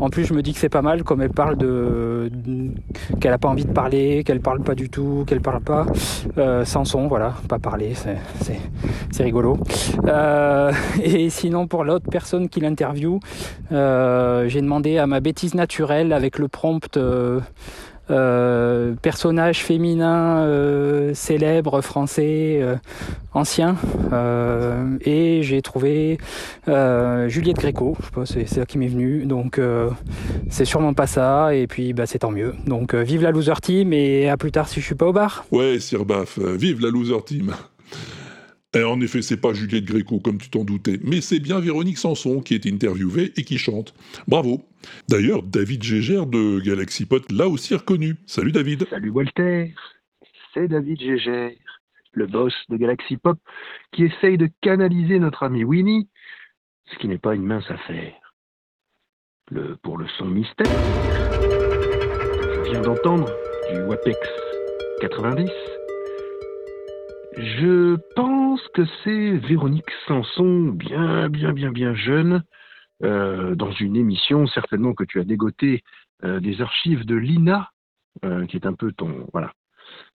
En 0.00 0.10
plus, 0.10 0.24
je 0.24 0.34
me 0.34 0.42
dis 0.42 0.52
que 0.52 0.58
c'est 0.58 0.68
pas 0.68 0.82
mal, 0.82 1.02
comme 1.02 1.22
elle 1.22 1.30
parle 1.30 1.56
de, 1.56 2.30
qu'elle 3.20 3.32
a 3.32 3.38
pas 3.38 3.48
envie 3.48 3.64
de 3.64 3.72
parler, 3.72 4.22
qu'elle 4.24 4.40
parle 4.40 4.60
pas 4.60 4.74
du 4.74 4.90
tout, 4.90 5.24
qu'elle 5.26 5.40
parle 5.40 5.60
pas. 5.60 5.86
Sanson, 6.64 7.08
voilà, 7.08 7.34
pas 7.48 7.58
parler, 7.58 7.94
c'est- 7.94 9.22
rigolo. 9.22 9.58
Et 11.02 11.30
sinon, 11.30 11.66
pour 11.66 11.84
l'autre 11.84 12.06
personne 12.10 12.48
qui 12.48 12.60
l'interviewe, 12.60 13.18
euh, 13.72 14.48
j'ai 14.48 14.60
demandé 14.60 14.98
à 14.98 15.06
ma 15.06 15.20
bêtise 15.20 15.54
naturelle 15.54 16.12
avec 16.12 16.38
le 16.38 16.48
prompt. 16.48 16.98
Euh, 18.10 18.94
personnage 19.02 19.62
féminin 19.62 20.38
euh, 20.38 21.12
célèbre 21.14 21.80
français 21.82 22.58
euh, 22.60 22.76
ancien 23.34 23.76
euh, 24.12 24.96
et 25.02 25.42
j'ai 25.42 25.62
trouvé 25.62 26.18
Juliette 26.66 27.58
Gréco. 27.58 27.96
Je 28.00 28.04
sais 28.04 28.12
pas 28.12 28.26
c'est 28.26 28.46
ça 28.46 28.66
qui 28.66 28.78
m'est 28.78 28.88
venu. 28.88 29.24
Donc 29.24 29.60
c'est 30.50 30.64
sûrement 30.64 30.94
pas 30.94 31.06
ça. 31.06 31.54
Et 31.54 31.66
puis 31.66 31.92
bah, 31.92 32.06
c'est 32.06 32.20
tant 32.20 32.30
mieux. 32.30 32.54
Donc 32.66 32.94
vive 32.94 33.22
la 33.22 33.30
loser 33.30 33.60
team 33.62 33.92
et 33.92 34.28
à 34.28 34.36
plus 34.36 34.52
tard 34.52 34.68
si 34.68 34.80
je 34.80 34.86
suis 34.86 34.94
pas 34.94 35.06
au 35.06 35.12
bar. 35.12 35.44
Ouais, 35.50 35.78
Sirbaf, 35.78 36.38
vive 36.38 36.80
la 36.80 36.90
loser 36.90 37.22
team. 37.24 37.54
Et 38.74 38.84
en 38.84 39.00
effet, 39.00 39.22
c'est 39.22 39.40
pas 39.40 39.54
Juliette 39.54 39.86
Gréco 39.86 40.20
comme 40.20 40.36
tu 40.36 40.50
t'en 40.50 40.62
doutais, 40.62 41.00
mais 41.02 41.22
c'est 41.22 41.40
bien 41.40 41.58
Véronique 41.58 41.96
Sanson 41.96 42.40
qui 42.40 42.54
est 42.54 42.66
interviewée 42.66 43.32
et 43.36 43.42
qui 43.42 43.56
chante. 43.56 43.94
Bravo. 44.26 44.62
D'ailleurs, 45.08 45.42
David 45.42 45.82
Gégère 45.82 46.26
de 46.26 46.60
Galaxy 46.60 47.06
Pot 47.06 47.24
l'a 47.32 47.48
aussi 47.48 47.74
reconnu. 47.74 48.16
Salut 48.26 48.52
David. 48.52 48.86
Salut 48.90 49.08
Walter, 49.08 49.74
c'est 50.52 50.68
David 50.68 51.00
Gégère, 51.00 51.52
le 52.12 52.26
boss 52.26 52.52
de 52.68 52.76
Galaxy 52.76 53.16
Pop, 53.16 53.38
qui 53.92 54.04
essaye 54.04 54.36
de 54.36 54.50
canaliser 54.60 55.18
notre 55.18 55.44
ami 55.44 55.64
Winnie, 55.64 56.08
ce 56.92 56.98
qui 56.98 57.08
n'est 57.08 57.18
pas 57.18 57.34
une 57.34 57.44
mince 57.44 57.70
affaire. 57.70 58.12
Pour 59.82 59.96
le 59.96 60.06
son 60.18 60.26
mystère, 60.26 60.66
je 62.66 62.70
viens 62.70 62.82
d'entendre 62.82 63.30
du 63.72 63.80
WAPEX 63.80 64.18
90. 65.00 65.77
Je 67.40 67.96
pense 68.16 68.60
que 68.74 68.84
c'est 69.04 69.36
Véronique 69.36 69.90
Sanson, 70.08 70.70
bien, 70.70 71.28
bien, 71.28 71.52
bien, 71.52 71.70
bien 71.70 71.94
jeune, 71.94 72.42
euh, 73.04 73.54
dans 73.54 73.70
une 73.70 73.94
émission 73.94 74.48
certainement 74.48 74.92
que 74.92 75.04
tu 75.04 75.20
as 75.20 75.24
dégoté 75.24 75.82
euh, 76.24 76.40
des 76.40 76.60
archives 76.60 77.06
de 77.06 77.14
l'INA, 77.14 77.70
euh, 78.24 78.44
qui 78.46 78.56
est 78.56 78.66
un 78.66 78.72
peu 78.72 78.90
ton 78.92 79.28
voilà 79.32 79.52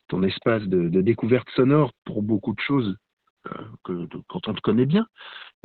ton 0.09 0.21
espace 0.23 0.63
de, 0.63 0.89
de 0.89 1.01
découverte 1.01 1.49
sonore 1.55 1.93
pour 2.03 2.23
beaucoup 2.23 2.53
de 2.53 2.59
choses 2.59 2.97
que, 3.85 4.05
quand 4.27 4.49
on 4.49 4.53
te 4.53 4.61
connaît 4.61 4.85
bien. 4.85 5.07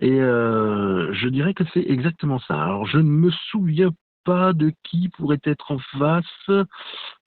Et 0.01 0.17
je 0.17 1.29
dirais 1.29 1.55
que 1.55 1.65
c'est 1.75 1.85
exactement 1.89 2.39
ça. 2.39 2.63
Alors, 2.63 2.87
je 2.87 2.99
ne 2.99 3.11
me 3.11 3.31
souviens 3.51 3.91
pas 4.29 4.53
de 4.53 4.75
qui 4.85 5.09
pourrait 5.09 5.41
être 5.45 5.73
en 5.73 5.79
face. 5.99 6.51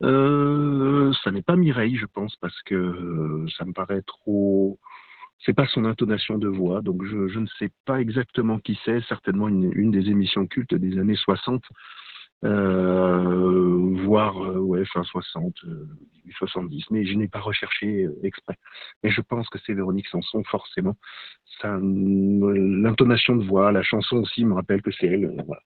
Euh, 0.04 1.12
ça 1.24 1.32
n'est 1.32 1.42
pas 1.42 1.56
Mireille, 1.56 1.96
je 1.96 2.06
pense, 2.06 2.36
parce 2.36 2.62
que 2.62 2.76
euh, 2.76 3.48
ça 3.58 3.66
me 3.66 3.74
paraît 3.74 4.04
trop. 4.04 4.80
C'est 5.40 5.56
pas 5.56 5.66
son 5.66 5.86
intonation 5.86 6.38
de 6.38 6.48
voix, 6.48 6.82
donc 6.84 7.04
je, 7.04 7.40
ne 7.40 7.48
sais 7.58 7.72
pas 7.86 8.00
exactement 8.00 8.60
qui 8.60 8.80
c'est. 8.86 9.02
Certainement 9.08 9.48
une, 9.48 9.90
des 9.90 10.12
émissions 10.12 10.46
cultes 10.46 10.76
des 10.76 11.00
années 11.00 11.16
60, 11.16 11.64
euh, 12.46 13.96
voire 14.06 14.38
ouais 14.38 14.86
fin 14.86 15.04
60, 15.04 15.56
euh, 15.64 15.88
début 16.18 16.34
70. 16.38 16.86
Mais 16.92 17.04
je 17.08 17.16
n'ai 17.16 17.28
pas 17.28 17.40
recherché 17.40 18.08
exprès. 18.22 18.58
Mais 19.04 19.10
je 19.10 19.22
pense 19.22 19.50
que 19.50 19.58
c'est 19.66 19.74
Véronique 19.74 20.08
Sanson 20.08 20.44
forcément. 20.44 20.96
L'intonation 21.64 23.36
de 23.38 23.44
voix, 23.44 23.72
la 23.72 23.82
chanson 23.82 24.18
aussi 24.18 24.46
me 24.46 24.54
rappelle 24.54 24.84
que 24.84 24.92
c'est 24.92 25.08
elle. 25.08 25.44
voilà. 25.48 25.64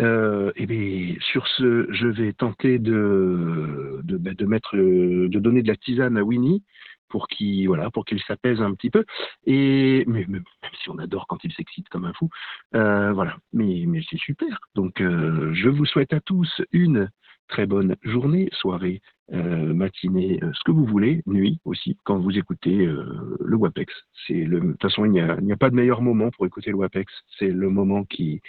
Euh, 0.00 0.52
et 0.56 0.66
bien, 0.66 1.14
sur 1.20 1.46
ce, 1.46 1.86
je 1.90 2.06
vais 2.08 2.32
tenter 2.32 2.78
de, 2.78 4.00
de, 4.02 4.16
ben, 4.16 4.34
de 4.34 4.46
mettre, 4.46 4.76
de 4.76 5.38
donner 5.38 5.62
de 5.62 5.68
la 5.68 5.76
tisane 5.76 6.16
à 6.16 6.22
Winnie 6.22 6.62
pour 7.08 7.28
qu'il, 7.28 7.66
voilà, 7.66 7.90
pour 7.90 8.04
qu'il 8.04 8.20
s'apaise 8.22 8.62
un 8.62 8.72
petit 8.74 8.90
peu. 8.90 9.04
Et 9.46 10.04
mais, 10.06 10.24
même 10.26 10.44
si 10.82 10.90
on 10.90 10.98
adore 10.98 11.26
quand 11.26 11.42
il 11.44 11.52
s'excite 11.52 11.88
comme 11.88 12.04
un 12.04 12.12
fou, 12.14 12.30
euh, 12.74 13.12
voilà. 13.12 13.36
Mais, 13.52 13.84
mais 13.86 14.00
c'est 14.08 14.18
super. 14.18 14.60
Donc, 14.74 15.00
euh, 15.00 15.52
je 15.52 15.68
vous 15.68 15.84
souhaite 15.84 16.12
à 16.12 16.20
tous 16.20 16.62
une 16.72 17.10
très 17.48 17.66
bonne 17.66 17.96
journée, 18.04 18.48
soirée, 18.52 19.02
euh, 19.32 19.74
matinée, 19.74 20.38
euh, 20.42 20.50
ce 20.54 20.60
que 20.64 20.70
vous 20.70 20.86
voulez, 20.86 21.22
nuit 21.26 21.60
aussi, 21.64 21.96
quand 22.04 22.18
vous 22.18 22.38
écoutez 22.38 22.86
euh, 22.86 23.36
le 23.40 23.56
WAPEX. 23.56 23.92
De 24.28 24.60
toute 24.60 24.82
façon, 24.82 25.04
il 25.04 25.12
n'y 25.12 25.52
a 25.52 25.56
pas 25.56 25.70
de 25.70 25.74
meilleur 25.74 26.00
moment 26.00 26.30
pour 26.30 26.46
écouter 26.46 26.70
le 26.70 26.76
WAPEX. 26.76 27.12
C'est 27.38 27.50
le 27.50 27.68
moment 27.68 28.04
qui, 28.04 28.40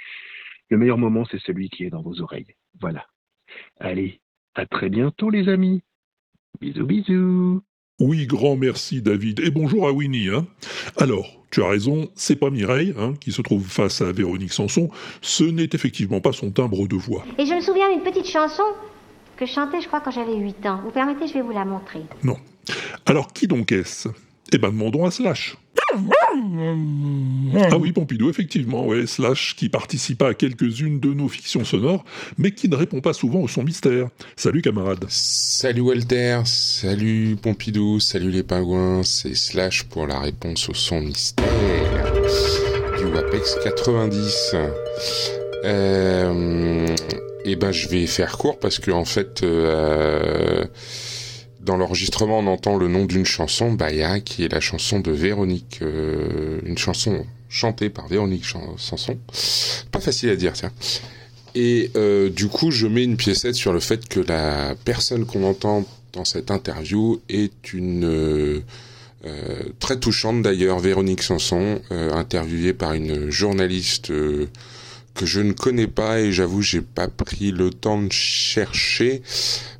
le 0.71 0.77
meilleur 0.77 0.97
moment, 0.97 1.25
c'est 1.29 1.41
celui 1.41 1.69
qui 1.69 1.83
est 1.83 1.89
dans 1.89 2.01
vos 2.01 2.21
oreilles. 2.21 2.55
Voilà. 2.79 3.05
Allez, 3.79 4.21
à 4.55 4.65
très 4.65 4.89
bientôt, 4.89 5.29
les 5.29 5.49
amis. 5.49 5.81
Bisous, 6.61 6.85
bisous. 6.85 7.61
Oui, 7.99 8.25
grand 8.25 8.55
merci 8.55 9.01
David. 9.01 9.41
Et 9.41 9.51
bonjour 9.51 9.87
à 9.87 9.91
Winnie. 9.91 10.29
Hein. 10.29 10.47
Alors, 10.97 11.27
tu 11.51 11.61
as 11.61 11.67
raison, 11.67 12.09
c'est 12.15 12.37
pas 12.37 12.49
Mireille 12.49 12.93
hein, 12.97 13.13
qui 13.19 13.33
se 13.33 13.41
trouve 13.41 13.67
face 13.67 14.01
à 14.01 14.13
Véronique 14.13 14.53
Sanson. 14.53 14.89
Ce 15.21 15.43
n'est 15.43 15.69
effectivement 15.73 16.21
pas 16.21 16.31
son 16.31 16.51
timbre 16.51 16.87
de 16.87 16.95
voix. 16.95 17.25
Et 17.37 17.45
je 17.45 17.53
me 17.53 17.61
souviens 17.61 17.91
d'une 17.91 18.03
petite 18.03 18.27
chanson 18.27 18.63
que 19.35 19.45
je 19.45 19.51
chantais, 19.51 19.81
je 19.81 19.87
crois, 19.87 19.99
quand 19.99 20.11
j'avais 20.11 20.37
8 20.37 20.65
ans. 20.67 20.81
Vous 20.83 20.91
permettez, 20.91 21.27
je 21.27 21.33
vais 21.33 21.41
vous 21.41 21.51
la 21.51 21.65
montrer. 21.65 22.01
Non. 22.23 22.37
Alors, 23.05 23.33
qui 23.33 23.47
donc 23.47 23.73
est-ce? 23.73 24.07
Eh 24.53 24.57
ben, 24.57 24.69
demandons 24.69 25.05
à 25.05 25.11
Slash. 25.11 25.55
Ah 25.93 27.77
oui, 27.77 27.91
Pompidou, 27.91 28.29
effectivement, 28.29 28.85
ouais, 28.85 29.05
Slash, 29.05 29.55
qui 29.55 29.69
participa 29.69 30.29
à 30.29 30.33
quelques-unes 30.33 30.99
de 30.99 31.13
nos 31.13 31.27
fictions 31.27 31.63
sonores, 31.65 32.03
mais 32.37 32.51
qui 32.51 32.69
ne 32.69 32.75
répond 32.75 33.01
pas 33.01 33.13
souvent 33.13 33.39
au 33.39 33.47
son 33.47 33.63
mystère. 33.63 34.07
Salut, 34.35 34.61
camarade. 34.61 35.05
Salut 35.09 35.81
Walter, 35.81 36.41
salut 36.45 37.37
Pompidou, 37.41 37.99
salut 37.99 38.31
les 38.31 38.43
pingouins, 38.43 39.03
c'est 39.03 39.35
Slash 39.35 39.83
pour 39.83 40.07
la 40.07 40.19
réponse 40.19 40.69
au 40.69 40.73
son 40.73 41.01
mystère 41.01 41.45
du 42.97 43.05
WAPEX 43.05 43.57
90. 43.63 44.55
Euh, 45.63 46.87
et 47.45 47.55
ben 47.55 47.71
je 47.71 47.87
vais 47.87 48.07
faire 48.07 48.37
court 48.37 48.59
parce 48.59 48.79
que 48.79 48.91
en 48.91 49.05
fait 49.05 49.43
euh, 49.43 50.65
dans 51.63 51.77
l'enregistrement 51.77 52.39
on 52.39 52.47
entend 52.47 52.77
le 52.77 52.87
nom 52.87 53.05
d'une 53.05 53.25
chanson, 53.25 53.71
Baya, 53.71 54.19
qui 54.19 54.43
est 54.43 54.51
la 54.51 54.59
chanson 54.59 54.99
de 54.99 55.11
Véronique, 55.11 55.79
euh, 55.81 56.59
une 56.65 56.77
chanson 56.77 57.25
chantée 57.49 57.89
par 57.89 58.07
Véronique 58.07 58.45
Sanson. 58.77 59.17
Pas 59.91 59.99
facile 59.99 60.29
à 60.29 60.35
dire 60.35 60.53
tiens. 60.53 60.71
Et 61.53 61.91
euh, 61.95 62.29
du 62.29 62.47
coup, 62.47 62.71
je 62.71 62.87
mets 62.87 63.03
une 63.03 63.17
piécette 63.17 63.55
sur 63.55 63.73
le 63.73 63.81
fait 63.81 64.07
que 64.07 64.21
la 64.21 64.73
personne 64.85 65.25
qu'on 65.25 65.43
entend 65.43 65.85
dans 66.13 66.23
cette 66.23 66.49
interview 66.49 67.19
est 67.29 67.73
une 67.73 68.05
euh, 68.05 68.63
euh, 69.25 69.63
très 69.79 69.99
touchante 69.99 70.41
d'ailleurs, 70.41 70.79
Véronique 70.79 71.21
Sanson, 71.21 71.79
euh, 71.91 72.13
interviewée 72.13 72.73
par 72.73 72.93
une 72.93 73.29
journaliste 73.29 74.09
euh, 74.09 74.47
que 75.13 75.25
je 75.25 75.41
ne 75.41 75.53
connais 75.53 75.87
pas 75.87 76.19
et 76.19 76.31
j'avoue 76.31 76.61
j'ai 76.61 76.81
pas 76.81 77.07
pris 77.07 77.51
le 77.51 77.69
temps 77.69 78.01
de 78.01 78.11
chercher 78.11 79.21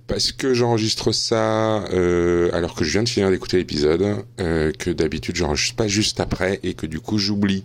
parce 0.08 0.32
que 0.34 0.54
j'enregistre 0.54 1.14
ça 1.14 1.86
euh, 1.94 2.50
alors 2.54 2.76
que 2.76 2.84
je 2.84 2.92
viens 2.92 3.04
de 3.04 3.10
finir 3.10 3.30
d'écouter 3.30 3.58
l'épisode, 3.58 4.26
euh, 4.42 4.72
que 4.78 4.90
d'habitude 4.90 5.38
j'enregistre 5.38 5.76
pas 5.78 5.88
juste 5.88 6.20
après 6.20 6.60
et 6.64 6.74
que 6.74 6.86
du 6.86 7.00
coup 7.00 7.18
j'oublie. 7.18 7.64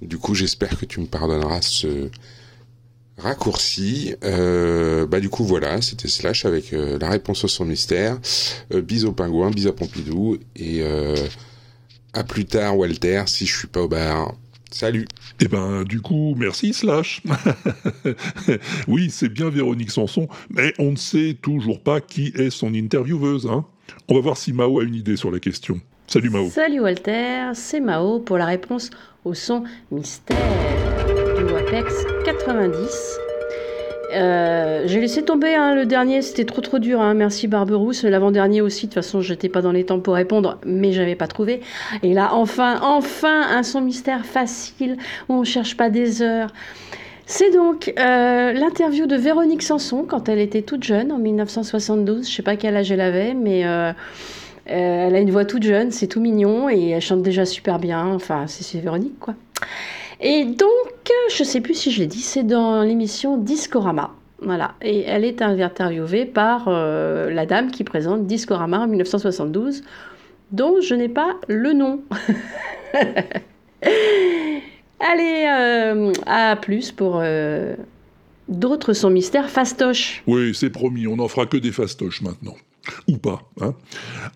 Du 0.00 0.16
coup 0.16 0.34
j'espère 0.34 0.78
que 0.78 0.86
tu 0.86 1.00
me 1.00 1.06
pardonneras 1.06 1.60
ce 1.60 2.08
raccourci. 3.18 4.14
Euh, 4.24 5.06
bah 5.06 5.20
du 5.20 5.28
coup 5.28 5.44
voilà, 5.44 5.80
c'était 5.82 6.08
Slash 6.08 6.44
avec 6.44 6.72
euh, 6.72 6.98
la 6.98 7.10
réponse 7.10 7.44
au 7.44 7.48
son 7.48 7.64
mystère. 7.64 8.18
Euh, 8.72 8.80
bis 8.80 9.04
au 9.04 9.12
pingouin, 9.12 9.50
bis 9.50 9.66
à 9.66 9.72
Pompidou 9.72 10.38
et 10.56 10.82
euh, 10.82 11.14
à 12.12 12.24
plus 12.24 12.46
tard 12.46 12.78
Walter 12.78 13.24
si 13.26 13.46
je 13.46 13.56
suis 13.56 13.68
pas 13.68 13.82
au 13.82 13.88
bar. 13.88 14.34
Salut. 14.74 15.06
Eh 15.38 15.46
ben, 15.46 15.84
du 15.84 16.00
coup, 16.00 16.34
merci 16.36 16.72
Slash. 16.72 17.22
oui, 18.88 19.08
c'est 19.08 19.28
bien 19.28 19.48
Véronique 19.48 19.92
Sanson, 19.92 20.26
mais 20.50 20.74
on 20.80 20.90
ne 20.90 20.96
sait 20.96 21.36
toujours 21.40 21.80
pas 21.80 22.00
qui 22.00 22.32
est 22.34 22.50
son 22.50 22.74
intervieweuse. 22.74 23.46
Hein. 23.46 23.64
On 24.08 24.16
va 24.16 24.20
voir 24.20 24.36
si 24.36 24.52
Mao 24.52 24.80
a 24.80 24.82
une 24.82 24.96
idée 24.96 25.14
sur 25.14 25.30
la 25.30 25.38
question. 25.38 25.80
Salut 26.08 26.28
Mao. 26.28 26.50
Salut 26.50 26.80
Walter, 26.80 27.52
c'est 27.54 27.78
Mao 27.78 28.18
pour 28.18 28.36
la 28.36 28.46
réponse 28.46 28.90
au 29.24 29.32
son 29.32 29.62
mystère 29.92 30.36
du 31.38 31.44
WAPEX 31.44 31.94
90. 32.24 33.20
Euh, 34.14 34.84
J'ai 34.86 35.00
laissé 35.00 35.22
tomber 35.24 35.54
hein, 35.54 35.74
le 35.74 35.86
dernier, 35.86 36.22
c'était 36.22 36.44
trop 36.44 36.60
trop 36.60 36.78
dur. 36.78 37.00
hein. 37.00 37.14
Merci 37.14 37.48
Barberousse. 37.48 38.04
L'avant-dernier 38.04 38.60
aussi, 38.60 38.86
de 38.86 38.92
toute 38.92 39.02
façon, 39.02 39.20
j'étais 39.20 39.48
pas 39.48 39.60
dans 39.62 39.72
les 39.72 39.84
temps 39.84 39.98
pour 40.00 40.14
répondre, 40.14 40.58
mais 40.64 40.92
j'avais 40.92 41.16
pas 41.16 41.26
trouvé. 41.26 41.60
Et 42.02 42.14
là, 42.14 42.30
enfin, 42.34 42.80
enfin, 42.82 43.42
un 43.50 43.62
son 43.62 43.80
mystère 43.80 44.24
facile 44.24 44.96
où 45.28 45.34
on 45.34 45.44
cherche 45.44 45.76
pas 45.76 45.90
des 45.90 46.22
heures. 46.22 46.50
C'est 47.26 47.50
donc 47.50 47.92
euh, 47.98 48.52
l'interview 48.52 49.06
de 49.06 49.16
Véronique 49.16 49.62
Sanson 49.62 50.04
quand 50.06 50.28
elle 50.28 50.38
était 50.38 50.62
toute 50.62 50.84
jeune, 50.84 51.10
en 51.10 51.18
1972. 51.18 52.28
Je 52.28 52.34
sais 52.34 52.42
pas 52.42 52.56
quel 52.56 52.76
âge 52.76 52.92
elle 52.92 53.00
avait, 53.00 53.32
mais 53.34 53.64
euh, 53.64 53.92
elle 54.66 55.14
a 55.16 55.20
une 55.20 55.30
voix 55.30 55.44
toute 55.46 55.62
jeune, 55.62 55.90
c'est 55.90 56.06
tout 56.06 56.20
mignon 56.20 56.68
et 56.68 56.90
elle 56.90 57.00
chante 57.00 57.22
déjà 57.22 57.46
super 57.46 57.78
bien. 57.78 58.06
Enfin, 58.08 58.44
c'est 58.46 58.78
Véronique, 58.78 59.18
quoi. 59.18 59.34
Et 60.26 60.46
donc, 60.46 61.12
je 61.30 61.44
sais 61.44 61.60
plus 61.60 61.74
si 61.74 61.92
je 61.92 62.00
l'ai 62.00 62.06
dit, 62.06 62.22
c'est 62.22 62.44
dans 62.44 62.82
l'émission 62.82 63.36
Discorama. 63.36 64.14
Voilà, 64.40 64.74
et 64.80 65.02
elle 65.02 65.22
est 65.24 65.42
interviewée 65.42 66.24
par 66.24 66.64
euh, 66.68 67.30
la 67.30 67.44
dame 67.44 67.70
qui 67.70 67.84
présente 67.84 68.26
Discorama 68.26 68.80
en 68.80 68.86
1972, 68.86 69.82
dont 70.50 70.80
je 70.80 70.94
n'ai 70.94 71.10
pas 71.10 71.36
le 71.46 71.74
nom. 71.74 72.02
Allez, 74.98 75.46
euh, 75.46 76.12
à 76.24 76.56
plus 76.56 76.90
pour 76.90 77.20
euh, 77.22 77.74
d'autres 78.48 78.94
sons 78.94 79.10
mystères 79.10 79.50
fastoches. 79.50 80.22
Oui, 80.26 80.54
c'est 80.54 80.70
promis, 80.70 81.06
on 81.06 81.16
n'en 81.16 81.28
fera 81.28 81.44
que 81.44 81.58
des 81.58 81.72
fastoches 81.72 82.22
maintenant. 82.22 82.56
Ou 83.08 83.18
pas. 83.18 83.42
Hein. 83.60 83.74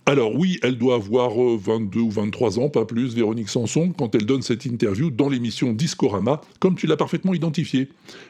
Alors 0.06 0.34
oui, 0.34 0.58
elle 0.62 0.78
doit 0.78 0.96
avoir 0.96 1.40
euh, 1.42 1.58
22 1.60 2.00
ou 2.00 2.10
23 2.10 2.58
ans, 2.58 2.68
pas 2.68 2.84
plus, 2.84 3.14
Véronique 3.14 3.48
Sanson, 3.48 3.92
quand 3.96 4.14
elle 4.14 4.26
donne 4.26 4.42
cette 4.42 4.64
interview 4.64 5.10
dans 5.10 5.28
l'émission 5.28 5.72
Discorama, 5.72 6.40
comme 6.60 6.76
tu 6.76 6.86
l'as 6.86 6.96
parfaitement 6.96 7.34
identifié. 7.34 7.88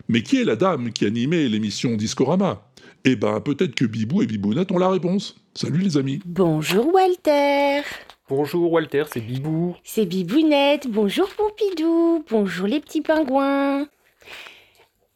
Mais 0.09 0.23
qui 0.23 0.41
est 0.41 0.45
la 0.45 0.57
dame 0.57 0.93
qui 0.93 1.07
animait 1.07 1.49
l'émission 1.49 1.95
Discorama? 1.97 2.69
Eh 3.05 3.17
ben, 3.17 3.41
peut-être 3.41 3.75
que 3.75 3.85
Bibou 3.85 4.23
et 4.23 4.27
Bibounette 4.27 4.73
ont 4.73 4.79
la 4.79 4.91
réponse. 4.91 5.37
Salut 5.55 5.81
les 5.81 5.97
amis. 5.97 6.21
Bonjour 6.25 6.93
Walter. 6.93 7.83
Bonjour 8.29 8.71
Walter, 8.73 9.05
c'est 9.11 9.21
Bibou. 9.21 9.75
C'est 9.83 10.05
Bibounette. 10.05 10.89
Bonjour 10.89 11.29
Pompidou. 11.31 12.25
Bonjour 12.29 12.67
les 12.67 12.81
petits 12.81 13.01
pingouins. 13.01 13.87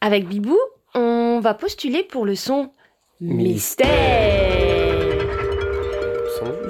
Avec 0.01 0.27
Bibou, 0.27 0.59
on 0.95 1.41
va 1.41 1.55
postuler 1.55 2.05
pour 2.05 2.25
le 2.25 2.35
son 2.35 2.71
mystère. 3.21 4.62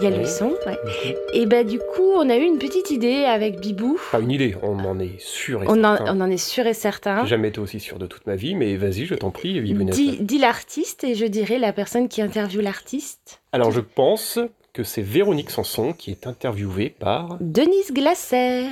Il 0.03 0.11
y 0.11 0.13
a 0.13 0.19
le 0.19 0.27
son, 0.27 0.53
ouais. 0.67 1.15
Et 1.33 1.47
bah 1.47 1.63
du 1.63 1.79
coup, 1.79 2.03
on 2.17 2.29
a 2.29 2.37
eu 2.37 2.43
une 2.43 2.59
petite 2.59 2.91
idée 2.91 3.23
avec 3.23 3.61
Bibou. 3.61 4.01
Pas 4.11 4.19
une 4.19 4.33
idée, 4.33 4.57
on 4.61 4.77
en 4.81 4.99
est 4.99 5.21
sûr 5.21 5.63
et 5.63 5.67
On 5.69 5.85
en, 5.85 5.97
certain. 5.97 6.17
on 6.17 6.21
en 6.21 6.29
est 6.29 6.45
sûr 6.45 6.67
et 6.67 6.75
certain. 6.75 7.23
J'ai 7.23 7.29
jamais 7.29 7.51
été 7.51 7.61
aussi 7.61 7.79
sûr 7.79 8.01
de 8.01 8.07
toute 8.09 8.27
ma 8.27 8.35
vie, 8.35 8.57
mais 8.57 8.75
vas-y, 8.77 9.07
je 9.07 9.15
t'en 9.15 9.31
prie, 9.31 9.61
dis 9.63 10.39
l'artiste 10.39 11.05
et 11.05 11.15
je 11.15 11.25
dirai 11.25 11.61
la 11.61 11.73
personne 11.73 12.09
qui 12.09 12.21
interviewe 12.21 12.63
l'artiste. 12.63 13.41
Alors 13.53 13.71
je 13.71 13.79
pense 13.79 14.41
que 14.73 14.83
c'est 14.83 15.03
Véronique 15.03 15.51
Sanson 15.53 15.93
qui 15.93 16.11
est 16.11 16.27
interviewée 16.27 16.89
par... 16.89 17.37
Denise 17.41 17.93
Glaser. 17.93 18.65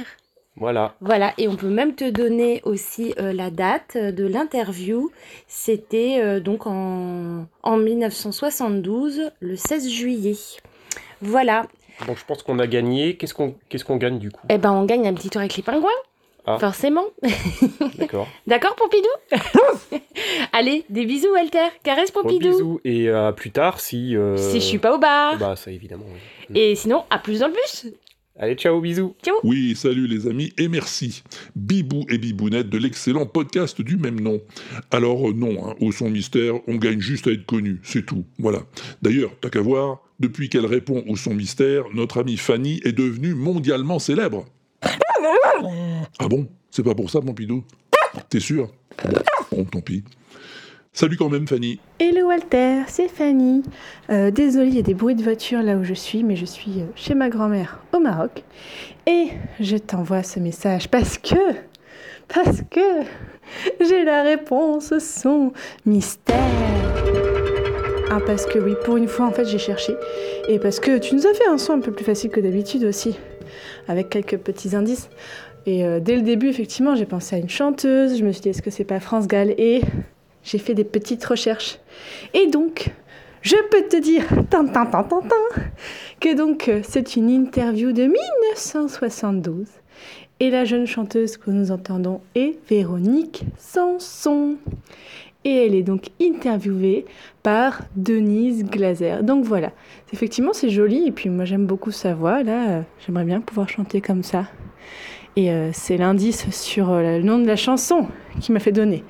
Voilà. 0.57 0.97
Voilà, 1.01 1.33
et 1.39 1.47
on 1.47 1.55
peut 1.55 1.69
même 1.69 1.95
te 1.95 2.11
donner 2.11 2.61
aussi 2.65 3.15
euh, 3.21 3.33
la 3.33 3.51
date 3.51 3.97
de 3.97 4.27
l'interview. 4.27 5.13
C'était 5.47 6.19
euh, 6.21 6.41
donc 6.41 6.67
en, 6.67 7.47
en 7.63 7.77
1972, 7.77 9.31
le 9.39 9.55
16 9.55 9.89
juillet. 9.89 10.35
Voilà. 11.23 11.67
Bon, 12.07 12.15
je 12.15 12.25
pense 12.25 12.43
qu'on 12.43 12.59
a 12.59 12.67
gagné. 12.67 13.17
Qu'est-ce 13.17 13.35
qu'on 13.35 13.55
qu'est-ce 13.69 13.85
qu'on 13.85 13.97
gagne 13.97 14.19
du 14.19 14.31
coup? 14.31 14.47
Eh 14.49 14.59
ben, 14.59 14.73
on 14.73 14.85
gagne 14.85 15.07
un 15.07 15.15
petit 15.15 15.29
tour 15.31 15.41
avec 15.41 15.57
les 15.57 15.63
pingouins. 15.63 15.91
Ah. 16.47 16.59
Forcément. 16.59 17.05
D'accord. 17.99 18.27
D'accord, 18.47 18.75
Pompidou? 18.75 19.09
Allez, 20.53 20.85
des 20.89 21.05
bisous, 21.05 21.31
Walter. 21.33 21.67
Caresse, 21.85 22.11
Pompidou. 22.11 22.49
bisous 22.51 22.81
et 22.85 23.11
à 23.11 23.33
plus 23.33 23.51
tard 23.51 23.81
si. 23.81 24.17
euh, 24.17 24.37
Si 24.37 24.55
je 24.61 24.65
suis 24.65 24.79
pas 24.79 24.95
au 24.95 24.99
bar. 24.99 25.37
Bah 25.39 25.55
ça 25.57 25.71
évidemment. 25.71 26.05
oui. 26.49 26.59
Et 26.61 26.75
sinon, 26.75 27.05
à 27.11 27.19
plus 27.19 27.41
dans 27.41 27.49
le 27.49 27.53
bus. 27.53 27.87
Allez, 28.43 28.55
ciao, 28.55 28.81
bisous. 28.81 29.15
Ciao. 29.23 29.37
Oui, 29.45 29.77
salut 29.77 30.07
les 30.07 30.27
amis 30.27 30.51
et 30.57 30.69
merci. 30.69 31.23
Bibou 31.55 32.07
et 32.09 32.17
Bibounette 32.17 32.71
de 32.71 32.79
l'excellent 32.79 33.27
podcast 33.27 33.83
du 33.83 33.99
même 33.99 34.19
nom. 34.19 34.41
Alors 34.91 35.29
euh, 35.29 35.35
non, 35.35 35.69
hein, 35.69 35.75
au 35.79 35.93
son 35.93 36.09
mystère, 36.09 36.55
on 36.67 36.77
gagne 36.77 37.01
juste 37.01 37.27
à 37.27 37.33
être 37.33 37.45
connu, 37.45 37.81
c'est 37.83 38.07
tout. 38.07 38.25
Voilà. 38.39 38.61
D'ailleurs, 39.03 39.31
t'as 39.43 39.51
qu'à 39.51 39.61
voir, 39.61 39.99
depuis 40.21 40.49
qu'elle 40.49 40.65
répond 40.65 41.05
au 41.07 41.17
son 41.17 41.35
mystère, 41.35 41.85
notre 41.93 42.19
amie 42.19 42.39
Fanny 42.39 42.81
est 42.87 42.97
devenue 42.97 43.35
mondialement 43.35 43.99
célèbre. 43.99 44.47
Ah 46.19 46.27
bon? 46.27 46.49
C'est 46.71 46.83
pas 46.83 46.95
pour 46.95 47.11
ça, 47.11 47.21
Pompidou 47.21 47.63
T'es 48.31 48.41
sûr? 48.41 48.73
Bon, 49.53 49.65
tant 49.65 49.83
pis. 49.83 50.03
Salut 50.93 51.17
quand 51.17 51.29
même, 51.29 51.47
Fanny. 51.47 51.79
Hello 52.01 52.27
Walter, 52.27 52.83
c'est 52.89 53.09
Fanny. 53.09 53.63
Euh, 54.11 54.31
désolée, 54.33 54.69
il 54.69 54.75
y 54.75 54.81
a 54.81 54.83
des 54.83 54.93
bruits 54.93 55.15
de 55.15 55.23
voiture 55.23 55.63
là 55.63 55.77
où 55.77 55.85
je 55.85 55.95
suis, 55.95 56.25
mais 56.25 56.35
je 56.35 56.45
suis 56.45 56.81
euh, 56.81 56.85
chez 56.97 57.15
ma 57.15 57.29
grand-mère 57.29 57.81
au 57.95 58.01
Maroc. 58.01 58.43
Et 59.07 59.29
je 59.61 59.77
t'envoie 59.77 60.25
ce 60.25 60.41
message 60.41 60.89
parce 60.89 61.17
que, 61.17 61.37
parce 62.29 62.63
que 62.71 62.81
j'ai 63.81 64.05
la 64.05 64.25
réponse 64.25 64.91
au 64.91 64.99
son 64.99 65.53
mystère. 65.87 66.37
Ah 68.11 68.19
parce 68.27 68.45
que 68.45 68.59
oui, 68.59 68.75
pour 68.85 68.97
une 68.97 69.07
fois 69.07 69.27
en 69.27 69.31
fait 69.31 69.47
j'ai 69.47 69.59
cherché. 69.59 69.95
Et 70.49 70.59
parce 70.59 70.81
que 70.81 70.99
tu 70.99 71.15
nous 71.15 71.25
as 71.27 71.35
fait 71.35 71.47
un 71.47 71.57
son 71.57 71.75
un 71.75 71.81
peu 71.81 71.93
plus 71.93 72.05
facile 72.05 72.31
que 72.31 72.41
d'habitude 72.41 72.83
aussi, 72.83 73.17
avec 73.87 74.11
quelques 74.11 74.39
petits 74.39 74.75
indices. 74.75 75.09
Et 75.67 75.85
euh, 75.85 76.01
dès 76.01 76.17
le 76.17 76.23
début, 76.23 76.49
effectivement, 76.49 76.97
j'ai 76.97 77.07
pensé 77.07 77.37
à 77.37 77.39
une 77.39 77.49
chanteuse. 77.49 78.19
Je 78.19 78.25
me 78.25 78.33
suis 78.33 78.43
dit, 78.43 78.49
est-ce 78.49 78.63
que 78.63 78.71
c'est 78.71 78.85
pas 78.85 78.99
France 78.99 79.29
Gall? 79.29 79.55
Et 79.57 79.83
j'ai 80.45 80.59
fait 80.59 80.75
des 80.75 80.85
petites 80.85 81.25
recherches. 81.25 81.79
Et 82.35 82.47
donc, 82.47 82.93
je 83.43 83.57
peux 83.71 83.83
te 83.89 83.97
dire, 83.97 84.25
que 86.21 86.37
donc 86.37 86.69
euh, 86.69 86.81
c'est 86.83 87.17
une 87.17 87.31
interview 87.31 87.93
de 87.93 88.03
1972. 88.03 89.67
Et 90.41 90.51
la 90.51 90.65
jeune 90.65 90.87
chanteuse 90.87 91.37
que 91.37 91.51
nous 91.51 91.71
entendons 91.71 92.21
est 92.35 92.59
Véronique 92.69 93.45
Sanson. 93.59 94.57
Et 95.45 95.67
elle 95.67 95.75
est 95.75 95.83
donc 95.83 96.09
interviewée 96.21 97.07
par 97.43 97.81
Denise 97.97 98.65
Glaser. 98.65 99.23
Donc 99.23 99.45
voilà, 99.45 99.73
effectivement 100.13 100.53
c'est 100.53 100.69
joli 100.69 101.07
et 101.07 101.13
puis 101.13 101.31
moi 101.31 101.47
j'aime 101.47 101.67
beaucoup 101.67 101.93
sa 101.93 102.15
voix. 102.15 102.43
Là, 102.43 102.69
euh, 102.69 102.83
j'aimerais 103.07 103.25
bien 103.25 103.41
pouvoir 103.41 103.69
chanter 103.71 104.03
comme 104.03 104.23
ça. 104.23 104.45
Et 105.41 105.51
euh, 105.51 105.71
c'est 105.73 105.97
l'indice 105.97 106.51
sur 106.51 106.91
euh, 106.91 107.17
le 107.17 107.23
nom 107.23 107.39
de 107.39 107.47
la 107.47 107.57
chanson 107.57 108.07
qui 108.43 108.53
m'a 108.53 108.61
fait 108.61 108.73
donner. 108.73 109.05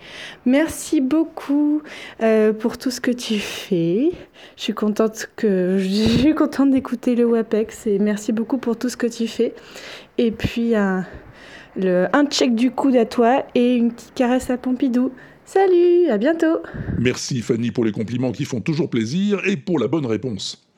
Merci 0.47 1.01
beaucoup 1.01 1.83
euh, 2.23 2.53
pour 2.53 2.79
tout 2.79 2.93
ce 2.93 3.01
que 3.01 3.11
tu 3.11 3.41
fais. 3.41 4.13
Je 4.57 4.63
suis 4.63 4.73
contente 4.73 5.29
que 5.35 5.77
je 5.79 5.89
suis 5.89 6.35
d'écouter 6.71 7.17
le 7.17 7.25
WAPEX 7.25 7.89
et 7.89 7.99
merci 7.99 8.31
beaucoup 8.31 8.59
pour 8.59 8.79
tout 8.79 8.89
ce 8.89 8.97
que 8.97 9.09
tu 9.09 9.27
fais. 9.27 9.55
Et 10.19 10.31
puis 10.31 10.77
un, 10.77 11.05
le, 11.77 12.07
un 12.13 12.25
check 12.27 12.55
du 12.55 12.71
coude 12.71 12.95
à 12.95 13.07
toi 13.07 13.45
et 13.57 13.75
une 13.75 13.91
petite 13.93 14.15
caresse 14.15 14.51
à 14.51 14.57
Pompidou. 14.57 15.11
Salut, 15.45 16.11
à 16.11 16.17
bientôt. 16.17 16.61
Merci 16.97 17.41
Fanny 17.41 17.73
pour 17.73 17.85
les 17.85 17.91
compliments 17.91 18.31
qui 18.31 18.45
font 18.45 18.61
toujours 18.61 18.89
plaisir 18.89 19.41
et 19.49 19.57
pour 19.57 19.81
la 19.81 19.89
bonne 19.89 20.07
réponse. 20.07 20.70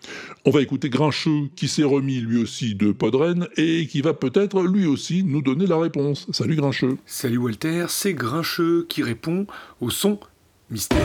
On 0.45 0.51
va 0.51 0.61
écouter 0.61 0.89
Grincheux 0.89 1.49
qui 1.57 1.69
s'est 1.69 1.85
remis 1.85 2.21
lui 2.21 2.43
aussi 2.43 2.75
de 2.75 2.93
Podren 2.93 3.49
et 3.57 3.87
qui 3.87 4.01
va 4.01 4.15
peut-être 4.15 4.63
lui 4.63 4.87
aussi 4.87 5.23
nous 5.25 5.43
donner 5.43 5.67
la 5.67 5.79
réponse. 5.79 6.27
Salut 6.33 6.57
Grincheux. 6.57 6.97
Salut 7.07 7.39
Walter, 7.39 7.87
c'est 7.89 8.15
Grincheux 8.15 8.87
qui 8.89 9.03
répond 9.03 9.47
au 9.81 9.91
son 9.91 10.19
mystère. 10.71 10.99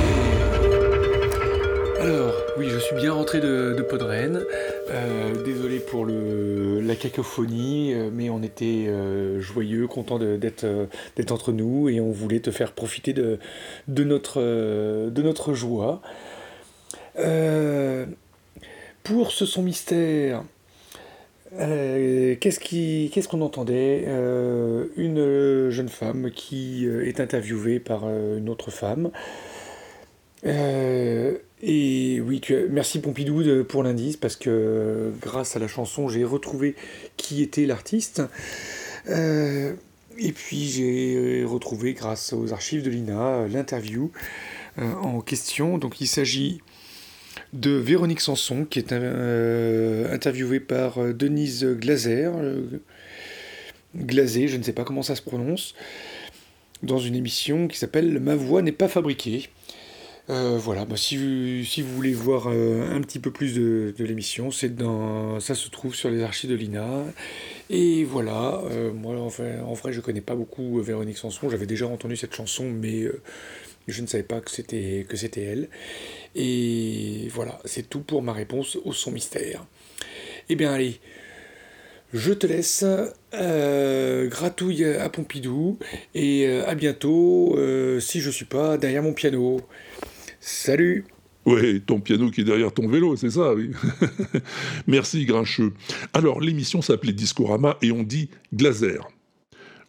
Alors, 1.99 2.33
oui, 2.57 2.67
je 2.69 2.77
suis 2.77 2.95
bien 2.95 3.11
rentré 3.11 3.39
de, 3.39 3.75
de 3.77 3.81
Podren. 3.81 4.43
Euh, 4.89 5.43
désolé 5.43 5.79
pour 5.79 6.05
la 6.05 6.95
cacophonie, 6.95 7.93
euh, 7.93 8.09
mais 8.11 8.29
on 8.29 8.41
était 8.41 8.85
euh, 8.87 9.41
joyeux, 9.41 9.87
content 9.87 10.17
d'être 10.19 10.63
euh, 10.63 10.85
d'être 11.15 11.31
entre 11.31 11.51
nous 11.51 11.89
et 11.89 11.99
on 11.99 12.11
voulait 12.11 12.39
te 12.39 12.51
faire 12.51 12.71
profiter 12.71 13.13
de, 13.13 13.39
notre, 13.87 14.39
de 14.39 15.21
notre 15.21 15.53
joie. 15.53 16.01
Pour 19.07 19.31
ce 19.31 19.45
son 19.45 19.63
mystère, 19.63 20.43
euh, 21.53 22.35
qu'est-ce 22.41 23.27
qu'on 23.29 23.39
entendait? 23.39 24.03
Euh, 24.05 24.87
Une 24.97 25.69
jeune 25.69 25.87
femme 25.87 26.29
qui 26.29 26.85
euh, 26.85 27.07
est 27.07 27.21
interviewée 27.21 27.79
par 27.79 28.03
une 28.03 28.49
autre 28.49 28.69
femme. 28.69 29.11
Et 30.43 32.21
oui, 32.21 32.41
merci 32.69 32.99
Pompidou 32.99 33.63
pour 33.63 33.81
l'indice 33.81 34.17
parce 34.17 34.35
que 34.35 35.11
grâce 35.21 35.55
à 35.55 35.59
la 35.59 35.67
chanson, 35.67 36.09
j'ai 36.09 36.25
retrouvé 36.25 36.75
qui 37.15 37.41
était 37.41 37.65
l'artiste. 37.65 38.21
Et 39.07 40.31
puis 40.33 40.65
j'ai 40.65 41.43
retrouvé, 41.45 41.93
grâce 41.93 42.33
aux 42.33 42.51
archives 42.53 42.83
de 42.83 42.89
l'INA, 42.89 43.47
l'interview 43.47 44.11
en 44.77 45.21
question. 45.21 45.77
Donc 45.77 46.01
il 46.01 46.07
s'agit 46.07 46.61
de 47.53 47.71
Véronique 47.71 48.21
Sanson, 48.21 48.65
qui 48.65 48.79
est 48.79 48.91
euh, 48.91 50.13
interviewée 50.13 50.59
par 50.59 50.99
euh, 50.99 51.13
Denise 51.13 51.65
Glaser, 51.65 52.31
euh, 52.35 52.61
Glazé, 53.95 54.47
je 54.47 54.57
ne 54.57 54.63
sais 54.63 54.73
pas 54.73 54.83
comment 54.83 55.01
ça 55.01 55.15
se 55.15 55.21
prononce, 55.21 55.73
dans 56.83 56.99
une 56.99 57.15
émission 57.15 57.67
qui 57.67 57.77
s'appelle 57.77 58.19
Ma 58.19 58.35
voix 58.35 58.61
n'est 58.61 58.71
pas 58.71 58.87
fabriquée. 58.87 59.49
Euh, 60.29 60.57
voilà, 60.61 60.83
bah, 60.83 60.97
si, 60.97 61.15
vous, 61.15 61.95
voulez 61.95 62.11
voir 62.11 62.47
un 62.47 62.99
petit 62.99 63.17
peu 63.17 63.31
plus 63.31 63.55
de, 63.55 63.93
l'émission, 63.97 64.51
ça 64.51 65.55
se 65.55 65.69
trouve 65.69 65.95
sur 65.95 66.09
les 66.09 66.21
archives 66.21 66.49
de 66.49 66.55
l'INA. 66.55 67.05
Et 67.69 68.03
voilà, 68.03 68.61
moi 68.93 69.15
en 69.15 69.73
vrai, 69.73 69.93
je 69.93 70.01
connais 70.01 70.19
pas 70.19 70.35
beaucoup 70.35 70.81
Véronique 70.81 71.17
Sanson, 71.17 71.49
j'avais 71.49 71.65
déjà 71.65 71.87
entendu 71.87 72.17
cette 72.17 72.35
chanson, 72.35 72.65
mais 72.65 73.05
je 73.87 74.01
ne 74.01 74.07
savais 74.07 74.23
pas 74.23 74.41
que 74.41 74.51
c'était 74.51 75.05
que 75.07 75.17
c'était 75.17 75.43
elle. 75.43 75.69
Et 76.35 77.27
voilà, 77.31 77.59
c'est 77.65 77.89
tout 77.89 78.01
pour 78.01 78.21
ma 78.21 78.33
réponse 78.33 78.77
au 78.83 78.93
son 78.93 79.11
mystère. 79.11 79.65
Eh 80.49 80.55
bien 80.55 80.73
allez, 80.73 80.99
je 82.13 82.31
te 82.31 82.47
laisse, 82.47 82.85
euh, 83.33 84.27
gratouille 84.29 84.85
à 84.85 85.09
Pompidou, 85.09 85.77
et 86.15 86.47
euh, 86.47 86.65
à 86.65 86.73
bientôt, 86.73 87.55
euh, 87.57 87.99
si 87.99 88.21
je 88.21 88.29
suis 88.29 88.45
pas 88.45 88.77
derrière 88.77 89.03
mon 89.03 89.13
piano. 89.13 89.59
Salut 90.39 91.05
Ouais, 91.45 91.81
ton 91.85 91.99
piano 91.99 92.29
qui 92.29 92.41
est 92.41 92.43
derrière 92.43 92.73
ton 92.73 92.87
vélo, 92.87 93.15
c'est 93.15 93.29
ça, 93.29 93.53
oui. 93.53 93.71
Merci, 94.87 95.25
Grincheux. 95.25 95.73
Alors, 96.13 96.41
l'émission 96.41 96.81
s'appelait 96.81 97.13
Discorama 97.13 97.77
et 97.81 97.91
on 97.91 98.03
dit 98.03 98.29
Glaser. 98.53 98.99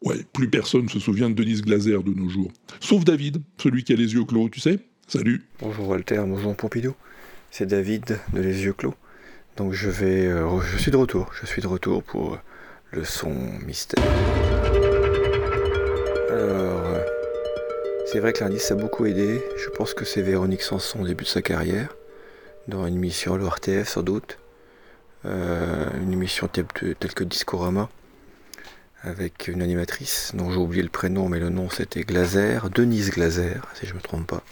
Ouais, 0.02 0.24
plus 0.32 0.48
personne 0.48 0.88
se 0.88 1.00
souvient 1.00 1.28
de 1.28 1.34
Denise 1.34 1.62
Glaser 1.62 1.98
de 2.04 2.14
nos 2.14 2.28
jours. 2.28 2.52
Sauf 2.80 3.04
David, 3.04 3.42
celui 3.60 3.82
qui 3.82 3.92
a 3.92 3.96
les 3.96 4.14
yeux 4.14 4.24
clos, 4.24 4.48
tu 4.48 4.60
sais 4.60 4.78
Salut. 5.08 5.42
Bonjour 5.60 5.88
Walter, 5.88 6.22
bonjour 6.26 6.54
Pompidou. 6.54 6.94
C'est 7.50 7.66
David 7.66 8.18
de 8.32 8.40
Les 8.40 8.64
Yeux 8.64 8.74
Clos. 8.74 8.94
Donc 9.56 9.72
je 9.72 9.88
vais, 9.88 10.26
euh, 10.26 10.60
je 10.60 10.76
suis 10.76 10.90
de 10.90 10.96
retour. 10.96 11.32
Je 11.40 11.46
suis 11.46 11.62
de 11.62 11.66
retour 11.66 12.02
pour 12.02 12.34
euh, 12.34 12.38
le 12.92 13.04
son 13.04 13.34
mystère. 13.66 14.04
Alors, 16.30 16.84
euh, 16.84 17.02
c'est 18.06 18.20
vrai 18.20 18.32
que 18.34 18.44
l'indice 18.44 18.70
a 18.70 18.74
beaucoup 18.74 19.06
aidé. 19.06 19.42
Je 19.56 19.70
pense 19.70 19.94
que 19.94 20.04
c'est 20.04 20.22
Véronique 20.22 20.62
Sanson 20.62 21.00
au 21.00 21.06
début 21.06 21.24
de 21.24 21.28
sa 21.28 21.42
carrière, 21.42 21.96
dans 22.68 22.86
une 22.86 22.96
émission 22.96 23.34
à 23.34 23.38
l'ORTF 23.38 23.88
sans 23.88 24.02
doute, 24.02 24.38
une 25.24 26.12
émission 26.12 26.48
telle 26.48 26.66
que 26.66 27.24
Discorama, 27.24 27.88
avec 29.02 29.48
une 29.48 29.62
animatrice 29.62 30.32
dont 30.34 30.50
j'ai 30.50 30.58
oublié 30.58 30.82
le 30.82 30.88
prénom, 30.88 31.28
mais 31.28 31.38
le 31.38 31.50
nom 31.50 31.70
c'était 31.70 32.02
Glaser, 32.02 32.60
Denise 32.74 33.10
Glaser, 33.10 33.60
si 33.74 33.86
je 33.86 33.94
me 33.94 34.00
trompe 34.00 34.26
pas. 34.26 34.42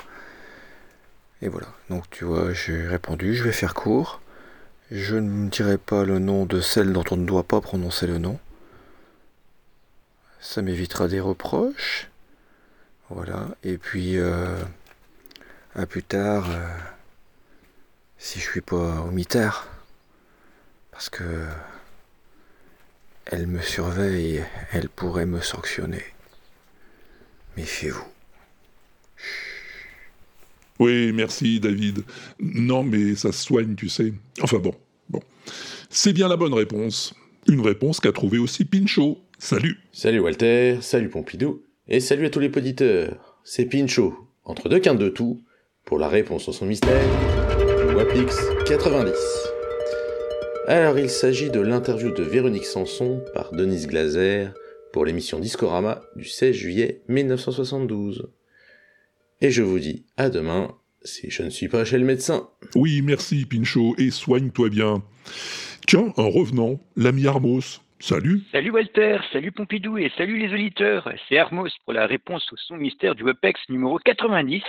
Et 1.43 1.49
voilà, 1.49 1.69
donc 1.91 2.09
tu 2.11 2.25
vois, 2.25 2.53
j'ai 2.53 2.87
répondu, 2.87 3.35
je 3.35 3.45
vais 3.45 3.53
faire 3.53 3.75
court. 3.75 4.21
Je 4.91 5.17
ne 5.17 5.49
dirai 5.49 5.79
pas 5.79 6.05
le 6.05 6.19
nom 6.19 6.47
de 6.47 6.61
celle 6.61 6.93
dont 6.93 7.05
on 7.11 7.17
ne 7.17 7.27
doit 7.27 7.43
pas 7.43 7.61
prononcer 7.61 8.07
le 8.07 8.19
nom. 8.19 8.39
Ça 10.41 10.63
m'évitera 10.63 11.09
des 11.09 11.21
reproches. 11.21 12.09
Voilà, 13.11 13.49
et 13.63 13.79
puis 13.79 14.19
euh, 14.19 14.57
à 15.75 15.87
plus 15.87 16.03
tard, 16.03 16.51
euh, 16.51 16.67
si 18.19 18.41
je 18.41 18.45
suis 18.45 18.61
pas 18.61 19.01
au 19.03 19.11
mitard, 19.11 19.69
parce 20.91 21.09
que 21.09 21.47
elle 23.27 23.47
me 23.47 23.61
surveille, 23.61 24.43
elle 24.72 24.89
pourrait 24.89 25.27
me 25.27 25.41
sanctionner. 25.41 26.03
Méfiez-vous. 27.57 28.05
Oui, 30.79 31.12
merci, 31.12 31.59
David. 31.59 32.05
Non, 32.39 32.83
mais 32.83 33.14
ça 33.14 33.33
se 33.33 33.43
soigne, 33.43 33.74
tu 33.74 33.89
sais. 33.89 34.12
Enfin 34.43 34.59
bon, 34.59 34.74
bon. 35.09 35.20
C'est 35.89 36.12
bien 36.12 36.29
la 36.29 36.37
bonne 36.37 36.55
réponse. 36.55 37.14
Une 37.49 37.61
réponse 37.61 38.01
qu'a 38.01 38.12
trouvée 38.12 38.39
aussi 38.39 38.64
Pinchot. 38.64 39.18
Salut 39.39 39.79
Salut 39.93 40.20
Walter, 40.20 40.79
salut 40.81 41.09
Pompidou, 41.09 41.62
et 41.89 42.01
salut 42.01 42.27
à 42.27 42.31
tous 42.31 42.41
les 42.41 42.49
poditeurs. 42.49 43.39
C'est 43.45 43.66
Pinchot, 43.66 44.29
entre 44.45 44.68
deux 44.68 44.81
quintes 44.81 44.99
de 44.99 45.09
tout, 45.09 45.43
pour 45.85 45.99
la 45.99 46.09
réponse 46.09 46.49
au 46.49 46.53
son 46.53 46.66
mystère, 46.66 47.05
Wapix 47.95 48.37
90. 48.66 49.46
Alors 50.69 50.99
il 50.99 51.09
s'agit 51.09 51.49
de 51.49 51.61
l'interview 51.61 52.11
de 52.11 52.25
Véronique 52.25 52.64
Sanson 52.64 53.23
par 53.33 53.53
Denise 53.53 53.87
Glaser 53.87 54.49
pour 54.93 55.05
l'émission 55.05 55.39
Discorama 55.39 56.01
du 56.17 56.25
16 56.25 56.57
juillet 56.57 57.03
1972. 57.07 58.33
Et 59.41 59.53
je 59.53 59.62
vous 59.62 59.79
dis 59.79 60.07
à 60.17 60.29
demain 60.29 60.75
si 61.05 61.31
je 61.31 61.45
ne 61.45 61.51
suis 61.51 61.69
pas 61.69 61.85
chez 61.85 61.99
le 61.99 62.05
médecin. 62.05 62.49
Oui, 62.75 63.01
merci 63.01 63.47
Pinchot, 63.47 63.95
et 63.97 64.11
soigne-toi 64.11 64.69
bien. 64.71 65.05
Tiens, 65.87 66.12
un 66.17 66.27
revenant, 66.27 66.81
l'ami 66.97 67.29
Armos. 67.29 67.81
Salut 68.01 68.43
Salut 68.51 68.73
Walter, 68.73 69.19
salut 69.33 69.53
Pompidou 69.53 69.99
et 69.99 70.11
salut 70.19 70.37
les 70.37 70.53
auditeurs. 70.53 71.09
C'est 71.29 71.39
Armos 71.39 71.71
pour 71.85 71.93
la 71.93 72.09
réponse 72.09 72.45
au 72.53 72.57
son 72.57 72.77
mystère 72.77 73.14
du 73.14 73.23
WebEx 73.23 73.61
numéro 73.69 74.01
90. 74.01 74.62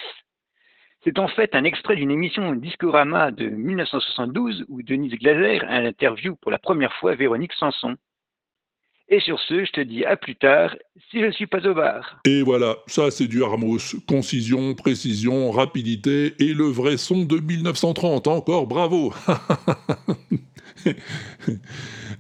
C'est 1.07 1.19
en 1.19 1.29
fait 1.29 1.55
un 1.55 1.63
extrait 1.63 1.95
d'une 1.95 2.11
émission 2.11 2.53
Discorama 2.53 3.31
de 3.31 3.47
1972 3.47 4.65
où 4.67 4.81
Denise 4.81 5.13
Glaser 5.13 5.61
a 5.65 5.79
l'interview 5.79 6.35
pour 6.35 6.51
la 6.51 6.59
première 6.59 6.91
fois 6.95 7.15
Véronique 7.15 7.53
Sanson. 7.53 7.95
Et 9.07 9.21
sur 9.21 9.39
ce, 9.39 9.63
je 9.63 9.71
te 9.71 9.79
dis 9.79 10.03
à 10.03 10.17
plus 10.17 10.35
tard 10.35 10.75
si 11.09 11.21
je 11.21 11.27
ne 11.27 11.31
suis 11.31 11.47
pas 11.47 11.65
au 11.65 11.73
bar. 11.73 12.19
Et 12.25 12.41
voilà, 12.41 12.75
ça 12.87 13.09
c'est 13.09 13.27
du 13.27 13.41
Armos. 13.41 13.95
Concision, 14.05 14.75
précision, 14.75 15.49
rapidité 15.49 16.33
et 16.39 16.53
le 16.53 16.65
vrai 16.65 16.97
son 16.97 17.23
de 17.23 17.37
1930. 17.37 18.27
Encore 18.27 18.67
bravo 18.67 19.13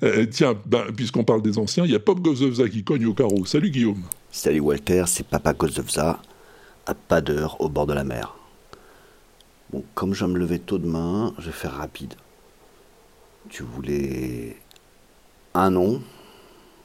Euh, 0.03 0.25
Tiens, 0.27 0.53
ben, 0.65 0.83
puisqu'on 0.95 1.23
parle 1.23 1.41
des 1.41 1.57
anciens, 1.57 1.83
il 1.83 1.91
y 1.91 1.95
a 1.95 1.99
Pop 1.99 2.19
Gozovza 2.19 2.69
qui 2.69 2.83
cogne 2.83 3.07
au 3.07 3.13
carreau. 3.13 3.45
Salut 3.45 3.71
Guillaume. 3.71 4.03
Salut 4.31 4.59
Walter, 4.59 5.03
c'est 5.07 5.27
Papa 5.27 5.53
Kozovza, 5.53 6.21
à 6.85 6.93
pas 6.93 7.19
d'heure 7.19 7.59
au 7.59 7.67
bord 7.67 7.87
de 7.87 7.93
la 7.93 8.03
mer. 8.03 8.36
Bon, 9.71 9.83
comme 9.95 10.13
je 10.13 10.25
vais 10.25 10.31
me 10.31 10.39
lever 10.39 10.59
tôt 10.59 10.77
demain, 10.77 11.33
je 11.39 11.47
vais 11.47 11.51
faire 11.51 11.73
rapide. 11.73 12.13
Tu 13.49 13.63
voulais 13.63 14.55
un 15.53 15.71
nom, 15.71 16.01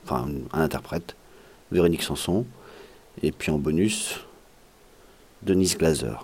enfin 0.05 0.27
un 0.53 0.61
interprète, 0.61 1.17
Véronique 1.71 2.03
Sanson, 2.03 2.45
et 3.23 3.31
puis 3.31 3.53
en 3.53 3.59
bonus, 3.59 4.21
Denise 5.43 5.79
Glaser. 5.79 6.17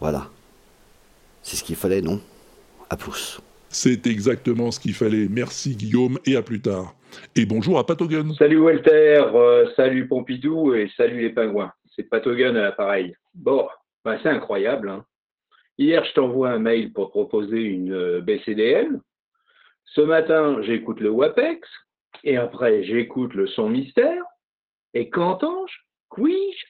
Voilà. 0.00 0.28
C'est 1.42 1.56
ce 1.56 1.64
qu'il 1.64 1.76
fallait, 1.76 2.02
non? 2.02 2.20
À 2.90 2.96
plus. 2.96 3.40
C'est 3.68 4.06
exactement 4.06 4.70
ce 4.70 4.80
qu'il 4.80 4.94
fallait. 4.94 5.28
Merci 5.28 5.76
Guillaume 5.76 6.18
et 6.24 6.36
à 6.36 6.42
plus 6.42 6.60
tard. 6.60 6.94
Et 7.36 7.46
bonjour 7.46 7.78
à 7.78 7.86
Patogun. 7.86 8.34
Salut 8.34 8.58
Walter, 8.58 9.22
euh, 9.34 9.66
salut 9.76 10.08
Pompidou 10.08 10.74
et 10.74 10.90
salut 10.96 11.20
les 11.20 11.30
pingouins. 11.30 11.72
C'est 11.94 12.02
Patogun 12.04 12.56
à 12.56 12.62
l'appareil. 12.62 13.14
Bon, 13.34 13.66
bah, 14.08 14.18
c'est 14.22 14.30
incroyable. 14.30 14.88
hein. 14.88 15.04
Hier, 15.76 16.02
je 16.02 16.14
t'envoie 16.14 16.48
un 16.48 16.58
mail 16.58 16.94
pour 16.94 17.10
proposer 17.10 17.60
une 17.60 17.92
euh, 17.92 18.20
BCDL. 18.22 18.98
Ce 19.84 20.00
matin, 20.00 20.62
j'écoute 20.62 21.00
le 21.00 21.10
WAPEX. 21.10 21.68
Et 22.24 22.38
après, 22.38 22.84
j'écoute 22.84 23.34
le 23.34 23.46
son 23.46 23.68
mystère. 23.68 24.24
Et 24.94 25.10
qu'entends-je? 25.10 25.76
Puis-je 26.14 26.64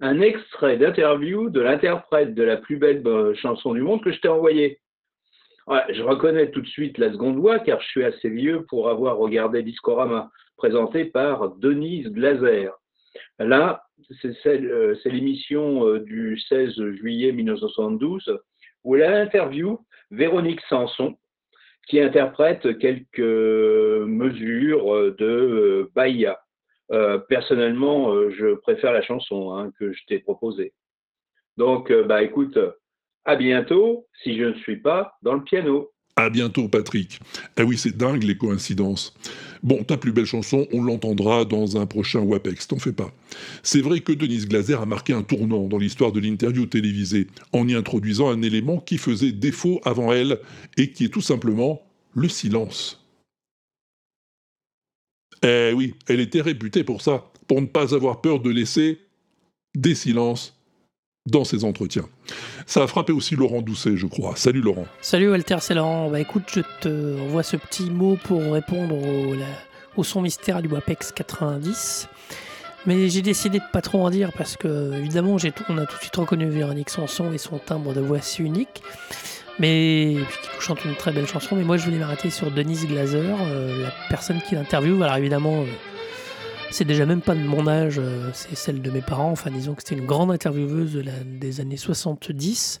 Un 0.00 0.20
extrait 0.20 0.76
d'interview 0.76 1.48
de 1.48 1.62
l'interprète 1.62 2.34
de 2.34 2.42
la 2.42 2.58
plus 2.58 2.76
belle 2.76 3.02
euh, 3.06 3.34
chanson 3.36 3.72
du 3.72 3.80
monde 3.80 4.04
que 4.04 4.12
je 4.12 4.20
t'ai 4.20 4.28
envoyé. 4.28 4.80
Ouais, 5.66 5.82
je 5.88 6.02
reconnais 6.02 6.50
tout 6.50 6.60
de 6.60 6.66
suite 6.66 6.98
la 6.98 7.10
seconde 7.10 7.38
voix 7.38 7.58
car 7.58 7.80
je 7.80 7.88
suis 7.88 8.04
assez 8.04 8.28
vieux 8.28 8.66
pour 8.68 8.90
avoir 8.90 9.16
regardé 9.16 9.62
Discorama, 9.62 10.30
présenté 10.58 11.06
par 11.06 11.56
Denise 11.56 12.08
Glaser. 12.08 12.70
Là, 13.38 13.82
euh, 14.46 14.94
c'est 15.02 15.10
l'émission 15.10 15.86
euh, 15.86 16.00
du 16.00 16.38
16 16.48 16.74
juillet 16.92 17.32
1972 17.32 18.38
où 18.84 18.96
elle 18.96 19.02
interview 19.14 19.78
Véronique 20.10 20.60
Sanson 20.68 21.16
qui 21.88 22.00
interprète 22.00 22.78
quelques 22.78 23.18
mesures 23.18 24.94
euh, 24.94 25.16
de 25.18 25.26
euh, 25.26 25.90
Bahia. 25.94 26.40
Personnellement, 27.28 28.30
je 28.30 28.56
préfère 28.56 28.92
la 28.92 29.00
chanson 29.00 29.54
hein, 29.54 29.70
que 29.78 29.92
je 29.92 30.04
t'ai 30.06 30.18
proposée. 30.18 30.72
Donc, 31.56 31.92
bah 31.92 32.24
écoute, 32.24 32.58
à 33.24 33.36
bientôt 33.36 34.08
si 34.24 34.36
je 34.36 34.46
ne 34.46 34.54
suis 34.54 34.78
pas 34.78 35.12
dans 35.22 35.34
le 35.34 35.44
piano. 35.44 35.92
À 36.20 36.28
bientôt 36.28 36.68
Patrick. 36.68 37.18
Ah 37.56 37.64
oui, 37.64 37.78
c'est 37.78 37.96
dingue 37.96 38.24
les 38.24 38.36
coïncidences. 38.36 39.14
Bon, 39.62 39.82
ta 39.84 39.96
plus 39.96 40.12
belle 40.12 40.26
chanson, 40.26 40.66
on 40.70 40.82
l'entendra 40.82 41.46
dans 41.46 41.78
un 41.78 41.86
prochain 41.86 42.20
WAPEX, 42.20 42.68
t'en 42.68 42.78
fais 42.78 42.92
pas. 42.92 43.10
C'est 43.62 43.80
vrai 43.80 44.00
que 44.00 44.12
Denise 44.12 44.46
Glaser 44.46 44.74
a 44.74 44.84
marqué 44.84 45.14
un 45.14 45.22
tournant 45.22 45.66
dans 45.66 45.78
l'histoire 45.78 46.12
de 46.12 46.20
l'interview 46.20 46.66
télévisée, 46.66 47.26
en 47.54 47.66
y 47.66 47.74
introduisant 47.74 48.28
un 48.28 48.42
élément 48.42 48.80
qui 48.80 48.98
faisait 48.98 49.32
défaut 49.32 49.80
avant 49.86 50.12
elle, 50.12 50.40
et 50.76 50.92
qui 50.92 51.06
est 51.06 51.08
tout 51.08 51.22
simplement 51.22 51.80
le 52.14 52.28
silence. 52.28 53.02
Eh 55.42 55.72
oui, 55.74 55.94
elle 56.06 56.20
était 56.20 56.42
réputée 56.42 56.84
pour 56.84 57.00
ça, 57.00 57.32
pour 57.48 57.62
ne 57.62 57.66
pas 57.66 57.94
avoir 57.94 58.20
peur 58.20 58.40
de 58.40 58.50
laisser 58.50 59.00
des 59.74 59.94
silences 59.94 60.59
dans 61.26 61.44
ses 61.44 61.64
entretiens. 61.64 62.08
Ça 62.66 62.82
a 62.82 62.86
frappé 62.86 63.12
aussi 63.12 63.36
Laurent 63.36 63.62
Doucet, 63.62 63.96
je 63.96 64.06
crois. 64.06 64.36
Salut 64.36 64.60
Laurent. 64.60 64.86
Salut 65.00 65.30
Walter, 65.30 65.56
c'est 65.60 65.74
Laurent. 65.74 66.10
Bah 66.10 66.20
écoute, 66.20 66.44
je 66.52 66.60
te 66.80 67.20
envoie 67.20 67.42
ce 67.42 67.56
petit 67.56 67.90
mot 67.90 68.16
pour 68.24 68.40
répondre 68.52 68.96
au, 69.96 70.04
son 70.04 70.22
mystère 70.22 70.62
du 70.62 70.68
WAPEX 70.68 71.12
90. 71.12 72.08
Mais 72.86 73.10
j'ai 73.10 73.20
décidé 73.20 73.58
de 73.58 73.64
pas 73.70 73.82
trop 73.82 74.02
en 74.02 74.08
dire 74.08 74.32
parce 74.32 74.56
que, 74.56 74.94
évidemment, 74.94 75.36
on 75.68 75.78
a 75.78 75.84
tout 75.84 75.96
de 75.96 76.00
suite 76.00 76.16
reconnu 76.16 76.48
Véronique 76.48 76.88
Sanson 76.88 77.30
et 77.32 77.38
son 77.38 77.58
timbre 77.58 77.92
de 77.92 78.00
voix 78.00 78.22
si 78.22 78.42
unique. 78.42 78.82
Mais 79.58 80.14
et 80.14 80.24
puis 80.24 80.38
qui 80.38 80.62
chante 80.62 80.82
une 80.86 80.94
très 80.94 81.12
belle 81.12 81.26
chanson. 81.26 81.54
Mais 81.54 81.64
moi, 81.64 81.76
je 81.76 81.84
voulais 81.84 81.98
m'arrêter 81.98 82.30
sur 82.30 82.50
Denise 82.50 82.86
Glaser, 82.86 83.34
euh, 83.42 83.82
la 83.82 83.92
personne 84.08 84.40
qui 84.40 84.54
l'interviewe. 84.54 85.02
Alors 85.02 85.16
évidemment, 85.16 85.60
euh, 85.60 85.66
c'est 86.70 86.84
déjà 86.84 87.04
même 87.04 87.20
pas 87.20 87.34
de 87.34 87.40
mon 87.40 87.66
âge, 87.66 87.98
euh, 87.98 88.30
c'est 88.32 88.54
celle 88.54 88.80
de 88.80 88.90
mes 88.90 89.02
parents. 89.02 89.30
Enfin, 89.30 89.50
disons 89.50 89.74
que 89.74 89.82
c'était 89.82 90.00
une 90.00 90.06
grande 90.06 90.30
intervieweuse 90.30 91.02
des 91.24 91.60
années 91.60 91.76
70, 91.76 92.80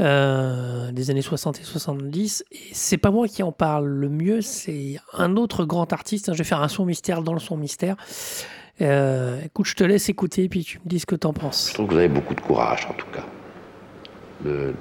euh, 0.00 0.92
des 0.92 1.10
années 1.10 1.22
60 1.22 1.60
et 1.60 1.62
70. 1.62 2.44
Et 2.52 2.58
c'est 2.72 2.98
pas 2.98 3.10
moi 3.10 3.26
qui 3.26 3.42
en 3.42 3.52
parle 3.52 3.86
le 3.86 4.08
mieux, 4.08 4.42
c'est 4.42 4.98
un 5.14 5.36
autre 5.36 5.64
grand 5.64 5.92
artiste. 5.92 6.32
Je 6.32 6.38
vais 6.38 6.44
faire 6.44 6.62
un 6.62 6.68
son 6.68 6.84
mystère 6.84 7.22
dans 7.22 7.32
le 7.32 7.40
son 7.40 7.56
mystère. 7.56 7.96
Euh, 8.82 9.40
écoute, 9.44 9.66
je 9.66 9.74
te 9.74 9.84
laisse 9.84 10.08
écouter, 10.08 10.48
puis 10.48 10.64
tu 10.64 10.78
me 10.78 10.88
dis 10.88 11.00
ce 11.00 11.06
que 11.06 11.16
t'en 11.16 11.32
penses. 11.32 11.68
Je 11.68 11.74
trouve 11.74 11.86
que 11.86 11.92
vous 11.92 11.98
avez 11.98 12.08
beaucoup 12.08 12.34
de 12.34 12.40
courage, 12.40 12.86
en 12.88 12.94
tout 12.94 13.08
cas. 13.12 13.24
De 14.44 14.74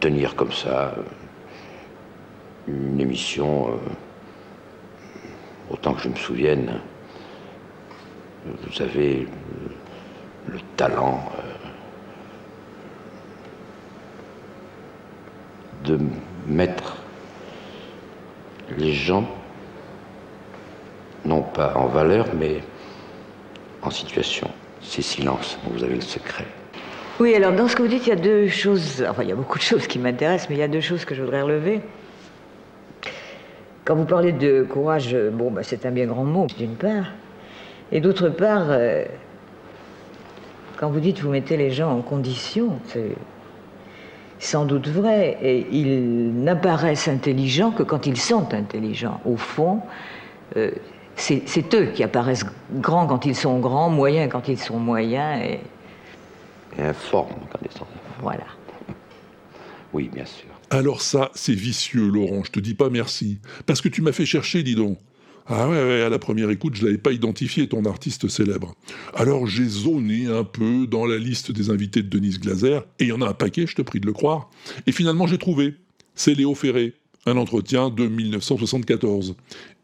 tenir 0.00 0.36
comme 0.36 0.52
ça 0.52 0.94
une 2.68 3.00
émission, 3.00 3.78
autant 5.70 5.94
que 5.94 6.02
je 6.02 6.08
me 6.08 6.16
souvienne, 6.16 6.80
vous 8.46 8.82
avez 8.82 9.22
euh, 9.22 9.26
le 10.48 10.58
talent 10.76 11.24
euh, 11.38 11.42
de 15.84 15.98
mettre 16.46 16.96
les 18.76 18.92
gens, 18.92 19.28
non 21.24 21.42
pas 21.42 21.74
en 21.76 21.86
valeur, 21.86 22.26
mais 22.34 22.62
en 23.82 23.90
situation. 23.90 24.50
Ces 24.82 25.02
silences 25.02 25.58
dont 25.64 25.70
vous 25.70 25.84
avez 25.84 25.94
le 25.94 26.02
secret. 26.02 26.44
Oui, 27.20 27.34
alors 27.34 27.52
dans 27.52 27.68
ce 27.68 27.76
que 27.76 27.82
vous 27.82 27.88
dites, 27.88 28.06
il 28.06 28.10
y 28.10 28.12
a 28.12 28.16
deux 28.16 28.48
choses, 28.48 29.04
enfin 29.08 29.22
il 29.22 29.28
y 29.28 29.32
a 29.32 29.36
beaucoup 29.36 29.58
de 29.58 29.62
choses 29.62 29.86
qui 29.86 29.98
m'intéressent, 29.98 30.50
mais 30.50 30.56
il 30.56 30.58
y 30.58 30.62
a 30.62 30.68
deux 30.68 30.80
choses 30.80 31.04
que 31.04 31.14
je 31.14 31.22
voudrais 31.22 31.42
relever. 31.42 31.80
Quand 33.84 33.96
vous 33.96 34.06
parlez 34.06 34.32
de 34.32 34.62
courage, 34.62 35.14
euh, 35.14 35.30
bon, 35.30 35.50
bah, 35.50 35.62
c'est 35.62 35.84
un 35.84 35.90
bien 35.90 36.06
grand 36.06 36.24
mot, 36.24 36.46
d'une 36.58 36.76
part. 36.76 37.12
Et 37.92 38.00
d'autre 38.00 38.30
part, 38.30 38.66
euh, 38.68 39.04
quand 40.78 40.88
vous 40.88 41.00
dites 41.00 41.20
vous 41.20 41.30
mettez 41.30 41.56
les 41.58 41.70
gens 41.70 41.92
en 41.92 42.00
condition, 42.00 42.78
c'est 42.86 43.14
sans 44.38 44.64
doute 44.64 44.88
vrai. 44.88 45.36
Et 45.42 45.66
ils 45.70 46.32
n'apparaissent 46.32 47.08
intelligents 47.08 47.72
que 47.72 47.82
quand 47.82 48.06
ils 48.06 48.18
sont 48.18 48.54
intelligents. 48.54 49.20
Au 49.26 49.36
fond, 49.36 49.80
euh, 50.56 50.70
c'est 51.16 51.74
eux 51.74 51.86
qui 51.94 52.02
apparaissent 52.02 52.46
grands 52.72 53.06
quand 53.06 53.26
ils 53.26 53.36
sont 53.36 53.58
grands, 53.58 53.90
moyens 53.90 54.32
quand 54.32 54.48
ils 54.48 54.58
sont 54.58 54.78
moyens. 54.78 55.42
Et... 55.42 55.60
Et 56.78 56.82
informe 56.82 57.34
quand 57.52 57.58
ils 57.62 57.70
sont. 57.70 57.86
Voilà. 58.20 58.44
Oui, 59.92 60.10
bien 60.12 60.24
sûr. 60.24 60.53
Alors 60.74 61.02
ça, 61.02 61.30
c'est 61.36 61.54
vicieux, 61.54 62.08
Laurent, 62.08 62.42
je 62.42 62.50
te 62.50 62.58
dis 62.58 62.74
pas 62.74 62.90
merci. 62.90 63.38
Parce 63.64 63.80
que 63.80 63.88
tu 63.88 64.02
m'as 64.02 64.10
fait 64.10 64.26
chercher, 64.26 64.64
dis 64.64 64.74
donc. 64.74 64.98
Ah 65.46 65.68
ouais, 65.68 65.76
ouais, 65.76 66.02
à 66.02 66.08
la 66.08 66.18
première 66.18 66.50
écoute, 66.50 66.74
je 66.74 66.84
l'avais 66.84 66.98
pas 66.98 67.12
identifié, 67.12 67.68
ton 67.68 67.84
artiste 67.84 68.26
célèbre. 68.26 68.74
Alors 69.14 69.46
j'ai 69.46 69.66
zoné 69.66 70.26
un 70.26 70.42
peu 70.42 70.88
dans 70.88 71.06
la 71.06 71.16
liste 71.16 71.52
des 71.52 71.70
invités 71.70 72.02
de 72.02 72.08
Denise 72.08 72.40
Glaser, 72.40 72.80
et 72.98 73.04
il 73.04 73.08
y 73.08 73.12
en 73.12 73.20
a 73.20 73.28
un 73.28 73.34
paquet, 73.34 73.68
je 73.68 73.76
te 73.76 73.82
prie 73.82 74.00
de 74.00 74.06
le 74.06 74.12
croire. 74.12 74.50
Et 74.88 74.92
finalement, 74.92 75.28
j'ai 75.28 75.38
trouvé. 75.38 75.74
C'est 76.16 76.34
Léo 76.34 76.56
Ferré, 76.56 76.94
un 77.24 77.36
entretien 77.36 77.88
de 77.88 78.08
1974. 78.08 79.36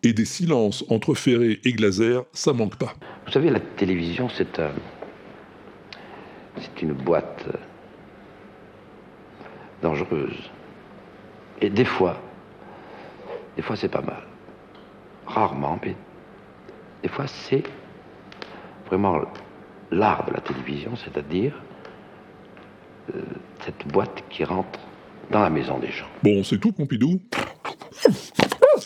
Et 0.02 0.12
des 0.12 0.24
silences 0.24 0.84
entre 0.88 1.14
Ferré 1.14 1.60
et 1.62 1.72
Glaser, 1.72 2.22
ça 2.32 2.52
manque 2.52 2.76
pas. 2.78 2.96
Vous 3.26 3.32
savez, 3.32 3.50
la 3.50 3.60
télévision, 3.60 4.28
c'est. 4.28 4.60
C'est 6.56 6.82
une 6.82 6.94
boîte 6.94 7.44
euh, 7.46 7.58
dangereuse. 9.82 10.50
Et 11.60 11.70
des 11.70 11.84
fois, 11.84 12.16
des 13.56 13.62
fois 13.62 13.76
c'est 13.76 13.88
pas 13.88 14.00
mal. 14.00 14.22
Rarement, 15.26 15.78
mais 15.84 15.94
des 17.02 17.08
fois 17.08 17.26
c'est 17.26 17.62
vraiment 18.86 19.20
l'art 19.90 20.24
de 20.26 20.32
la 20.32 20.40
télévision, 20.40 20.96
c'est-à-dire 20.96 21.54
euh, 23.14 23.22
cette 23.60 23.86
boîte 23.88 24.24
qui 24.30 24.44
rentre 24.44 24.80
dans 25.30 25.40
la 25.40 25.50
maison 25.50 25.78
des 25.78 25.90
gens. 25.90 26.06
Bon, 26.22 26.42
c'est 26.44 26.58
tout, 26.58 26.72
Pompidou 26.72 27.20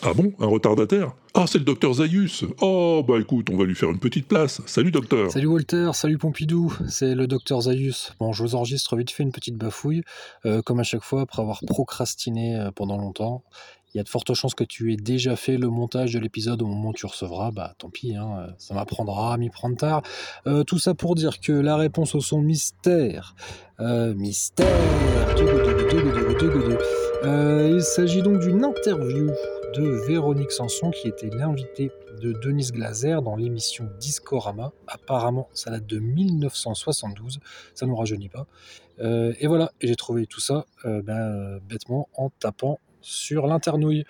Ah 0.03 0.13
bon 0.13 0.33
Un 0.39 0.47
retardataire 0.47 1.13
Ah, 1.33 1.45
c'est 1.47 1.57
le 1.57 1.63
docteur 1.63 1.93
Zayus 1.93 2.43
Oh, 2.61 3.03
bah 3.07 3.15
écoute, 3.19 3.49
on 3.51 3.57
va 3.57 3.63
lui 3.65 3.75
faire 3.75 3.89
une 3.89 3.99
petite 3.99 4.27
place. 4.27 4.61
Salut, 4.65 4.91
docteur 4.91 5.31
Salut 5.31 5.47
Walter, 5.47 5.89
salut 5.93 6.17
Pompidou, 6.17 6.73
c'est 6.87 7.15
le 7.15 7.27
docteur 7.27 7.61
Zayus. 7.61 8.11
Bon, 8.19 8.31
je 8.33 8.43
vous 8.43 8.55
enregistre 8.55 8.95
vite 8.95 9.11
fait 9.11 9.23
une 9.23 9.31
petite 9.31 9.55
bafouille, 9.57 10.03
euh, 10.45 10.61
comme 10.61 10.79
à 10.79 10.83
chaque 10.83 11.03
fois, 11.03 11.21
après 11.21 11.41
avoir 11.41 11.61
procrastiné 11.65 12.55
euh, 12.55 12.71
pendant 12.71 12.97
longtemps. 12.97 13.43
Il 13.95 13.99
y 13.99 14.01
a 14.01 14.03
de 14.03 14.09
fortes 14.09 14.33
chances 14.33 14.55
que 14.55 14.65
tu 14.65 14.91
aies 14.91 14.97
déjà 14.97 15.37
fait 15.37 15.55
le 15.55 15.69
montage 15.69 16.11
de 16.11 16.19
l'épisode 16.19 16.61
au 16.61 16.65
moment 16.65 16.89
où 16.89 16.93
tu 16.93 17.05
recevras. 17.05 17.51
Bah 17.51 17.75
tant 17.77 17.89
pis, 17.89 18.13
hein, 18.13 18.39
euh, 18.39 18.51
ça 18.57 18.73
m'apprendra 18.73 19.33
à 19.33 19.37
m'y 19.37 19.49
prendre 19.49 19.77
tard. 19.77 20.01
Euh, 20.47 20.65
tout 20.65 20.79
ça 20.79 20.93
pour 20.93 21.15
dire 21.15 21.39
que 21.39 21.53
la 21.53 21.77
réponse 21.77 22.13
au 22.13 22.19
son 22.19 22.41
mystère. 22.41 23.35
Mystère. 23.79 24.67
Il 27.23 27.81
s'agit 27.81 28.21
donc 28.21 28.39
d'une 28.39 28.65
interview 28.65 29.31
de 29.75 30.05
Véronique 30.07 30.51
Sanson 30.51 30.91
qui 30.91 31.07
était 31.07 31.29
l'invitée 31.29 31.89
de 32.21 32.33
Denise 32.33 32.73
Glaser 32.73 33.19
dans 33.23 33.37
l'émission 33.37 33.89
Discorama. 34.01 34.73
Apparemment, 34.87 35.47
ça 35.53 35.71
date 35.71 35.85
de 35.85 35.99
1972, 35.99 37.39
ça 37.73 37.85
ne 37.85 37.91
nous 37.91 37.97
rajeunit 37.97 38.29
pas. 38.29 38.45
Euh, 38.99 39.33
et 39.39 39.47
voilà, 39.47 39.71
j'ai 39.79 39.95
trouvé 39.95 40.25
tout 40.25 40.41
ça 40.41 40.65
ben, 40.83 41.59
bêtement 41.69 42.09
en 42.17 42.29
tapant 42.29 42.79
sur 43.05 43.47
l'internouille. 43.47 44.03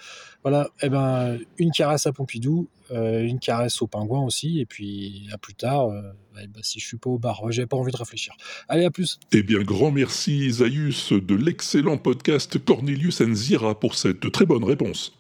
Voilà, 0.43 0.69
et 0.81 0.89
ben 0.89 1.37
une 1.57 1.71
caresse 1.71 2.05
à 2.05 2.13
Pompidou, 2.13 2.67
euh, 2.91 3.23
une 3.23 3.39
caresse 3.39 3.81
au 3.81 3.87
pingouin 3.87 4.23
aussi, 4.23 4.59
et 4.59 4.65
puis 4.65 5.27
à 5.31 5.37
plus 5.37 5.55
tard, 5.55 5.87
euh, 5.87 6.01
ouais, 6.35 6.47
bah, 6.47 6.59
si 6.61 6.79
je 6.79 6.87
suis 6.87 6.97
pas 6.97 7.09
au 7.09 7.17
bar, 7.17 7.41
j'avais 7.51 7.65
pas 7.65 7.77
envie 7.77 7.91
de 7.91 7.97
réfléchir. 7.97 8.35
Allez, 8.69 8.85
à 8.85 8.91
plus. 8.91 9.19
Eh 9.31 9.43
bien, 9.43 9.59
grand 9.59 9.91
merci, 9.91 10.51
Zayus, 10.51 11.11
de 11.11 11.35
l'excellent 11.35 11.97
podcast 11.97 12.63
Cornelius 12.63 13.23
Zira 13.33 13.79
pour 13.79 13.95
cette 13.95 14.31
très 14.31 14.45
bonne 14.45 14.63
réponse. 14.63 15.17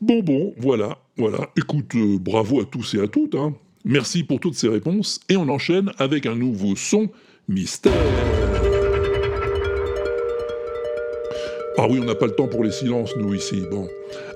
Bon, 0.00 0.22
bon, 0.22 0.54
voilà, 0.58 0.98
voilà. 1.16 1.50
Écoute, 1.56 1.94
euh, 1.96 2.18
bravo 2.18 2.60
à 2.60 2.64
tous 2.64 2.94
et 2.94 3.00
à 3.00 3.08
toutes. 3.08 3.34
Hein. 3.34 3.54
Merci 3.84 4.22
pour 4.22 4.38
toutes 4.38 4.54
ces 4.54 4.68
réponses. 4.68 5.20
Et 5.28 5.36
on 5.36 5.48
enchaîne 5.48 5.90
avec 5.98 6.26
un 6.26 6.36
nouveau 6.36 6.76
son 6.76 7.10
mystère. 7.48 8.47
Ah 11.80 11.86
oui, 11.88 12.00
on 12.02 12.04
n'a 12.04 12.16
pas 12.16 12.26
le 12.26 12.34
temps 12.34 12.48
pour 12.48 12.64
les 12.64 12.72
silences, 12.72 13.14
nous, 13.16 13.34
ici. 13.34 13.62
Bon. 13.70 13.86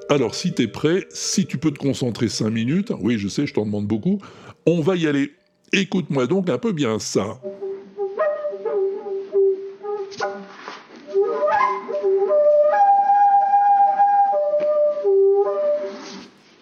Alors, 0.08 0.32
si 0.32 0.52
t'es 0.52 0.68
prêt, 0.68 1.08
si 1.10 1.44
tu 1.44 1.58
peux 1.58 1.72
te 1.72 1.78
concentrer 1.78 2.28
5 2.28 2.50
minutes, 2.50 2.92
oui, 3.00 3.18
je 3.18 3.26
sais, 3.26 3.48
je 3.48 3.52
t'en 3.52 3.64
demande 3.66 3.88
beaucoup, 3.88 4.20
on 4.64 4.80
va 4.80 4.94
y 4.94 5.08
aller. 5.08 5.32
Écoute-moi 5.72 6.28
donc 6.28 6.48
un 6.48 6.58
peu 6.58 6.70
bien 6.70 7.00
ça. 7.00 7.40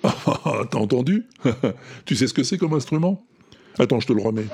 Ah, 0.43 0.62
T'as 0.70 0.78
entendu? 0.78 1.27
Tu 2.07 2.16
sais 2.16 2.27
ce 2.27 2.32
que 2.32 2.43
c'est 2.43 2.57
comme 2.57 2.73
instrument? 2.73 3.23
Attends, 3.78 4.01
je 4.01 4.07
te 4.07 4.12
le 4.15 4.23
remets. 4.23 4.47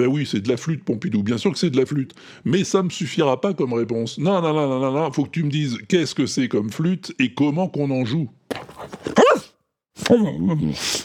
Ben 0.00 0.06
oui, 0.06 0.26
c'est 0.26 0.40
de 0.40 0.48
la 0.48 0.56
flûte, 0.56 0.82
Pompidou, 0.82 1.22
bien 1.22 1.36
sûr 1.36 1.52
que 1.52 1.58
c'est 1.58 1.70
de 1.70 1.76
la 1.76 1.84
flûte. 1.84 2.14
Mais 2.46 2.64
ça 2.64 2.82
me 2.82 2.88
suffira 2.88 3.38
pas 3.40 3.52
comme 3.52 3.74
réponse. 3.74 4.18
Non, 4.18 4.40
non, 4.40 4.54
non, 4.54 4.66
non, 4.66 4.80
non, 4.80 4.92
non, 4.92 5.12
faut 5.12 5.24
que 5.24 5.30
tu 5.30 5.44
me 5.44 5.50
dises 5.50 5.78
qu'est-ce 5.88 6.14
que 6.14 6.24
c'est 6.24 6.48
comme 6.48 6.70
flûte 6.70 7.14
et 7.18 7.34
comment 7.34 7.68
qu'on 7.68 7.90
en 7.90 8.06
joue. 8.06 8.30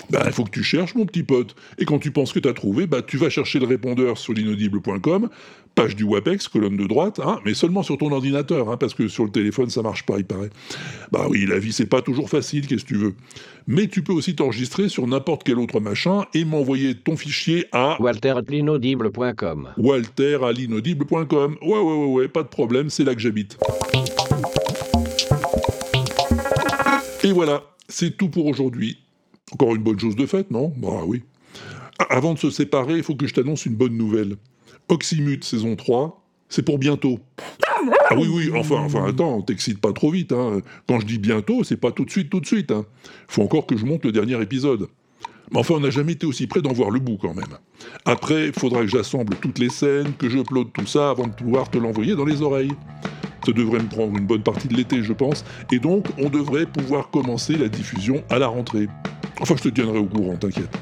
Ben, 0.10 0.24
il 0.26 0.32
faut 0.32 0.44
que 0.44 0.52
tu 0.52 0.64
cherches, 0.64 0.96
mon 0.96 1.06
petit 1.06 1.24
pote. 1.24 1.56
Et 1.78 1.86
quand 1.86 2.00
tu 2.00 2.12
penses 2.12 2.34
que 2.34 2.40
t'as 2.40 2.54
trouvé, 2.54 2.88
bah, 2.88 3.02
tu 3.02 3.18
vas 3.18 3.30
chercher 3.30 3.60
le 3.60 3.66
répondeur 3.66 4.18
sur 4.18 4.34
l'inaudible.com, 4.34 5.30
page 5.76 5.96
du 5.96 6.04
WAPEX, 6.04 6.48
colonne 6.48 6.78
de 6.78 6.88
droite, 6.88 7.20
hein, 7.24 7.40
mais 7.46 7.54
seulement 7.54 7.84
sur 7.84 7.98
ton 7.98 8.12
ordinateur, 8.12 8.70
hein, 8.70 8.78
parce 8.78 8.94
que 8.94 9.08
sur 9.08 9.26
le 9.26 9.32
téléphone, 9.32 9.70
ça 9.70 9.82
marche 9.82 10.06
pas, 10.06 10.18
il 10.18 10.26
paraît. 10.26 10.50
Bah 11.12 11.28
oui, 11.30 11.46
la 11.46 11.60
vie, 11.60 11.74
c'est 11.74 11.86
pas 11.86 12.02
toujours 12.02 12.30
facile, 12.30 12.68
qu'est-ce 12.68 12.84
que 12.84 12.90
tu 12.90 12.98
veux. 12.98 13.14
Mais 13.68 13.88
tu 13.88 14.04
peux 14.04 14.14
aussi 14.14 14.36
t'enregistrer 14.36 14.90
sur 14.90 15.08
n'importe 15.08 15.44
quel 15.44 15.60
autre 15.60 15.80
machin 15.80 16.26
et 16.34 16.46
m'envoyer 16.46 16.96
ton 16.96 17.18
fichier 17.18 17.66
à 17.72 18.02
walter.l'inaudible.com 18.02 19.70
walter 19.78 20.38
à 20.44 20.52
l'inaudible.com. 20.52 21.58
Ouais, 21.62 21.68
ouais, 21.68 21.82
ouais, 21.82 22.06
ouais, 22.06 22.28
pas 22.28 22.44
de 22.44 22.48
problème, 22.48 22.90
c'est 22.90 23.04
là 23.04 23.16
que 23.16 23.22
j'habite. 23.22 23.58
Et 27.26 27.32
voilà, 27.32 27.64
c'est 27.90 28.16
tout 28.16 28.30
pour 28.30 28.46
aujourd'hui. 28.46 29.00
Encore 29.52 29.74
une 29.74 29.82
bonne 29.82 30.00
chose 30.00 30.16
de 30.16 30.28
faite, 30.28 30.52
non? 30.52 30.72
Bah 30.78 31.02
oui. 31.08 31.24
Ah, 31.98 32.06
Avant 32.12 32.36
de 32.36 32.40
se 32.40 32.52
séparer, 32.52 32.98
il 32.98 33.04
faut 33.04 33.16
que 33.16 33.26
je 33.26 33.34
t'annonce 33.34 33.66
une 33.66 33.74
bonne 33.74 33.98
nouvelle. 33.98 34.36
Oxymute 34.90 35.44
saison 35.44 35.76
3, 35.76 36.24
c'est 36.50 36.62
pour 36.62 36.78
bientôt. 36.78 37.20
Ah 38.12 38.16
oui, 38.16 38.28
oui, 38.28 38.52
enfin, 38.56 38.76
enfin, 38.76 39.08
attends, 39.08 39.42
t'excites 39.42 39.82
pas 39.82 39.92
trop 39.92 40.12
vite. 40.12 40.34
Hein. 40.34 40.62
Quand 40.88 41.00
je 41.00 41.08
dis 41.08 41.18
bientôt, 41.18 41.64
c'est 41.64 41.78
pas 41.78 41.92
tout 41.92 42.06
de 42.06 42.12
suite, 42.12 42.30
tout 42.30 42.42
de 42.42 42.46
suite. 42.46 42.70
Hein. 42.70 42.86
Faut 43.28 43.42
encore 43.42 43.66
que 43.66 43.76
je 43.76 43.88
monte 43.88 44.06
le 44.06 44.12
dernier 44.12 44.40
épisode. 44.40 44.88
Mais 45.52 45.58
enfin, 45.58 45.74
on 45.78 45.80
n'a 45.80 45.90
jamais 45.90 46.12
été 46.12 46.28
aussi 46.28 46.46
près 46.46 46.62
d'en 46.62 46.74
voir 46.74 46.92
le 46.92 47.00
bout 47.00 47.18
quand 47.18 47.34
même. 47.34 47.58
Après, 48.06 48.50
il 48.50 48.54
faudra 48.54 48.82
que 48.82 48.88
j'assemble 48.88 49.36
toutes 49.38 49.58
les 49.58 49.70
scènes, 49.70 50.14
que 50.14 50.30
je 50.30 50.38
tout 50.38 50.86
ça 50.86 51.10
avant 51.10 51.26
de 51.26 51.34
pouvoir 51.34 51.72
te 51.72 51.80
l'envoyer 51.80 52.16
dans 52.16 52.26
les 52.26 52.44
oreilles. 52.44 52.72
Ça 53.46 53.52
devrait 53.52 53.80
me 53.80 53.88
prendre 53.88 54.18
une 54.18 54.26
bonne 54.26 54.42
partie 54.42 54.68
de 54.68 54.76
l'été, 54.76 55.04
je 55.04 55.14
pense, 55.14 55.46
et 55.72 55.78
donc 55.78 56.08
on 56.18 56.30
devrait 56.30 56.66
pouvoir 56.66 57.10
commencer 57.12 57.56
la 57.56 57.68
diffusion 57.68 58.24
à 58.30 58.40
la 58.40 58.48
rentrée. 58.48 58.88
Enfin, 59.40 59.56
je 59.58 59.64
te 59.64 59.70
tiendrai 59.70 60.00
au 60.00 60.06
courant, 60.06 60.36
t'inquiète. 60.36 60.76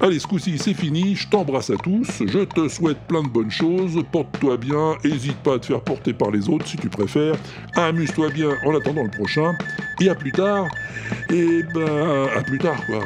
Allez, 0.00 0.18
ce 0.18 0.26
coup-ci, 0.26 0.56
c'est 0.56 0.72
fini, 0.72 1.14
je 1.14 1.28
t'embrasse 1.28 1.68
à 1.68 1.76
tous, 1.76 2.22
je 2.26 2.44
te 2.44 2.68
souhaite 2.68 2.98
plein 3.06 3.22
de 3.22 3.28
bonnes 3.28 3.50
choses, 3.50 4.02
porte-toi 4.10 4.56
bien, 4.56 4.94
hésite 5.04 5.36
pas 5.38 5.56
à 5.56 5.58
te 5.58 5.66
faire 5.66 5.82
porter 5.82 6.14
par 6.14 6.30
les 6.30 6.48
autres 6.48 6.66
si 6.66 6.78
tu 6.78 6.88
préfères, 6.88 7.34
amuse-toi 7.76 8.30
bien 8.30 8.48
en 8.64 8.74
attendant 8.74 9.02
le 9.02 9.10
prochain, 9.10 9.52
et 10.00 10.08
à 10.08 10.14
plus 10.14 10.32
tard, 10.32 10.68
et 11.28 11.62
ben, 11.74 12.28
à 12.34 12.40
plus 12.42 12.58
tard, 12.58 12.82
quoi. 12.86 13.00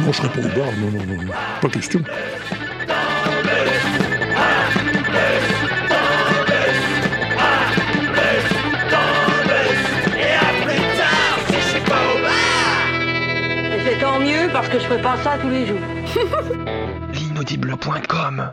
Non, 0.00 0.12
je 0.12 0.16
serai 0.16 0.28
pas 0.28 0.40
au 0.40 0.58
bar, 0.58 0.72
non, 0.80 0.90
non, 0.90 1.22
non, 1.22 1.32
pas 1.62 1.68
question. 1.68 2.00
Parce 14.56 14.70
que 14.70 14.78
je 14.78 14.84
ferai 14.84 15.02
pas 15.02 15.18
ça 15.18 15.36
tous 15.38 15.50
les 15.50 15.66
jours. 15.66 15.78
L'inaudible.com 17.12 18.52